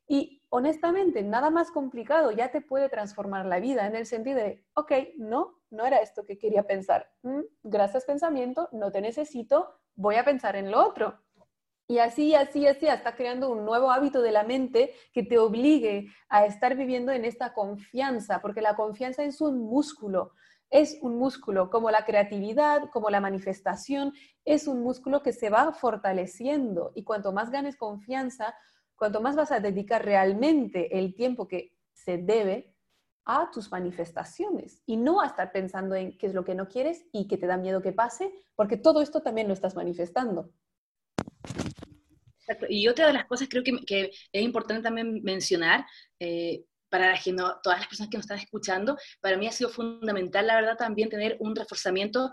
Y 0.08 0.42
honestamente, 0.48 1.22
nada 1.22 1.50
más 1.50 1.70
complicado 1.70 2.32
ya 2.32 2.50
te 2.50 2.60
puede 2.60 2.88
transformar 2.88 3.46
la 3.46 3.60
vida 3.60 3.86
en 3.86 3.94
el 3.94 4.06
sentido 4.06 4.38
de, 4.38 4.64
ok, 4.74 4.92
no, 5.18 5.60
no 5.70 5.86
era 5.86 5.98
esto 5.98 6.24
que 6.24 6.36
quería 6.36 6.64
pensar. 6.64 7.08
Mm, 7.22 7.42
gracias 7.62 8.04
pensamiento, 8.04 8.68
no 8.72 8.90
te 8.90 9.00
necesito, 9.00 9.72
voy 9.94 10.16
a 10.16 10.24
pensar 10.24 10.56
en 10.56 10.72
lo 10.72 10.84
otro. 10.84 11.20
Y 11.90 11.98
así, 11.98 12.36
así, 12.36 12.68
así, 12.68 12.86
hasta 12.86 13.16
creando 13.16 13.50
un 13.50 13.64
nuevo 13.64 13.90
hábito 13.90 14.22
de 14.22 14.30
la 14.30 14.44
mente 14.44 14.94
que 15.12 15.24
te 15.24 15.38
obligue 15.38 16.06
a 16.28 16.46
estar 16.46 16.76
viviendo 16.76 17.10
en 17.10 17.24
esta 17.24 17.52
confianza, 17.52 18.40
porque 18.40 18.60
la 18.60 18.76
confianza 18.76 19.24
es 19.24 19.40
un 19.40 19.58
músculo, 19.58 20.34
es 20.70 21.00
un 21.02 21.18
músculo 21.18 21.68
como 21.68 21.90
la 21.90 22.04
creatividad, 22.04 22.90
como 22.92 23.10
la 23.10 23.20
manifestación, 23.20 24.12
es 24.44 24.68
un 24.68 24.84
músculo 24.84 25.20
que 25.20 25.32
se 25.32 25.50
va 25.50 25.72
fortaleciendo 25.72 26.92
y 26.94 27.02
cuanto 27.02 27.32
más 27.32 27.50
ganes 27.50 27.76
confianza, 27.76 28.54
cuanto 28.94 29.20
más 29.20 29.34
vas 29.34 29.50
a 29.50 29.58
dedicar 29.58 30.04
realmente 30.04 30.96
el 30.96 31.16
tiempo 31.16 31.48
que 31.48 31.76
se 31.92 32.18
debe 32.18 32.72
a 33.24 33.50
tus 33.50 33.72
manifestaciones 33.72 34.80
y 34.86 34.96
no 34.96 35.20
a 35.20 35.26
estar 35.26 35.50
pensando 35.50 35.96
en 35.96 36.16
qué 36.16 36.28
es 36.28 36.34
lo 36.34 36.44
que 36.44 36.54
no 36.54 36.68
quieres 36.68 37.04
y 37.10 37.26
que 37.26 37.36
te 37.36 37.48
da 37.48 37.56
miedo 37.56 37.82
que 37.82 37.92
pase, 37.92 38.32
porque 38.54 38.76
todo 38.76 39.02
esto 39.02 39.22
también 39.22 39.48
lo 39.48 39.54
estás 39.54 39.74
manifestando. 39.74 40.52
Y 42.68 42.88
otra 42.88 43.06
de 43.06 43.12
las 43.12 43.26
cosas 43.26 43.48
creo 43.48 43.62
que, 43.62 44.10
es 44.32 44.42
importante 44.42 44.82
también 44.82 45.22
mencionar, 45.22 45.86
eh, 46.18 46.64
para 46.88 47.14
todas 47.62 47.78
las 47.78 47.86
personas 47.86 48.10
que 48.10 48.16
nos 48.16 48.24
están 48.24 48.40
escuchando, 48.40 48.96
para 49.20 49.36
mí 49.36 49.46
ha 49.46 49.52
sido 49.52 49.70
fundamental, 49.70 50.46
la 50.46 50.56
verdad, 50.56 50.76
también 50.76 51.08
tener 51.08 51.36
un 51.38 51.54
reforzamiento 51.54 52.32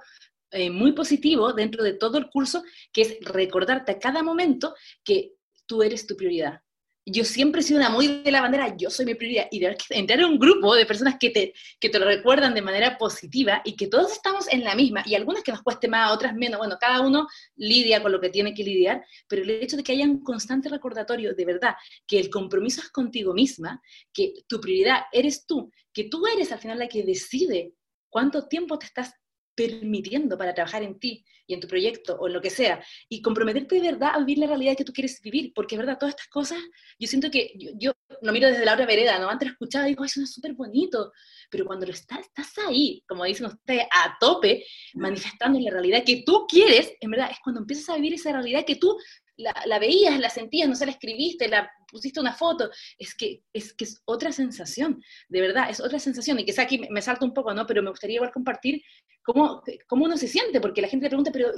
eh, 0.50 0.72
muy 0.72 0.94
positivo 0.94 1.54
dentro 1.54 1.84
de 1.84 1.94
todo 1.94 2.18
el 2.18 2.30
curso, 2.30 2.64
que 2.92 3.02
es 3.02 3.18
recordarte 3.22 3.92
a 3.92 4.00
cada 4.00 4.24
momento 4.24 4.74
que 5.04 5.34
tú 5.68 5.84
eres 5.84 6.08
tu 6.08 6.16
prioridad 6.16 6.62
yo 7.10 7.24
siempre 7.24 7.62
he 7.62 7.64
sido 7.64 7.80
una 7.80 7.90
muy 7.90 8.22
de 8.22 8.32
la 8.32 8.42
bandera, 8.42 8.76
yo 8.76 8.90
soy 8.90 9.06
mi 9.06 9.16
prioridad, 9.16 9.48
y 9.50 9.60
de 9.60 9.78
entrar 9.92 10.20
en 10.20 10.26
un 10.26 10.38
grupo 10.38 10.76
de 10.76 10.86
personas 10.86 11.16
que 11.18 11.30
te, 11.30 11.54
que 11.80 11.90
te 11.90 12.00
lo 12.00 12.06
recuerdan 12.06 12.54
de 12.54 12.62
manera 12.62 12.98
positiva 12.98 13.62
y 13.64 13.78
que 13.78 13.88
todos 13.88 14.12
estamos 14.12 14.52
en 14.52 14.64
la 14.66 14.76
misma, 14.76 15.04
y 15.06 15.16
algunas 15.16 15.42
que 15.42 15.54
nos 15.54 15.62
cueste 15.62 15.88
más, 15.88 16.12
otras 16.12 16.36
menos, 16.36 16.58
bueno, 16.58 16.76
cada 16.80 17.02
uno 17.02 17.28
lidia 17.56 18.02
con 18.02 18.12
lo 18.12 18.20
que 18.20 18.30
tiene 18.30 18.54
que 18.54 18.64
lidiar, 18.64 19.06
pero 19.28 19.44
el 19.44 19.52
hecho 19.52 19.78
de 19.78 19.84
que 19.84 19.94
haya 19.94 20.04
un 20.04 20.22
constante 20.22 20.68
recordatorio 20.68 21.34
de 21.34 21.46
verdad, 21.46 21.76
que 22.06 22.20
el 22.20 22.30
compromiso 22.30 22.82
es 22.82 22.90
contigo 22.90 23.34
misma, 23.34 23.82
que 24.12 24.34
tu 24.48 24.60
prioridad 24.60 25.04
eres 25.14 25.46
tú, 25.46 25.72
que 25.94 26.06
tú 26.06 26.28
eres 26.28 26.52
al 26.52 26.60
final 26.60 26.78
la 26.78 26.90
que 26.90 27.04
decide 27.04 27.74
cuánto 28.10 28.48
tiempo 28.48 28.78
te 28.78 28.86
estás 28.86 29.14
permitiendo 29.58 30.38
para 30.38 30.54
trabajar 30.54 30.84
en 30.84 31.00
ti 31.00 31.26
y 31.48 31.56
en 31.56 31.60
tu 31.60 31.68
proyecto 31.68 32.16
o 32.16 32.28
en 32.28 32.34
lo 32.34 32.42
que 32.42 32.52
sea, 32.52 32.84
y 33.10 33.22
comprometerte 33.22 33.76
de 33.76 33.92
verdad 33.92 34.12
a 34.14 34.20
vivir 34.20 34.38
la 34.38 34.48
realidad 34.48 34.78
que 34.78 34.84
tú 34.84 34.94
quieres 34.94 35.20
vivir, 35.22 35.52
porque 35.56 35.76
es 35.76 35.80
verdad, 35.80 35.98
todas 35.98 36.14
estas 36.14 36.28
cosas, 36.28 36.60
yo 37.00 37.08
siento 37.08 37.32
que 37.32 37.54
yo, 37.56 37.72
yo 37.80 37.94
lo 38.22 38.32
miro 38.32 38.48
desde 38.48 38.66
la 38.66 38.74
otra 38.74 38.86
vereda, 38.86 39.18
¿no? 39.18 39.30
Antes 39.30 39.48
lo 39.48 39.54
escuchaba 39.54 39.88
y 39.88 39.92
digo, 39.92 40.06
eso 40.06 40.22
es 40.22 40.32
súper 40.32 40.54
bonito, 40.54 41.12
pero 41.50 41.66
cuando 41.66 41.88
lo 41.88 41.94
estás, 41.94 42.20
estás 42.20 42.54
ahí, 42.68 43.04
como 43.08 43.24
dicen 43.24 43.48
ustedes, 43.48 43.88
a 43.92 44.18
tope, 44.20 44.64
manifestando 44.94 45.60
la 45.60 45.72
realidad 45.72 46.04
que 46.06 46.22
tú 46.24 46.46
quieres, 46.48 46.94
en 47.00 47.10
verdad, 47.10 47.32
es 47.32 47.38
cuando 47.44 47.62
empiezas 47.62 47.90
a 47.90 47.96
vivir 47.96 48.14
esa 48.14 48.32
realidad 48.34 48.64
que 48.64 48.76
tú 48.76 48.96
la, 49.38 49.80
veías, 49.80 50.20
la 50.20 50.30
sentías, 50.30 50.68
no 50.68 50.76
sé, 50.76 50.86
la 50.86 50.92
escribiste, 50.92 51.48
la 51.48 51.70
pusiste 51.90 52.20
una 52.20 52.34
foto, 52.34 52.70
es 52.98 53.16
que, 53.16 53.44
es 53.54 53.74
que 53.74 53.86
es 53.86 54.02
otra 54.06 54.32
sensación, 54.32 55.02
de 55.30 55.42
verdad, 55.42 55.70
es 55.70 55.80
otra 55.80 56.00
sensación, 56.00 56.40
y 56.40 56.46
que 56.46 56.60
aquí 56.60 56.80
me, 56.90 57.02
salta 57.02 57.26
un 57.26 57.34
poco, 57.34 57.54
¿no? 57.54 57.66
Pero 57.66 57.84
me 57.84 57.90
gustaría 57.90 58.16
igual 58.16 58.32
compartir 58.32 58.82
cómo, 59.24 59.62
cómo 59.88 60.06
uno 60.06 60.18
se 60.18 60.28
siente, 60.28 60.60
porque 60.60 60.82
la 60.82 60.88
gente 60.88 61.06
te 61.06 61.10
pregunta, 61.10 61.32
pero, 61.32 61.52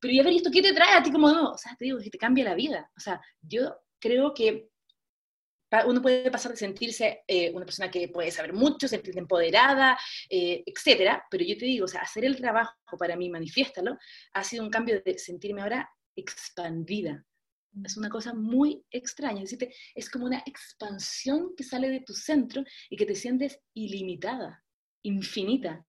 pero, 0.00 0.20
a 0.20 0.24
ver, 0.24 0.32
¿esto 0.34 0.50
qué 0.50 0.62
te 0.62 0.72
trae 0.72 0.94
a 0.94 1.02
ti? 1.02 1.12
Como 1.12 1.30
no, 1.30 1.52
o 1.52 1.58
sea, 1.58 1.76
te 1.78 1.84
digo, 1.84 1.98
que 1.98 2.10
te 2.10 2.18
cambia 2.18 2.44
la 2.44 2.54
vida, 2.54 2.90
o 2.96 3.00
sea, 3.00 3.20
yo 3.40 3.76
creo 4.00 4.32
que 4.34 4.68
uno 5.86 6.02
puede 6.02 6.30
pasar 6.30 6.52
de 6.52 6.58
sentirse 6.58 7.22
eh, 7.26 7.50
una 7.54 7.64
persona 7.64 7.90
que 7.90 8.08
puede 8.08 8.30
saber 8.30 8.52
mucho, 8.52 8.88
sentirse 8.88 9.18
empoderada, 9.18 9.98
eh, 10.28 10.62
etcétera, 10.66 11.24
pero 11.30 11.44
yo 11.44 11.56
te 11.56 11.64
digo, 11.64 11.86
o 11.86 11.88
sea, 11.88 12.02
hacer 12.02 12.26
el 12.26 12.36
trabajo 12.36 12.74
para 12.98 13.16
mí, 13.16 13.30
manifiéstalo, 13.30 13.96
ha 14.34 14.44
sido 14.44 14.64
un 14.64 14.70
cambio 14.70 15.00
de 15.02 15.18
sentirme 15.18 15.62
ahora 15.62 15.88
expandida. 16.16 17.24
Es 17.84 17.96
una 17.96 18.10
cosa 18.10 18.34
muy 18.34 18.84
extraña, 18.90 19.42
es 19.42 19.56
es 19.94 20.10
como 20.10 20.26
una 20.26 20.42
expansión 20.44 21.54
que 21.56 21.64
sale 21.64 21.88
de 21.88 22.00
tu 22.00 22.12
centro 22.12 22.62
y 22.90 22.96
que 22.96 23.06
te 23.06 23.14
sientes 23.14 23.58
ilimitada, 23.72 24.62
infinita. 25.02 25.86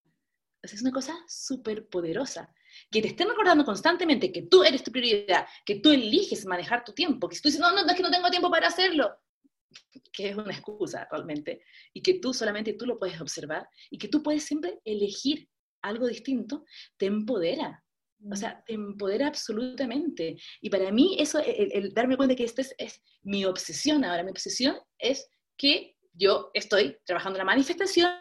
es 0.61 0.81
una 0.81 0.91
cosa 0.91 1.13
súper 1.27 1.87
poderosa. 1.87 2.53
Que 2.89 3.01
te 3.01 3.09
estén 3.09 3.27
recordando 3.27 3.65
constantemente 3.65 4.31
que 4.31 4.43
tú 4.43 4.63
eres 4.63 4.81
tu 4.81 4.91
prioridad, 4.91 5.45
que 5.65 5.79
tú 5.79 5.91
eliges 5.91 6.45
manejar 6.45 6.83
tu 6.83 6.93
tiempo, 6.93 7.27
que 7.27 7.35
si 7.35 7.41
tú 7.41 7.49
dices, 7.49 7.61
no, 7.61 7.71
no, 7.71 7.83
no, 7.83 7.91
es 7.91 7.97
que 7.97 8.01
no 8.01 8.09
tengo 8.09 8.31
tiempo 8.31 8.49
para 8.49 8.67
hacerlo, 8.67 9.13
que 10.11 10.29
es 10.29 10.35
una 10.35 10.53
excusa 10.53 11.07
realmente, 11.11 11.63
y 11.93 12.01
que 12.01 12.19
tú 12.19 12.33
solamente 12.33 12.73
tú 12.73 12.85
lo 12.85 12.97
puedes 12.97 13.19
observar, 13.19 13.67
y 13.91 13.97
que 13.97 14.07
tú 14.07 14.23
puedes 14.23 14.43
siempre 14.43 14.79
elegir 14.85 15.49
algo 15.83 16.07
distinto, 16.07 16.65
te 16.97 17.05
empodera. 17.07 17.83
O 18.31 18.35
sea, 18.35 18.55
mm. 18.55 18.63
te 18.65 18.73
empodera 18.73 19.27
absolutamente. 19.27 20.37
Y 20.61 20.69
para 20.69 20.91
mí 20.91 21.17
eso, 21.19 21.39
el, 21.39 21.93
darme 21.93 22.17
cuenta 22.17 22.35
que 22.35 22.43
esto 22.43 22.61
es, 22.61 22.73
es, 22.77 23.01
mi 23.23 23.45
obsesión 23.45 24.03
ahora, 24.03 24.23
mi 24.23 24.31
obsesión 24.31 24.77
es 24.99 25.27
que 25.57 25.95
yo 26.13 26.51
estoy 26.53 26.97
trabajando 27.05 27.37
en 27.37 27.45
la 27.45 27.51
manifestación, 27.51 28.11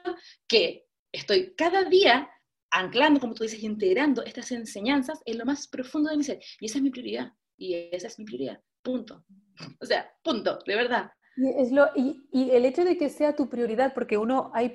que 0.49 0.87
estoy 1.13 1.55
cada 1.57 1.85
día 1.85 2.29
anclando, 2.71 3.21
como 3.21 3.35
tú 3.35 3.43
dices, 3.43 3.63
integrando 3.63 4.25
estas 4.25 4.51
enseñanzas 4.51 5.21
en 5.27 5.39
lo 5.39 5.45
más 5.45 5.69
profundo 5.69 6.11
de 6.11 6.17
mi 6.17 6.25
ser. 6.25 6.41
Y 6.59 6.67
esa 6.67 6.79
es 6.79 6.83
mi 6.83 6.91
prioridad. 6.91 7.33
Y 7.57 7.75
esa 7.93 8.07
es 8.07 8.19
mi 8.19 8.25
prioridad. 8.25 8.61
Punto. 8.83 9.25
O 9.81 9.87
sea, 9.87 10.11
punto, 10.23 10.59
de 10.67 10.75
verdad. 10.75 11.11
Y, 11.37 11.49
es 11.49 11.73
lo, 11.73 11.89
y, 11.95 12.51
el 12.51 12.65
hecho 12.67 12.85
de 12.85 12.99
que 12.99 13.09
sea 13.09 13.35
tu 13.35 13.49
prioridad, 13.49 13.95
porque 13.95 14.19
uno 14.19 14.51
hay, 14.55 14.75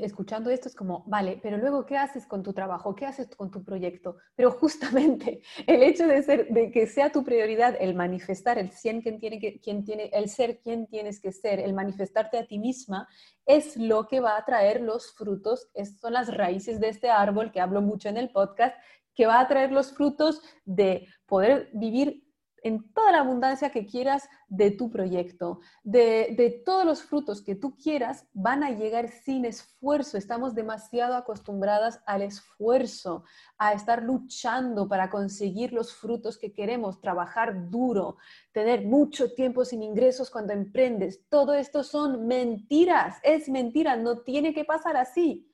escuchando 0.00 0.50
esto 0.50 0.68
es 0.68 0.74
como, 0.74 1.04
vale, 1.06 1.40
pero 1.42 1.56
luego, 1.56 1.86
¿qué 1.86 1.96
haces 1.96 2.26
con 2.26 2.42
tu 2.42 2.52
trabajo? 2.52 2.94
¿Qué 2.94 3.06
haces 3.06 3.28
con 3.34 3.50
tu 3.50 3.64
proyecto? 3.64 4.16
Pero 4.36 4.50
justamente 4.50 5.40
el 5.66 5.82
hecho 5.82 6.06
de, 6.06 6.22
ser, 6.22 6.48
de 6.48 6.70
que 6.70 6.86
sea 6.86 7.10
tu 7.10 7.24
prioridad 7.24 7.76
el 7.80 7.94
manifestar, 7.94 8.58
el, 8.58 8.70
quien 8.70 9.18
tiene 9.18 9.38
que, 9.38 9.60
quien 9.60 9.84
tiene, 9.84 10.10
el 10.12 10.28
ser 10.28 10.60
quien 10.60 10.86
tienes 10.86 11.20
que 11.20 11.32
ser, 11.32 11.58
el 11.60 11.72
manifestarte 11.72 12.38
a 12.38 12.46
ti 12.46 12.58
misma, 12.58 13.08
es 13.46 13.76
lo 13.76 14.06
que 14.06 14.20
va 14.20 14.36
a 14.36 14.44
traer 14.44 14.82
los 14.82 15.14
frutos. 15.14 15.70
Estas 15.74 16.00
son 16.00 16.12
las 16.12 16.34
raíces 16.34 16.80
de 16.80 16.88
este 16.88 17.08
árbol 17.08 17.50
que 17.50 17.60
hablo 17.60 17.80
mucho 17.80 18.08
en 18.08 18.18
el 18.18 18.30
podcast, 18.30 18.76
que 19.14 19.26
va 19.26 19.40
a 19.40 19.48
traer 19.48 19.72
los 19.72 19.92
frutos 19.92 20.42
de 20.64 21.06
poder 21.26 21.70
vivir 21.72 22.23
en 22.64 22.90
toda 22.94 23.12
la 23.12 23.20
abundancia 23.20 23.70
que 23.70 23.86
quieras 23.86 24.26
de 24.48 24.70
tu 24.70 24.90
proyecto, 24.90 25.60
de, 25.82 26.62
todos 26.64 26.86
los 26.86 27.02
frutos 27.02 27.42
que 27.42 27.54
tú 27.54 27.76
quieras, 27.76 28.26
van 28.32 28.64
a 28.64 28.70
llegar 28.70 29.10
sin 29.10 29.44
esfuerzo. 29.44 30.16
Estamos 30.16 30.54
demasiado 30.54 31.14
acostumbradas 31.14 32.00
al 32.06 32.22
esfuerzo, 32.22 33.24
a 33.58 33.74
estar 33.74 34.02
luchando 34.02 34.88
para 34.88 35.10
conseguir 35.10 35.74
los 35.74 35.92
frutos 35.94 36.38
que 36.38 36.54
queremos, 36.54 37.02
trabajar 37.02 37.70
duro, 37.70 38.16
tener 38.52 38.86
mucho 38.86 39.34
tiempo 39.34 39.66
sin 39.66 39.82
ingresos 39.82 40.30
cuando 40.30 40.54
emprendes. 40.54 41.28
Todo 41.28 41.52
esto 41.52 41.84
son 41.84 42.26
mentiras, 42.26 43.18
es 43.22 43.50
mentira, 43.50 43.94
no 43.96 44.20
tiene 44.20 44.54
que 44.54 44.64
pasar 44.64 44.96
así 44.96 45.50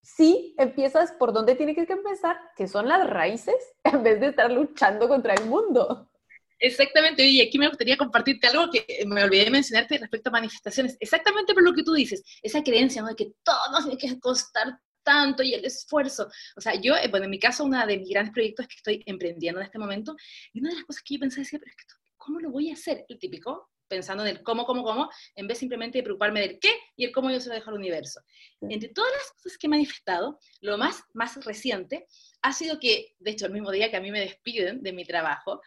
si 0.00 0.54
empiezas 0.58 1.12
por 1.12 1.32
donde 1.32 1.54
tiene 1.54 1.74
que 1.74 1.90
empezar, 1.90 2.36
que 2.56 2.68
son 2.68 2.88
las 2.88 3.08
raíces, 3.08 3.56
en 3.84 4.02
vez 4.02 4.20
de 4.20 4.28
estar 4.28 4.50
luchando 4.50 5.08
contra 5.08 5.34
el 5.34 5.46
mundo. 5.46 6.10
Exactamente, 6.58 7.24
y 7.24 7.40
aquí 7.40 7.58
me 7.58 7.68
gustaría 7.68 7.96
compartirte 7.96 8.46
algo 8.46 8.70
que 8.70 9.04
me 9.06 9.24
olvidé 9.24 9.46
de 9.46 9.50
mencionarte 9.50 9.98
respecto 9.98 10.30
a 10.30 10.32
manifestaciones, 10.32 10.96
exactamente 11.00 11.52
por 11.52 11.62
lo 11.62 11.74
que 11.74 11.82
tú 11.82 11.92
dices, 11.92 12.22
esa 12.42 12.62
creencia 12.62 13.02
de 13.02 13.14
que 13.14 13.32
todo 13.42 13.70
nos 13.72 13.84
tiene 13.84 13.98
que 13.98 14.18
costar 14.20 14.78
tanto 15.02 15.42
y 15.42 15.54
el 15.54 15.64
esfuerzo. 15.64 16.28
O 16.56 16.60
sea, 16.60 16.74
yo, 16.74 16.96
eh, 16.96 17.08
bueno, 17.08 17.24
en 17.24 17.30
mi 17.30 17.38
caso, 17.38 17.64
uno 17.64 17.86
de 17.86 17.98
mis 17.98 18.08
grandes 18.08 18.32
proyectos 18.32 18.66
que 18.66 18.76
estoy 18.76 19.02
emprendiendo 19.06 19.60
en 19.60 19.66
este 19.66 19.78
momento, 19.78 20.16
y 20.52 20.60
una 20.60 20.70
de 20.70 20.76
las 20.76 20.84
cosas 20.84 21.02
que 21.02 21.14
yo 21.14 21.20
pensé 21.20 21.40
decía, 21.40 21.58
pero 21.58 21.70
es 21.70 21.76
que, 21.76 21.84
¿cómo 22.16 22.40
lo 22.40 22.50
voy 22.50 22.70
a 22.70 22.74
hacer? 22.74 23.04
El 23.08 23.18
típico, 23.18 23.70
pensando 23.86 24.24
en 24.24 24.36
el 24.36 24.42
cómo, 24.42 24.64
cómo, 24.64 24.82
cómo, 24.82 25.10
en 25.36 25.46
vez 25.46 25.58
simplemente 25.58 25.98
de 25.98 26.04
preocuparme 26.04 26.40
del 26.40 26.58
qué 26.58 26.74
y 26.96 27.04
el 27.04 27.12
cómo 27.12 27.30
yo 27.30 27.40
se 27.40 27.48
lo 27.48 27.54
dejo 27.54 27.70
al 27.70 27.76
universo. 27.76 28.20
Entre 28.62 28.88
todas 28.88 29.12
las 29.12 29.42
cosas 29.42 29.58
que 29.58 29.66
he 29.66 29.70
manifestado, 29.70 30.38
lo 30.62 30.78
más, 30.78 31.02
más 31.12 31.44
reciente 31.44 32.06
ha 32.42 32.52
sido 32.52 32.80
que, 32.80 33.14
de 33.18 33.30
hecho, 33.30 33.46
el 33.46 33.52
mismo 33.52 33.70
día 33.70 33.90
que 33.90 33.96
a 33.96 34.00
mí 34.00 34.10
me 34.10 34.20
despiden 34.20 34.82
de 34.82 34.92
mi 34.92 35.04
trabajo, 35.04 35.60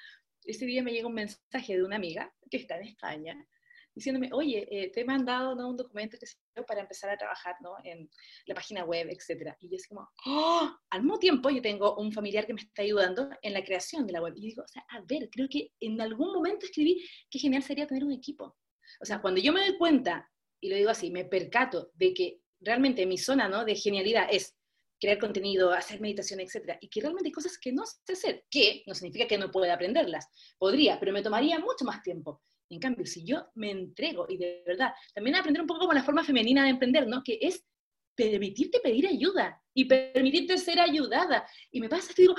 ese 0.48 0.66
día 0.66 0.84
me 0.84 0.92
llega 0.92 1.08
un 1.08 1.14
mensaje 1.14 1.76
de 1.76 1.84
una 1.84 1.98
amiga 1.98 2.34
que 2.50 2.58
está 2.58 2.78
en 2.78 2.88
España 2.88 3.48
diciéndome, 3.98 4.30
oye, 4.32 4.68
eh, 4.70 4.92
te 4.92 5.02
he 5.02 5.06
mandado 5.06 5.56
¿no? 5.56 5.70
un 5.70 5.76
documento 5.76 6.18
que 6.20 6.64
para 6.64 6.82
empezar 6.82 7.10
a 7.10 7.18
trabajar 7.18 7.56
¿no? 7.62 7.78
en 7.84 8.08
la 8.46 8.54
página 8.54 8.86
web, 8.86 9.08
etc. 9.10 9.56
Y 9.60 9.70
yo 9.70 9.76
es 9.76 9.88
como, 9.88 10.08
¡oh! 10.28 10.72
al 10.92 11.02
mismo 11.02 11.18
tiempo 11.18 11.50
yo 11.50 11.62
tengo 11.64 11.96
un 11.96 12.12
familiar 12.12 12.46
que 12.46 12.54
me 12.54 12.62
está 12.62 12.84
ayudando 12.84 13.28
en 13.42 13.54
la 13.54 13.64
creación 13.64 14.06
de 14.06 14.14
la 14.14 14.22
web. 14.22 14.34
Y 14.38 14.42
digo, 14.42 14.64
o 14.64 14.68
sea, 14.68 14.86
a 14.90 15.02
ver, 15.02 15.30
creo 15.32 15.48
que 15.50 15.72
en 15.80 16.00
algún 16.00 16.32
momento 16.32 16.68
escribí 16.68 17.04
que 17.30 17.40
genial 17.40 17.64
sería 17.64 17.88
tener 17.88 18.04
un 18.04 18.12
equipo. 18.12 18.56
O 19.02 19.06
sea, 19.06 19.20
cuando 19.20 19.42
yo 19.42 19.52
me 19.52 19.62
doy 19.62 19.78
cuenta, 19.78 20.30
y 20.62 20.70
lo 20.70 20.76
digo 20.76 20.92
así, 20.92 21.10
me 21.10 21.26
percato 21.26 21.90
de 21.96 22.14
que 22.14 22.40
realmente 22.60 23.06
mi 23.08 23.18
zona 23.18 23.48
¿no? 23.48 23.66
de 23.66 23.76
genialidad 23.76 24.28
es 24.32 24.57
crear 25.00 25.18
contenido, 25.20 25.72
hacer 25.72 26.02
meditación, 26.02 26.40
etcétera, 26.40 26.78
y 26.82 26.90
que 26.90 27.02
realmente 27.02 27.28
hay 27.28 27.32
cosas 27.32 27.58
que 27.58 27.72
no 27.72 27.86
sé 27.86 28.14
hacer, 28.14 28.46
que 28.50 28.84
no 28.88 28.96
significa 28.96 29.28
que 29.28 29.38
no 29.38 29.52
pueda 29.52 29.74
aprenderlas. 29.74 30.28
Podría, 30.58 31.00
pero 31.00 31.14
me 31.14 31.22
tomaría 31.22 31.60
mucho 31.60 31.86
más 31.86 32.02
tiempo. 32.02 32.42
En 32.70 32.80
cambio, 32.80 33.06
si 33.06 33.24
yo 33.24 33.48
me 33.56 33.72
entrego 33.72 34.26
y 34.28 34.38
de 34.38 34.64
verdad, 34.66 34.94
también 35.14 35.36
aprender 35.36 35.62
un 35.62 35.68
poco 35.68 35.82
como 35.82 35.94
la 35.94 36.04
forma 36.04 36.24
femenina 36.24 36.64
de 36.64 36.72
emprender, 36.72 37.08
¿no? 37.08 37.24
Que 37.24 37.40
es 37.42 37.64
permitirte 38.16 38.80
pedir 38.80 39.08
ayuda 39.08 39.62
y 39.74 39.86
permitirte 39.86 40.58
ser 40.58 40.80
ayudada. 40.80 41.48
Y 41.72 41.80
me 41.80 41.88
pasa, 41.88 42.14
te 42.14 42.24
digo, 42.24 42.36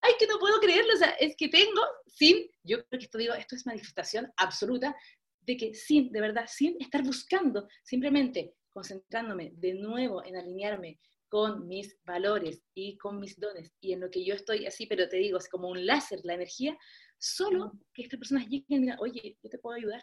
ay, 0.00 0.12
que 0.18 0.26
no 0.26 0.38
puedo 0.38 0.58
creerlo, 0.60 0.94
o 0.94 0.96
sea, 0.96 1.10
es 1.10 1.36
que 1.36 1.48
tengo, 1.48 1.82
sin, 2.06 2.48
yo 2.62 2.78
creo 2.86 2.98
que 2.98 3.04
esto 3.04 3.18
digo, 3.18 3.34
esto 3.34 3.56
es 3.56 3.66
manifestación 3.66 4.32
absoluta 4.36 4.96
de 5.40 5.56
que 5.56 5.74
sin, 5.74 6.12
de 6.12 6.20
verdad, 6.20 6.46
sin 6.46 6.76
estar 6.80 7.02
buscando, 7.02 7.68
simplemente 7.82 8.54
concentrándome 8.70 9.52
de 9.54 9.74
nuevo 9.74 10.24
en 10.24 10.36
alinearme 10.36 11.00
con 11.28 11.68
mis 11.68 11.98
valores 12.04 12.62
y 12.74 12.96
con 12.98 13.20
mis 13.20 13.38
dones 13.38 13.72
y 13.80 13.92
en 13.92 14.00
lo 14.00 14.10
que 14.10 14.24
yo 14.24 14.34
estoy 14.34 14.66
así, 14.66 14.86
pero 14.86 15.08
te 15.08 15.16
digo, 15.18 15.38
es 15.38 15.48
como 15.48 15.68
un 15.68 15.86
láser 15.86 16.20
la 16.24 16.34
energía, 16.34 16.76
solo 17.18 17.72
que 17.92 18.02
estas 18.02 18.18
personas 18.18 18.46
lleguen 18.46 18.64
y 18.68 18.78
digan, 18.80 18.98
oye, 19.00 19.38
yo 19.42 19.50
te 19.50 19.58
puedo 19.58 19.76
ayudar. 19.76 20.02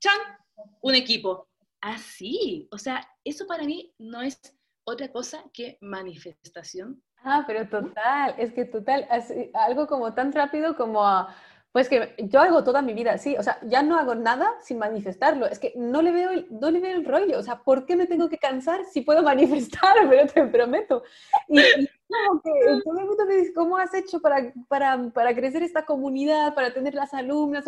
¡Chan! 0.00 0.20
Un 0.82 0.94
equipo. 0.94 1.48
Así, 1.80 2.68
o 2.70 2.78
sea, 2.78 3.06
eso 3.24 3.46
para 3.46 3.64
mí 3.64 3.94
no 3.98 4.22
es 4.22 4.40
otra 4.84 5.10
cosa 5.10 5.44
que 5.52 5.78
manifestación. 5.80 7.02
Ah, 7.18 7.44
pero 7.46 7.68
total, 7.68 8.34
es 8.38 8.52
que 8.52 8.64
total, 8.64 9.06
algo 9.54 9.86
como 9.86 10.14
tan 10.14 10.32
rápido 10.32 10.76
como 10.76 11.02
pues 11.76 11.90
que 11.90 12.14
yo 12.16 12.40
hago 12.40 12.64
toda 12.64 12.80
mi 12.80 12.94
vida 12.94 13.12
así, 13.12 13.36
o 13.36 13.42
sea, 13.42 13.58
ya 13.60 13.82
no 13.82 13.98
hago 13.98 14.14
nada 14.14 14.50
sin 14.62 14.78
manifestarlo. 14.78 15.44
Es 15.44 15.58
que 15.58 15.74
no 15.76 16.00
le 16.00 16.10
veo 16.10 16.30
el, 16.30 16.46
no 16.48 16.70
le 16.70 16.80
veo 16.80 16.96
el 16.96 17.04
rollo, 17.04 17.38
o 17.38 17.42
sea, 17.42 17.62
¿por 17.62 17.84
qué 17.84 17.96
me 17.96 18.06
tengo 18.06 18.30
que 18.30 18.38
cansar 18.38 18.86
si 18.86 19.02
puedo 19.02 19.22
manifestar? 19.22 19.94
Pero 20.08 20.26
te 20.26 20.46
prometo. 20.46 21.02
Y, 21.48 21.60
como 22.08 22.40
que 22.40 22.50
todo 22.82 22.98
el 22.98 23.04
mundo 23.04 23.26
me 23.26 23.36
dice, 23.36 23.52
¿cómo 23.52 23.76
has 23.76 23.92
hecho 23.92 24.20
para, 24.20 24.54
para, 24.68 25.10
para 25.10 25.34
crecer 25.34 25.62
esta 25.62 25.84
comunidad, 25.84 26.54
para 26.54 26.72
tener 26.72 26.94
las 26.94 27.12
alumnas? 27.12 27.66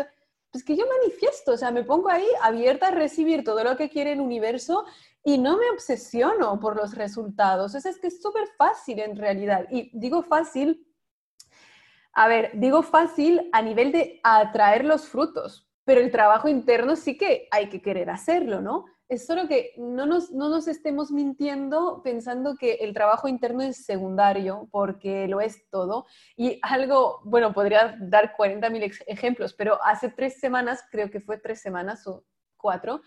Pues 0.51 0.65
que 0.65 0.75
yo 0.75 0.87
manifiesto, 0.87 1.53
o 1.53 1.59
sea, 1.59 1.71
me 1.71 1.85
pongo 1.85 2.09
ahí 2.09 2.25
abierta 2.41 2.89
a 2.89 2.93
recibir 2.93 3.45
todo 3.45 3.63
lo 3.63 3.77
que 3.77 3.91
quiere 3.91 4.13
el 4.13 4.23
universo 4.23 4.87
y 5.23 5.37
no 5.37 5.59
me 5.59 5.69
obsesiono 5.69 6.59
por 6.61 6.77
los 6.77 6.95
resultados. 6.95 7.75
O 7.75 7.79
sea, 7.79 7.91
es 7.91 7.99
que 7.99 8.07
es 8.07 8.23
súper 8.23 8.49
fácil 8.57 9.01
en 9.01 9.17
realidad. 9.17 9.67
Y 9.71 9.91
digo 9.93 10.23
fácil 10.23 10.88
a 12.19 12.27
ver, 12.27 12.51
digo 12.55 12.83
fácil 12.83 13.49
a 13.53 13.63
nivel 13.63 13.93
de 13.93 14.19
atraer 14.25 14.85
los 14.85 15.07
frutos, 15.07 15.69
pero 15.85 16.01
el 16.01 16.11
trabajo 16.11 16.49
interno 16.49 16.97
sí 16.97 17.17
que 17.17 17.47
hay 17.53 17.69
que 17.69 17.81
querer 17.81 18.11
hacerlo, 18.11 18.61
¿no? 18.61 18.87
Es 19.09 19.25
solo 19.25 19.47
que 19.47 19.73
no 19.77 20.05
nos, 20.05 20.33
no 20.33 20.49
nos 20.49 20.67
estemos 20.67 21.13
mintiendo 21.13 22.03
pensando 22.03 22.57
que 22.57 22.73
el 22.81 22.93
trabajo 22.93 23.29
interno 23.29 23.63
es 23.63 23.85
secundario, 23.85 24.69
porque 24.73 25.29
lo 25.29 25.41
es 25.41 25.71
todo. 25.71 26.07
Y 26.37 26.59
algo, 26.63 27.21
bueno, 27.25 27.53
podría 27.53 27.97
dar 28.01 28.35
40.000 28.37 29.05
ejemplos, 29.07 29.55
pero 29.55 29.79
hace 29.85 30.09
tres 30.09 30.41
semanas, 30.41 30.83
creo 30.91 31.11
que 31.11 31.21
fue 31.21 31.39
tres 31.39 31.61
semanas 31.63 32.05
o 32.09 32.25
cuatro, 32.57 33.01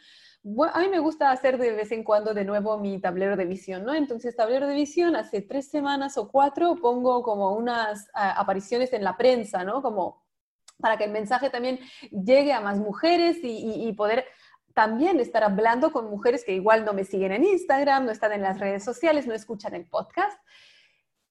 a 0.44 0.80
mí 0.80 0.88
me 0.88 1.00
gusta 1.00 1.32
hacer 1.32 1.58
de 1.60 1.72
vez 1.72 1.92
en 1.92 2.04
cuando 2.04 2.34
de 2.34 2.46
nuevo 2.46 2.78
mi 2.80 3.00
tablero 3.00 3.36
de 3.36 3.46
visión, 3.46 3.86
¿no? 3.86 3.94
Entonces, 3.94 4.36
tablero 4.36 4.66
de 4.66 4.74
visión, 4.74 5.16
hace 5.16 5.42
tres 5.42 5.70
semanas 5.70 6.18
o 6.18 6.30
cuatro 6.30 6.76
pongo 6.78 7.22
como 7.22 7.56
unas 7.56 8.10
apariciones 8.14 8.92
en 8.94 9.04
la 9.04 9.18
prensa, 9.18 9.64
¿no? 9.64 9.82
Como 9.82 10.24
para 10.80 10.98
que 10.98 11.04
el 11.04 11.12
mensaje 11.12 11.52
también 11.52 11.80
llegue 12.10 12.54
a 12.54 12.62
más 12.62 12.80
mujeres 12.80 13.38
y, 13.44 13.94
poder 13.94 14.26
también 14.74 15.20
estar 15.20 15.44
hablando 15.44 15.92
con 15.92 16.10
mujeres 16.10 16.44
que 16.44 16.56
igual 16.56 16.86
no 16.86 16.94
me 16.94 17.04
siguen 17.04 17.34
en 17.34 17.44
Instagram, 17.44 18.06
no 18.06 18.12
están 18.12 18.32
en 18.32 18.42
las 18.42 18.60
redes 18.60 18.84
sociales, 18.84 19.28
no 19.28 19.34
escuchan 19.34 19.76
el 19.76 19.86
podcast. 19.86 20.42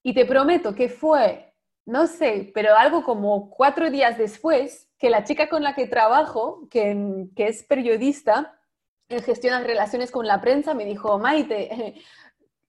Y 0.03 0.13
te 0.13 0.25
prometo 0.25 0.73
que 0.73 0.87
fue, 0.87 1.53
no 1.85 2.07
sé, 2.07 2.51
pero 2.53 2.77
algo 2.77 3.03
como 3.03 3.49
cuatro 3.49 3.91
días 3.91 4.17
después, 4.17 4.89
que 4.97 5.09
la 5.09 5.25
chica 5.25 5.49
con 5.49 5.63
la 5.63 5.75
que 5.75 5.87
trabajo, 5.87 6.67
que, 6.69 7.27
que 7.35 7.47
es 7.47 7.63
periodista, 7.63 8.57
gestiona 9.19 9.61
relaciones 9.61 10.11
con 10.11 10.25
la 10.25 10.39
prensa, 10.39 10.73
me 10.73 10.85
dijo, 10.85 11.19
Maite, 11.19 11.95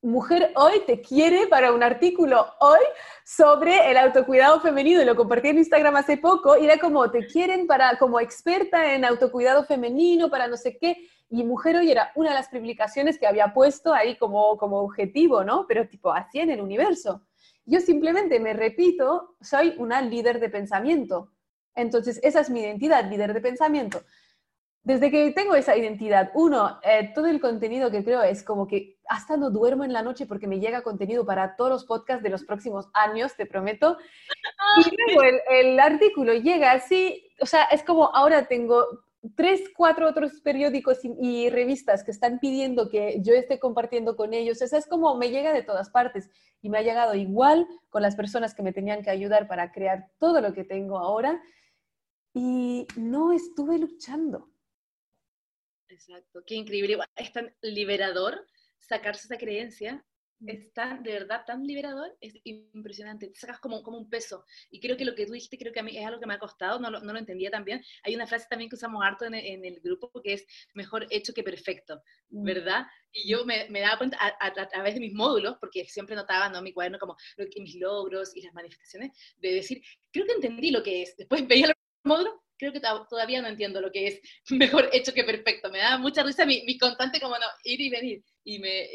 Mujer 0.05 0.51
Hoy 0.57 0.81
te 0.85 1.01
quiere 1.01 1.47
para 1.47 1.73
un 1.73 1.81
artículo 1.85 2.45
hoy 2.59 2.81
sobre 3.25 3.89
el 3.89 3.97
autocuidado 3.97 4.61
femenino 4.61 5.01
y 5.01 5.05
lo 5.05 5.15
compartí 5.15 5.49
en 5.49 5.59
Instagram 5.59 5.95
hace 5.95 6.17
poco 6.17 6.59
y 6.59 6.65
era 6.65 6.79
como, 6.79 7.09
te 7.09 7.25
quieren 7.25 7.69
para 7.69 7.97
como 7.99 8.19
experta 8.19 8.95
en 8.95 9.05
autocuidado 9.05 9.65
femenino, 9.65 10.29
para 10.29 10.49
no 10.49 10.57
sé 10.57 10.77
qué. 10.77 11.09
Y 11.31 11.45
Mujer 11.45 11.77
Hoy 11.77 11.93
era 11.93 12.11
una 12.17 12.31
de 12.31 12.35
las 12.35 12.49
publicaciones 12.49 13.17
que 13.17 13.29
había 13.29 13.55
puesto 13.55 13.95
ahí 13.95 14.17
como, 14.17 14.59
como 14.59 14.79
objetivo, 14.79 15.45
¿no? 15.45 15.67
Pero 15.69 15.87
tipo, 15.89 16.13
así 16.13 16.41
en 16.41 16.51
el 16.51 16.61
universo. 16.61 17.23
Yo 17.65 17.79
simplemente 17.79 18.41
me 18.41 18.55
repito, 18.55 19.37
soy 19.41 19.77
una 19.79 20.03
líder 20.03 20.41
de 20.41 20.49
pensamiento. 20.49 21.31
Entonces, 21.77 22.19
esa 22.25 22.41
es 22.41 22.51
mi 22.51 22.61
identidad, 22.61 23.09
líder 23.09 23.33
de 23.33 23.41
pensamiento 23.41 24.03
desde 24.85 25.11
que 25.11 25.31
tengo 25.33 25.55
esa 25.55 25.77
identidad, 25.77 26.31
uno, 26.35 26.81
eh, 26.83 27.13
todo 27.15 27.27
el 27.27 27.41
contenido 27.41 27.91
que 27.91 28.03
creo 28.03 28.23
es 28.23 28.43
como 28.43 28.67
que 28.67 28.99
hasta 29.09 29.37
no 29.37 29.51
duermo 29.51 29.85
en 29.85 29.93
la 29.93 30.03
noche 30.03 30.27
porque 30.27 30.47
me 30.47 30.59
llega 30.59 30.83
contenido 30.83 31.25
para 31.25 31.57
todos 31.57 31.71
los 31.71 31.85
podcasts 31.85 32.23
de 32.23 32.31
los 32.31 32.45
próximos 32.45 32.89
años, 32.95 33.37
te 33.37 33.47
prometo. 33.47 33.99
Y 34.79 34.97
luego 34.97 35.23
el, 35.23 35.41
el 35.51 35.81
artículo 35.81 36.35
llega 36.35 36.73
así, 36.73 37.31
o 37.41 37.47
sea, 37.47 37.65
es 37.65 37.83
como 37.85 38.15
ahora 38.15 38.47
tengo 38.47 38.87
tres, 39.37 39.63
cuatro 39.77 40.09
otros 40.09 40.41
periódicos 40.41 40.99
y, 41.05 41.49
revistas 41.51 42.03
que 42.03 42.11
están 42.11 42.41
pidiendo 42.41 42.89
que 42.89 43.21
yo 43.23 43.35
esté 43.35 43.59
compartiendo 43.59 44.17
con 44.17 44.35
ellos. 44.35 44.61
O 44.61 44.67
sea, 44.67 44.79
es 44.79 44.87
como 44.87 45.17
me 45.17 45.31
llega 45.31 45.53
de 45.53 45.63
todas 45.63 45.91
partes 45.91 46.29
y 46.61 46.69
me 46.69 46.79
ha 46.79 46.83
llegado 46.83 47.15
igual 47.15 47.67
con 47.91 48.03
las 48.03 48.17
personas 48.17 48.55
que 48.55 48.63
me 48.63 48.73
tenían 48.73 49.03
que 49.03 49.11
ayudar 49.11 49.47
para 49.47 49.73
crear 49.73 50.11
todo 50.19 50.41
lo 50.41 50.53
que 50.53 50.65
tengo 50.65 50.99
ahora. 50.99 51.41
Y 52.35 52.87
no 52.97 53.33
estuve 53.33 53.79
luchando. 53.79 54.49
Exacto, 55.93 56.43
qué 56.47 56.55
increíble. 56.55 56.97
Es 57.17 57.33
tan 57.33 57.55
liberador 57.61 58.47
sacarse 58.79 59.27
esa 59.27 59.37
creencia. 59.37 60.05
Mm. 60.41 60.49
Es 60.49 60.73
tan, 60.73 61.03
de 61.03 61.13
verdad, 61.13 61.45
tan 61.47 61.65
liberador, 61.65 62.17
es 62.21 62.35
impresionante. 62.45 63.29
Te 63.29 63.39
sacas 63.39 63.61
como, 63.61 63.83
como 63.83 63.99
un 63.99 64.09
peso. 64.09 64.45
Y 64.71 64.81
creo 64.81 64.97
que 64.97 65.05
lo 65.05 65.15
que 65.15 65.27
tú 65.27 65.33
dijiste, 65.33 65.59
creo 65.59 65.73
que 65.73 65.81
a 65.81 65.83
mí 65.83 65.97
es 65.97 66.05
algo 66.07 66.19
que 66.19 66.27
me 66.27 66.35
ha 66.35 66.39
costado, 66.39 66.81
no 66.81 66.91
lo, 66.91 67.01
no 67.01 67.13
lo 67.13 67.19
entendía 67.19 67.51
tan 67.51 67.65
bien. 67.65 67.85
Hay 68.05 68.15
una 68.15 68.27
frase 68.27 68.47
también 68.49 68.71
que 68.71 68.77
usamos 68.77 69.05
harto 69.05 69.27
en, 69.27 69.35
en 69.35 69.65
el 69.67 69.81
grupo 69.81 70.11
que 70.23 70.33
es 70.33 70.47
mejor 70.73 71.07
hecho 71.11 71.35
que 71.35 71.43
perfecto, 71.43 72.03
mm. 72.31 72.43
¿verdad? 72.43 72.87
Y 73.13 73.29
yo 73.29 73.45
me, 73.45 73.69
me 73.69 73.81
daba 73.81 73.99
cuenta 73.99 74.19
a, 74.41 74.69
través 74.69 74.95
de 74.95 75.01
mis 75.01 75.13
módulos, 75.13 75.59
porque 75.61 75.85
siempre 75.85 76.17
notaba 76.17 76.49
¿no? 76.49 76.63
mi 76.63 76.73
cuaderno 76.73 76.99
como 76.99 77.17
lo 77.37 77.47
que, 77.51 77.61
mis 77.61 77.75
logros 77.75 78.35
y 78.35 78.41
las 78.41 78.55
manifestaciones, 78.55 79.11
de 79.37 79.57
decir, 79.57 79.83
creo 80.11 80.25
que 80.25 80.33
entendí 80.33 80.71
lo 80.71 80.83
que 80.83 81.03
es. 81.03 81.15
Después 81.19 81.47
veía 81.47 81.67
los 81.67 81.77
módulos 82.05 82.33
creo 82.63 82.73
que 82.73 82.81
todavía 83.11 83.43
no 83.43 83.49
entiendo 83.49 83.81
lo 83.81 83.91
que 83.91 84.07
es 84.07 84.21
mejor 84.51 84.89
hecho 84.93 85.13
que 85.13 85.25
perfecto. 85.25 85.69
Me 85.69 85.79
da 85.79 85.99
mucha 85.99 86.23
risa 86.23 86.47
mi, 86.47 86.63
mi 86.63 86.79
constante 86.79 87.21
como 87.21 87.35
no, 87.35 87.47
ir 87.65 87.81
y 87.81 87.91
venir. 87.91 88.25
Y, 88.45 88.61
me, 88.61 88.89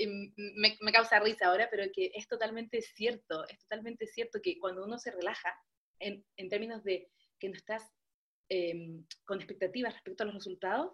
me, 0.56 0.92
causa 0.94 1.20
risa 1.20 1.48
ahora, 1.48 1.68
pero 1.70 1.84
que 1.94 2.12
es 2.14 2.28
totalmente 2.28 2.82
cierto, 2.82 3.46
es 3.48 3.60
totalmente 3.60 4.08
cierto 4.08 4.40
que 4.42 4.58
cuando 4.58 4.86
uno 4.86 4.98
se 4.98 5.12
relaja, 5.12 5.54
en, 6.00 6.24
en 6.38 6.50
términos 6.50 6.84
de 6.84 7.10
que 7.40 7.50
no 7.50 7.56
estás 7.56 7.84
em, 8.50 9.06
con 9.26 9.40
expectativas 9.40 9.94
respecto 9.94 10.24
a 10.24 10.28
los 10.28 10.36
resultados, 10.36 10.94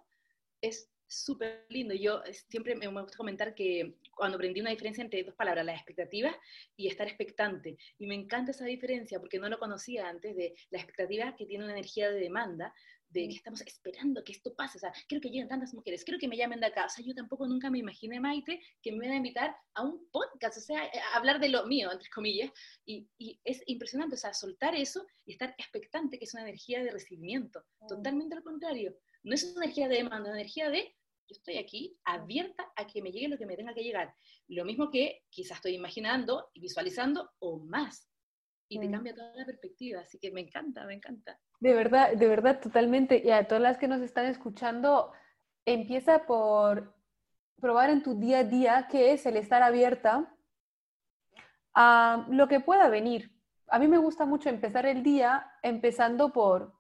es 0.62 0.90
súper 1.14 1.66
lindo. 1.70 1.94
Yo 1.94 2.22
siempre 2.50 2.76
me 2.76 2.88
gusta 2.88 3.18
comentar 3.18 3.54
que 3.56 3.96
cuando 4.16 4.36
aprendí 4.36 4.62
una 4.62 4.72
diferencia 4.72 5.04
entre 5.04 5.24
dos 5.24 5.36
palabras, 5.36 5.66
las 5.66 5.76
expectativas 5.76 6.36
y 6.76 6.88
estar 6.88 7.08
expectante. 7.08 7.78
Y 7.98 8.08
me 8.08 8.16
encanta 8.16 8.52
esa 8.52 8.66
diferencia 8.66 9.20
porque 9.20 9.40
no 9.40 9.50
lo 9.50 9.60
conocía 9.60 10.08
antes 10.08 10.36
de 10.36 10.56
la 10.70 10.80
expectativa 10.80 11.36
que 11.36 11.46
tiene 11.46 11.64
una 11.64 11.74
energía 11.74 12.10
de 12.10 12.20
demanda, 12.20 12.74
de 13.14 13.28
que 13.28 13.36
estamos 13.36 13.62
esperando 13.62 14.24
que 14.24 14.32
esto 14.32 14.56
pase, 14.56 14.78
o 14.78 14.82
sea, 14.82 14.92
quiero 15.08 15.22
que 15.22 15.30
lleguen 15.30 15.48
tantas 15.48 15.74
mujeres, 15.74 16.04
quiero 16.04 16.20
que 16.20 16.28
me 16.28 16.36
llamen 16.36 16.60
de 16.60 16.66
acá, 16.66 16.86
o 16.86 16.90
sea, 16.90 17.06
yo 17.06 17.14
tampoco 17.14 17.48
nunca 17.48 17.70
me 17.70 17.78
imaginé, 17.78 18.20
Maite, 18.20 18.60
que 18.82 18.92
me 18.92 19.06
iban 19.06 19.12
a 19.12 19.18
invitar 19.18 19.56
a 19.76 19.84
un 19.84 20.10
podcast, 20.10 20.58
o 20.58 20.62
sea, 20.62 20.82
a 20.82 21.18
hablar 21.18 21.40
de 21.40 21.50
lo 21.50 21.68
mío, 21.68 21.92
entre 21.92 22.10
comillas, 22.10 22.52
y, 22.86 23.08
y 23.20 23.40
es 23.44 23.62
impresionante, 23.68 24.16
o 24.16 24.18
sea, 24.18 24.34
soltar 24.34 24.74
eso 24.74 25.06
y 25.26 25.34
estar 25.34 25.54
expectante, 25.60 26.18
que 26.18 26.26
es 26.26 26.34
una 26.34 26.42
energía 26.42 26.84
de 26.84 26.90
recibimiento, 26.90 27.64
totalmente 27.88 28.36
lo 28.36 28.44
contrario, 28.44 28.98
no 29.22 29.36
es 29.36 29.44
una 29.44 29.66
energía 29.66 29.88
de 29.88 29.98
demanda, 29.98 30.30
es 30.30 30.34
una 30.34 30.42
energía 30.42 30.70
de 30.72 30.96
yo 31.28 31.34
estoy 31.36 31.58
aquí 31.58 31.98
abierta 32.06 32.72
a 32.76 32.86
que 32.86 33.02
me 33.02 33.12
llegue 33.12 33.30
lo 33.30 33.38
que 33.38 33.46
me 33.46 33.56
tenga 33.56 33.74
que 33.74 33.84
llegar. 33.84 34.14
Lo 34.48 34.66
mismo 34.66 34.90
que 34.90 35.24
quizás 35.30 35.58
estoy 35.58 35.76
imaginando 35.76 36.50
y 36.54 36.62
visualizando 36.62 37.32
o 37.40 37.60
más. 37.60 38.10
Y 38.68 38.80
te 38.80 38.88
mm. 38.88 38.92
cambia 38.92 39.16
toda 39.16 39.36
la 39.36 39.46
perspectiva, 39.46 40.02
así 40.02 40.20
que 40.20 40.32
me 40.32 40.42
encanta, 40.42 40.86
me 40.86 40.96
encanta. 40.96 41.40
De 41.60 41.74
verdad, 41.74 42.14
de 42.14 42.28
verdad, 42.28 42.60
totalmente. 42.60 43.22
Y 43.24 43.32
a 43.32 43.48
todas 43.48 43.62
las 43.62 43.78
que 43.78 43.88
nos 43.88 44.02
están 44.02 44.26
escuchando, 44.26 45.12
empieza 45.66 46.26
por 46.26 46.96
probar 47.60 47.90
en 47.90 48.04
tu 48.04 48.20
día 48.20 48.40
a 48.40 48.44
día 48.44 48.88
qué 48.92 49.14
es 49.14 49.26
el 49.26 49.38
estar 49.38 49.64
abierta 49.64 50.36
a 51.74 52.28
lo 52.30 52.48
que 52.48 52.60
pueda 52.60 52.90
venir. 52.90 53.32
A 53.68 53.80
mí 53.80 53.88
me 53.88 53.98
gusta 53.98 54.26
mucho 54.26 54.50
empezar 54.50 54.86
el 54.86 55.04
día 55.04 55.50
empezando 55.62 56.34
por 56.34 56.74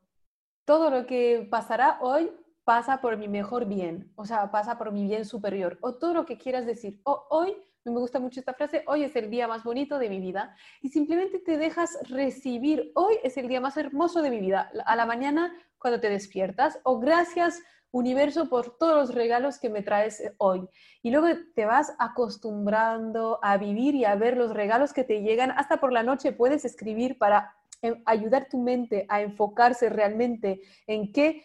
todo 0.65 0.89
lo 0.89 1.05
que 1.05 1.47
pasará 1.49 1.97
hoy 2.01 2.31
pasa 2.63 3.01
por 3.01 3.17
mi 3.17 3.27
mejor 3.27 3.65
bien, 3.65 4.11
o 4.15 4.25
sea, 4.25 4.51
pasa 4.51 4.77
por 4.77 4.91
mi 4.91 5.05
bien 5.05 5.25
superior, 5.25 5.77
o 5.81 5.95
todo 5.95 6.13
lo 6.13 6.25
que 6.25 6.37
quieras 6.37 6.65
decir. 6.65 6.99
O 7.03 7.25
hoy, 7.29 7.55
me 7.83 7.91
gusta 7.91 8.19
mucho 8.19 8.39
esta 8.39 8.53
frase, 8.53 8.83
hoy 8.87 9.03
es 9.03 9.15
el 9.15 9.29
día 9.29 9.47
más 9.47 9.63
bonito 9.63 9.99
de 9.99 10.09
mi 10.09 10.19
vida, 10.19 10.55
y 10.81 10.89
simplemente 10.89 11.39
te 11.39 11.57
dejas 11.57 11.97
recibir, 12.09 12.91
hoy 12.95 13.15
es 13.23 13.37
el 13.37 13.47
día 13.47 13.59
más 13.59 13.75
hermoso 13.77 14.21
de 14.21 14.29
mi 14.29 14.39
vida, 14.39 14.71
a 14.85 14.95
la 14.95 15.05
mañana 15.05 15.53
cuando 15.77 15.99
te 15.99 16.09
despiertas, 16.09 16.79
o 16.83 16.99
gracias 16.99 17.61
universo 17.91 18.49
por 18.49 18.77
todos 18.77 18.95
los 18.95 19.15
regalos 19.15 19.59
que 19.59 19.69
me 19.69 19.83
traes 19.83 20.23
hoy. 20.37 20.67
Y 21.03 21.11
luego 21.11 21.27
te 21.53 21.65
vas 21.65 21.93
acostumbrando 21.99 23.39
a 23.43 23.57
vivir 23.57 23.93
y 23.93 24.03
a 24.03 24.15
ver 24.15 24.35
los 24.35 24.51
regalos 24.51 24.93
que 24.93 25.03
te 25.03 25.21
llegan, 25.21 25.51
hasta 25.51 25.79
por 25.79 25.93
la 25.93 26.01
noche 26.01 26.31
puedes 26.31 26.65
escribir 26.65 27.19
para 27.19 27.53
eh, 27.83 28.01
ayudar 28.05 28.47
tu 28.49 28.59
mente 28.59 29.05
a 29.09 29.21
enfocarse 29.21 29.89
realmente 29.89 30.61
en 30.87 31.11
qué 31.11 31.43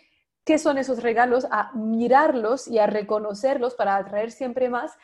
qué 0.48 0.58
son 0.58 0.78
esos 0.78 1.02
regalos, 1.02 1.46
a 1.50 1.72
mirarlos 1.74 2.68
y 2.68 2.78
a 2.78 2.86
reconocerlos 2.86 3.74
para 3.74 3.96
atraer 3.96 4.30
siempre 4.30 4.70
más. 4.70 4.96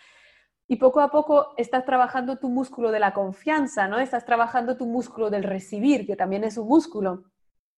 Y 0.67 0.77
poco 0.77 1.03
a 1.03 1.11
poco 1.11 1.53
estás 1.59 1.85
trabajando 1.85 2.39
tu 2.39 2.49
músculo 2.49 2.91
de 2.91 2.99
la 2.99 3.13
confianza, 3.13 3.87
¿no? 3.87 3.99
Estás 3.99 4.25
trabajando 4.25 4.79
tu 4.79 4.87
músculo 4.87 5.29
del 5.29 5.43
recibir, 5.43 6.07
que 6.07 6.17
también 6.17 6.45
es 6.45 6.57
un 6.57 6.67
músculo. 6.67 7.25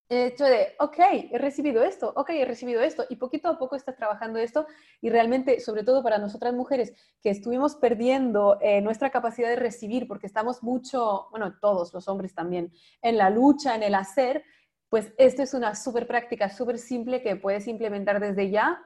El 0.09 0.29
hecho 0.29 0.45
de, 0.45 0.77
ok, 0.79 0.97
he 1.33 1.39
recibido 1.39 1.83
esto, 1.83 2.13
ok, 2.15 2.31
he 2.31 2.45
recibido 2.45 2.81
esto, 2.83 3.05
y 3.09 3.17
poquito 3.17 3.49
a 3.49 3.59
poco 3.59 3.75
estás 3.75 3.97
trabajando 3.97 4.39
esto, 4.39 4.69
y 5.01 5.11
realmente, 5.11 5.59
sobre 5.59 5.83
todo 5.83 6.05
para 6.05 6.19
nosotras 6.19 6.55
mujeres, 6.55 6.95
que 7.21 7.31
estuvimos 7.31 7.75
perdiendo 7.75 8.59
eh, 8.61 8.81
nuestra 8.81 9.11
capacidad 9.11 9.49
de 9.49 9.57
recibir, 9.57 10.07
porque 10.07 10.29
estamos 10.29 10.63
mucho, 10.63 11.27
bueno, 11.33 11.59
todos 11.61 11.93
los 11.93 12.07
hombres 12.07 12.33
también, 12.33 12.71
en 13.03 13.17
la 13.17 13.29
lucha, 13.29 13.75
en 13.75 13.83
el 13.83 13.97
hacer, 13.97 14.45
pues 14.89 15.13
esto 15.19 15.43
es 15.43 15.55
una 15.55 15.75
súper 15.75 16.07
práctica, 16.07 16.49
súper 16.49 16.79
simple 16.79 17.23
que 17.23 17.37
puedes 17.37 17.67
implementar 17.67 18.21
desde 18.21 18.51
ya 18.51 18.83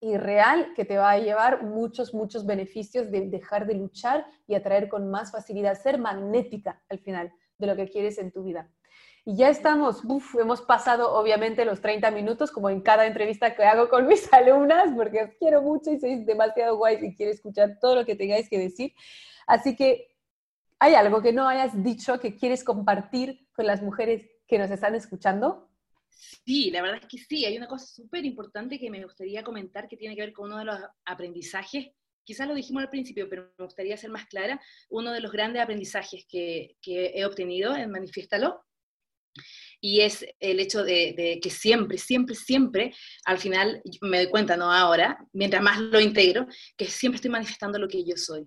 y 0.00 0.16
real 0.16 0.72
que 0.74 0.84
te 0.84 0.96
va 0.96 1.10
a 1.10 1.18
llevar 1.18 1.62
muchos, 1.62 2.14
muchos 2.14 2.46
beneficios 2.46 3.10
de 3.10 3.28
dejar 3.28 3.66
de 3.66 3.74
luchar 3.74 4.26
y 4.46 4.54
atraer 4.54 4.88
con 4.88 5.10
más 5.10 5.30
facilidad, 5.30 5.80
ser 5.80 5.98
magnética 5.98 6.82
al 6.88 6.98
final 7.00 7.32
de 7.58 7.66
lo 7.66 7.76
que 7.76 7.88
quieres 7.88 8.18
en 8.18 8.32
tu 8.32 8.42
vida. 8.42 8.70
Y 9.26 9.36
ya 9.36 9.50
estamos, 9.50 10.02
hemos 10.40 10.62
pasado 10.62 11.12
obviamente 11.12 11.66
los 11.66 11.82
30 11.82 12.10
minutos, 12.10 12.50
como 12.50 12.70
en 12.70 12.80
cada 12.80 13.06
entrevista 13.06 13.54
que 13.54 13.64
hago 13.64 13.90
con 13.90 14.06
mis 14.06 14.32
alumnas, 14.32 14.90
porque 14.96 15.22
os 15.24 15.30
quiero 15.38 15.60
mucho 15.60 15.90
y 15.90 16.00
sois 16.00 16.24
demasiado 16.24 16.78
guays 16.78 17.02
y 17.02 17.14
quiero 17.14 17.32
escuchar 17.32 17.78
todo 17.78 17.96
lo 17.96 18.06
que 18.06 18.16
tengáis 18.16 18.48
que 18.48 18.58
decir. 18.58 18.94
Así 19.46 19.76
que, 19.76 20.16
¿hay 20.78 20.94
algo 20.94 21.20
que 21.20 21.34
no 21.34 21.46
hayas 21.46 21.82
dicho 21.82 22.18
que 22.18 22.34
quieres 22.34 22.64
compartir 22.64 23.46
con 23.52 23.66
las 23.66 23.82
mujeres 23.82 24.22
que 24.50 24.58
nos 24.58 24.70
están 24.70 24.96
escuchando? 24.96 25.70
Sí, 26.10 26.70
la 26.70 26.82
verdad 26.82 26.98
es 27.00 27.08
que 27.08 27.18
sí. 27.18 27.44
Hay 27.46 27.56
una 27.56 27.68
cosa 27.68 27.86
súper 27.86 28.24
importante 28.24 28.78
que 28.78 28.90
me 28.90 29.02
gustaría 29.02 29.44
comentar 29.44 29.88
que 29.88 29.96
tiene 29.96 30.16
que 30.16 30.22
ver 30.22 30.32
con 30.32 30.46
uno 30.46 30.58
de 30.58 30.64
los 30.64 30.78
aprendizajes. 31.04 31.86
Quizás 32.24 32.48
lo 32.48 32.54
dijimos 32.54 32.82
al 32.82 32.90
principio, 32.90 33.28
pero 33.28 33.52
me 33.56 33.64
gustaría 33.64 33.96
ser 33.96 34.10
más 34.10 34.26
clara. 34.26 34.60
Uno 34.90 35.12
de 35.12 35.20
los 35.20 35.32
grandes 35.32 35.62
aprendizajes 35.62 36.26
que, 36.28 36.76
que 36.82 37.12
he 37.14 37.24
obtenido 37.24 37.74
en 37.76 37.90
Manifiéstalo 37.90 38.60
y 39.80 40.00
es 40.00 40.26
el 40.40 40.60
hecho 40.60 40.82
de, 40.84 41.14
de, 41.16 41.40
que 41.40 41.48
siempre, 41.48 41.96
siempre, 41.96 42.34
siempre, 42.34 42.94
al 43.24 43.38
final 43.38 43.80
me 44.02 44.18
doy 44.18 44.30
cuenta, 44.30 44.56
no 44.56 44.70
ahora, 44.70 45.16
mientras 45.32 45.62
más 45.62 45.80
lo 45.80 46.00
integro, 46.00 46.46
que 46.76 46.86
siempre 46.86 47.16
estoy 47.16 47.30
manifestando 47.30 47.78
lo 47.78 47.88
que 47.88 48.04
yo 48.04 48.16
soy. 48.16 48.46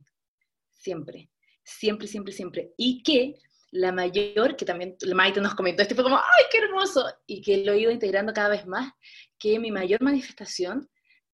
Siempre, 0.69 1.31
siempre, 1.63 2.07
siempre, 2.07 2.33
siempre. 2.33 2.73
Y 2.77 3.01
que 3.01 3.35
la 3.73 3.91
mayor, 3.91 4.55
que 4.55 4.65
también 4.65 4.95
Maite 5.13 5.41
nos 5.41 5.55
comentó, 5.55 5.81
este 5.81 5.95
fue 5.95 6.03
como, 6.03 6.17
¡ay, 6.17 6.45
qué 6.51 6.59
hermoso! 6.59 7.05
Y 7.25 7.41
que 7.41 7.65
lo 7.65 7.73
he 7.73 7.79
ido 7.79 7.91
integrando 7.91 8.31
cada 8.31 8.49
vez 8.49 8.67
más, 8.67 8.93
que 9.39 9.57
mi 9.59 9.71
mayor 9.71 10.01
manifestación 10.01 10.89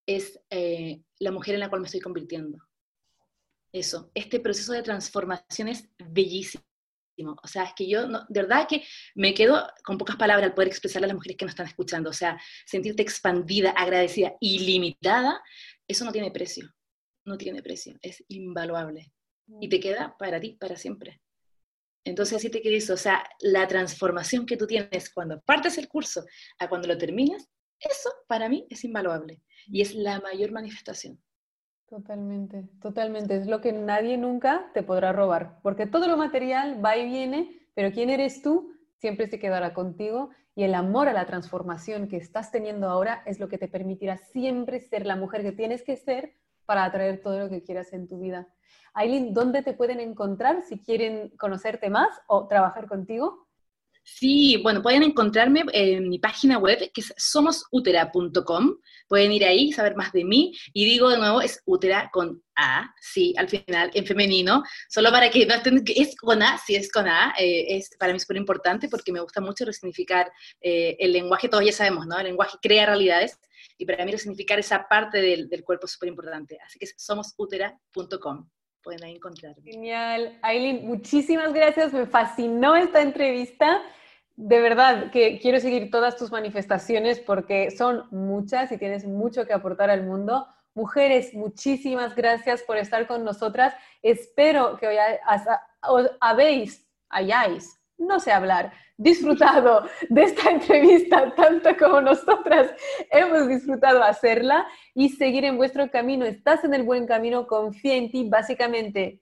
es 0.05 0.39
eh, 0.49 1.03
la 1.19 1.31
mujer 1.31 1.55
en 1.55 1.59
la 1.59 1.69
cual 1.69 1.81
me 1.81 1.87
estoy 1.87 1.99
convirtiendo. 1.99 2.57
Eso, 3.73 4.09
este 4.15 4.39
proceso 4.39 4.71
de 4.71 4.81
transformación 4.81 5.67
es 5.67 5.87
bellísimo. 5.97 6.63
O 7.43 7.47
sea, 7.47 7.65
es 7.65 7.73
que 7.75 7.87
yo, 7.87 8.07
de 8.07 8.41
verdad 8.41 8.65
que 8.67 8.83
me 9.15 9.33
quedo 9.33 9.69
con 9.83 9.97
pocas 9.97 10.15
palabras 10.15 10.47
al 10.47 10.53
poder 10.53 10.69
expresarle 10.69 11.05
a 11.05 11.07
las 11.09 11.15
mujeres 11.15 11.35
que 11.35 11.43
nos 11.43 11.51
están 11.51 11.67
escuchando. 11.67 12.09
O 12.09 12.13
sea, 12.13 12.39
sentirte 12.65 13.03
expandida, 13.03 13.71
agradecida, 13.71 14.33
ilimitada, 14.39 15.43
eso 15.85 16.05
no 16.05 16.13
tiene 16.13 16.31
precio. 16.31 16.73
No 17.25 17.37
tiene 17.37 17.61
precio, 17.61 17.97
es 18.01 18.23
invaluable. 18.29 19.11
Y 19.59 19.67
te 19.67 19.81
queda 19.81 20.15
para 20.17 20.39
ti, 20.39 20.53
para 20.53 20.77
siempre. 20.77 21.19
Entonces, 22.03 22.37
así 22.37 22.49
te 22.49 22.61
quedas, 22.61 22.89
o 22.89 22.97
sea, 22.97 23.23
la 23.41 23.67
transformación 23.67 24.45
que 24.45 24.57
tú 24.57 24.65
tienes 24.67 25.09
cuando 25.09 25.41
partes 25.41 25.77
el 25.77 25.87
curso 25.87 26.25
a 26.59 26.69
cuando 26.69 26.87
lo 26.87 26.97
terminas, 26.97 27.49
eso 27.79 28.09
para 28.27 28.49
mí 28.49 28.65
es 28.69 28.83
invaluable 28.83 29.41
y 29.67 29.81
es 29.81 29.95
la 29.95 30.19
mayor 30.19 30.51
manifestación. 30.51 31.21
Totalmente, 31.87 32.69
totalmente. 32.81 33.35
Es 33.35 33.47
lo 33.47 33.61
que 33.61 33.73
nadie 33.73 34.17
nunca 34.17 34.69
te 34.73 34.83
podrá 34.83 35.11
robar, 35.11 35.59
porque 35.63 35.87
todo 35.87 36.07
lo 36.07 36.17
material 36.17 36.83
va 36.83 36.97
y 36.97 37.05
viene, 37.05 37.67
pero 37.73 37.91
quién 37.91 38.09
eres 38.09 38.41
tú 38.41 38.73
siempre 38.99 39.27
se 39.27 39.39
quedará 39.39 39.73
contigo 39.73 40.29
y 40.55 40.63
el 40.63 40.75
amor 40.75 41.07
a 41.07 41.13
la 41.13 41.25
transformación 41.25 42.07
que 42.07 42.17
estás 42.17 42.51
teniendo 42.51 42.89
ahora 42.89 43.23
es 43.25 43.39
lo 43.39 43.47
que 43.47 43.57
te 43.57 43.67
permitirá 43.67 44.17
siempre 44.17 44.81
ser 44.81 45.05
la 45.05 45.15
mujer 45.15 45.41
que 45.41 45.51
tienes 45.51 45.83
que 45.83 45.95
ser 45.95 46.35
para 46.69 46.85
atraer 46.85 47.19
todo 47.23 47.39
lo 47.39 47.49
que 47.49 47.63
quieras 47.63 47.91
en 47.93 48.07
tu 48.07 48.19
vida. 48.19 48.47
Aileen, 48.93 49.33
¿dónde 49.33 49.63
te 49.63 49.73
pueden 49.73 49.99
encontrar 49.99 50.61
si 50.61 50.77
quieren 50.77 51.29
conocerte 51.29 51.89
más 51.89 52.09
o 52.27 52.47
trabajar 52.47 52.87
contigo? 52.87 53.47
Sí, 54.03 54.59
bueno, 54.61 54.83
pueden 54.83 55.01
encontrarme 55.01 55.63
en 55.73 56.07
mi 56.09 56.19
página 56.19 56.59
web 56.59 56.91
que 56.93 57.01
es 57.01 57.11
somosutera.com. 57.17 58.75
Pueden 59.07 59.31
ir 59.31 59.45
ahí, 59.45 59.71
saber 59.71 59.95
más 59.95 60.11
de 60.11 60.23
mí. 60.23 60.55
Y 60.71 60.85
digo 60.85 61.09
de 61.09 61.17
nuevo, 61.17 61.41
es 61.41 61.59
útera 61.65 62.11
con 62.13 62.43
A, 62.55 62.93
sí, 63.01 63.33
al 63.35 63.49
final, 63.49 63.89
en 63.95 64.05
femenino. 64.05 64.61
Solo 64.89 65.09
para 65.09 65.31
que 65.31 65.47
no 65.47 65.55
estén, 65.55 65.83
es 65.87 66.15
con 66.15 66.43
A, 66.43 66.59
sí 66.59 66.75
es 66.75 66.91
con 66.91 67.07
A. 67.07 67.33
Eh, 67.39 67.77
es 67.77 67.89
para 67.97 68.13
mí 68.13 68.19
súper 68.19 68.37
importante 68.37 68.89
porque 68.89 69.11
me 69.11 69.21
gusta 69.21 69.41
mucho 69.41 69.65
resignificar 69.65 70.31
eh, 70.61 70.95
el 70.99 71.13
lenguaje, 71.13 71.49
todos 71.49 71.65
ya 71.65 71.71
sabemos, 71.71 72.05
¿no? 72.05 72.19
El 72.19 72.25
lenguaje 72.25 72.59
crea 72.61 72.85
realidades. 72.85 73.39
Y 73.79 73.85
para 73.85 74.05
mí 74.05 74.11
resignificar 74.11 74.59
esa 74.59 74.87
parte 74.87 75.19
del, 75.19 75.49
del 75.49 75.63
cuerpo 75.63 75.85
es 75.85 75.93
súper 75.93 76.09
importante. 76.09 76.59
Así 76.63 76.77
que 76.77 76.85
somosutera.com 76.85 78.47
pueden 78.83 79.03
ahí 79.03 79.15
encontrarme. 79.15 79.61
Genial. 79.63 80.37
Aileen, 80.41 80.85
muchísimas 80.85 81.53
gracias. 81.53 81.93
Me 81.93 82.05
fascinó 82.05 82.75
esta 82.75 83.01
entrevista. 83.01 83.81
De 84.35 84.61
verdad 84.61 85.11
que 85.11 85.39
quiero 85.39 85.59
seguir 85.59 85.89
todas 85.91 86.17
tus 86.17 86.31
manifestaciones 86.31 87.19
porque 87.19 87.71
son 87.71 88.05
muchas 88.11 88.71
y 88.71 88.77
tienes 88.77 89.05
mucho 89.05 89.45
que 89.45 89.53
aportar 89.53 89.89
al 89.89 90.03
mundo. 90.03 90.47
Mujeres, 90.73 91.33
muchísimas 91.33 92.15
gracias 92.15 92.63
por 92.63 92.77
estar 92.77 93.05
con 93.07 93.23
nosotras. 93.23 93.73
Espero 94.01 94.77
que 94.77 94.87
hoy 94.87 94.95
habéis, 96.21 96.87
hayáis, 97.09 97.78
no 97.99 98.19
sé 98.19 98.31
hablar, 98.31 98.71
disfrutado 98.97 99.85
de 100.09 100.23
esta 100.23 100.51
entrevista 100.51 101.33
tanto 101.35 101.75
como 101.77 102.01
nosotras 102.01 102.73
hemos 103.11 103.47
disfrutado 103.47 104.03
hacerla 104.03 104.67
y 104.93 105.09
seguir 105.09 105.45
en 105.45 105.57
vuestro 105.57 105.89
camino. 105.91 106.25
Estás 106.25 106.63
en 106.63 106.73
el 106.73 106.83
buen 106.83 107.05
camino, 107.05 107.47
confía 107.47 107.95
en 107.95 108.11
ti. 108.11 108.27
Básicamente, 108.29 109.21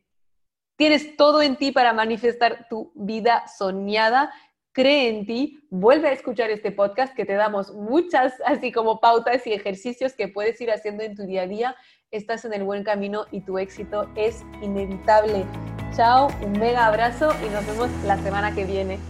tienes 0.78 1.15
todo 1.15 1.41
en 1.41 1.57
ti 1.57 1.71
para 1.71 1.93
manifestar 1.93 2.67
tu 2.69 2.91
vida 2.95 3.45
soñada. 3.47 4.32
Cree 4.71 5.09
en 5.09 5.25
ti, 5.25 5.59
vuelve 5.71 6.09
a 6.09 6.11
escuchar 6.11 6.51
este 6.51 6.71
podcast 6.71 7.15
que 7.15 7.25
te 7.25 7.34
damos 7.34 7.73
muchas, 7.73 8.34
así 8.45 8.71
como 8.71 8.99
pautas 8.99 9.45
y 9.47 9.53
ejercicios 9.53 10.13
que 10.13 10.28
puedes 10.28 10.61
ir 10.61 10.69
haciendo 10.71 11.03
en 11.03 11.15
tu 11.15 11.25
día 11.25 11.43
a 11.43 11.47
día. 11.47 11.75
Estás 12.11 12.45
en 12.45 12.53
el 12.53 12.63
buen 12.63 12.84
camino 12.84 13.25
y 13.32 13.41
tu 13.41 13.57
éxito 13.57 14.07
es 14.15 14.43
inevitable. 14.61 15.45
Chao, 15.91 16.38
un 16.39 16.59
mega 16.59 16.85
abrazo 16.85 17.38
y 17.39 17.49
nos 17.49 17.65
vemos 17.65 17.91
la 18.01 18.17
semana 18.17 18.53
que 18.53 18.65
viene. 18.65 19.09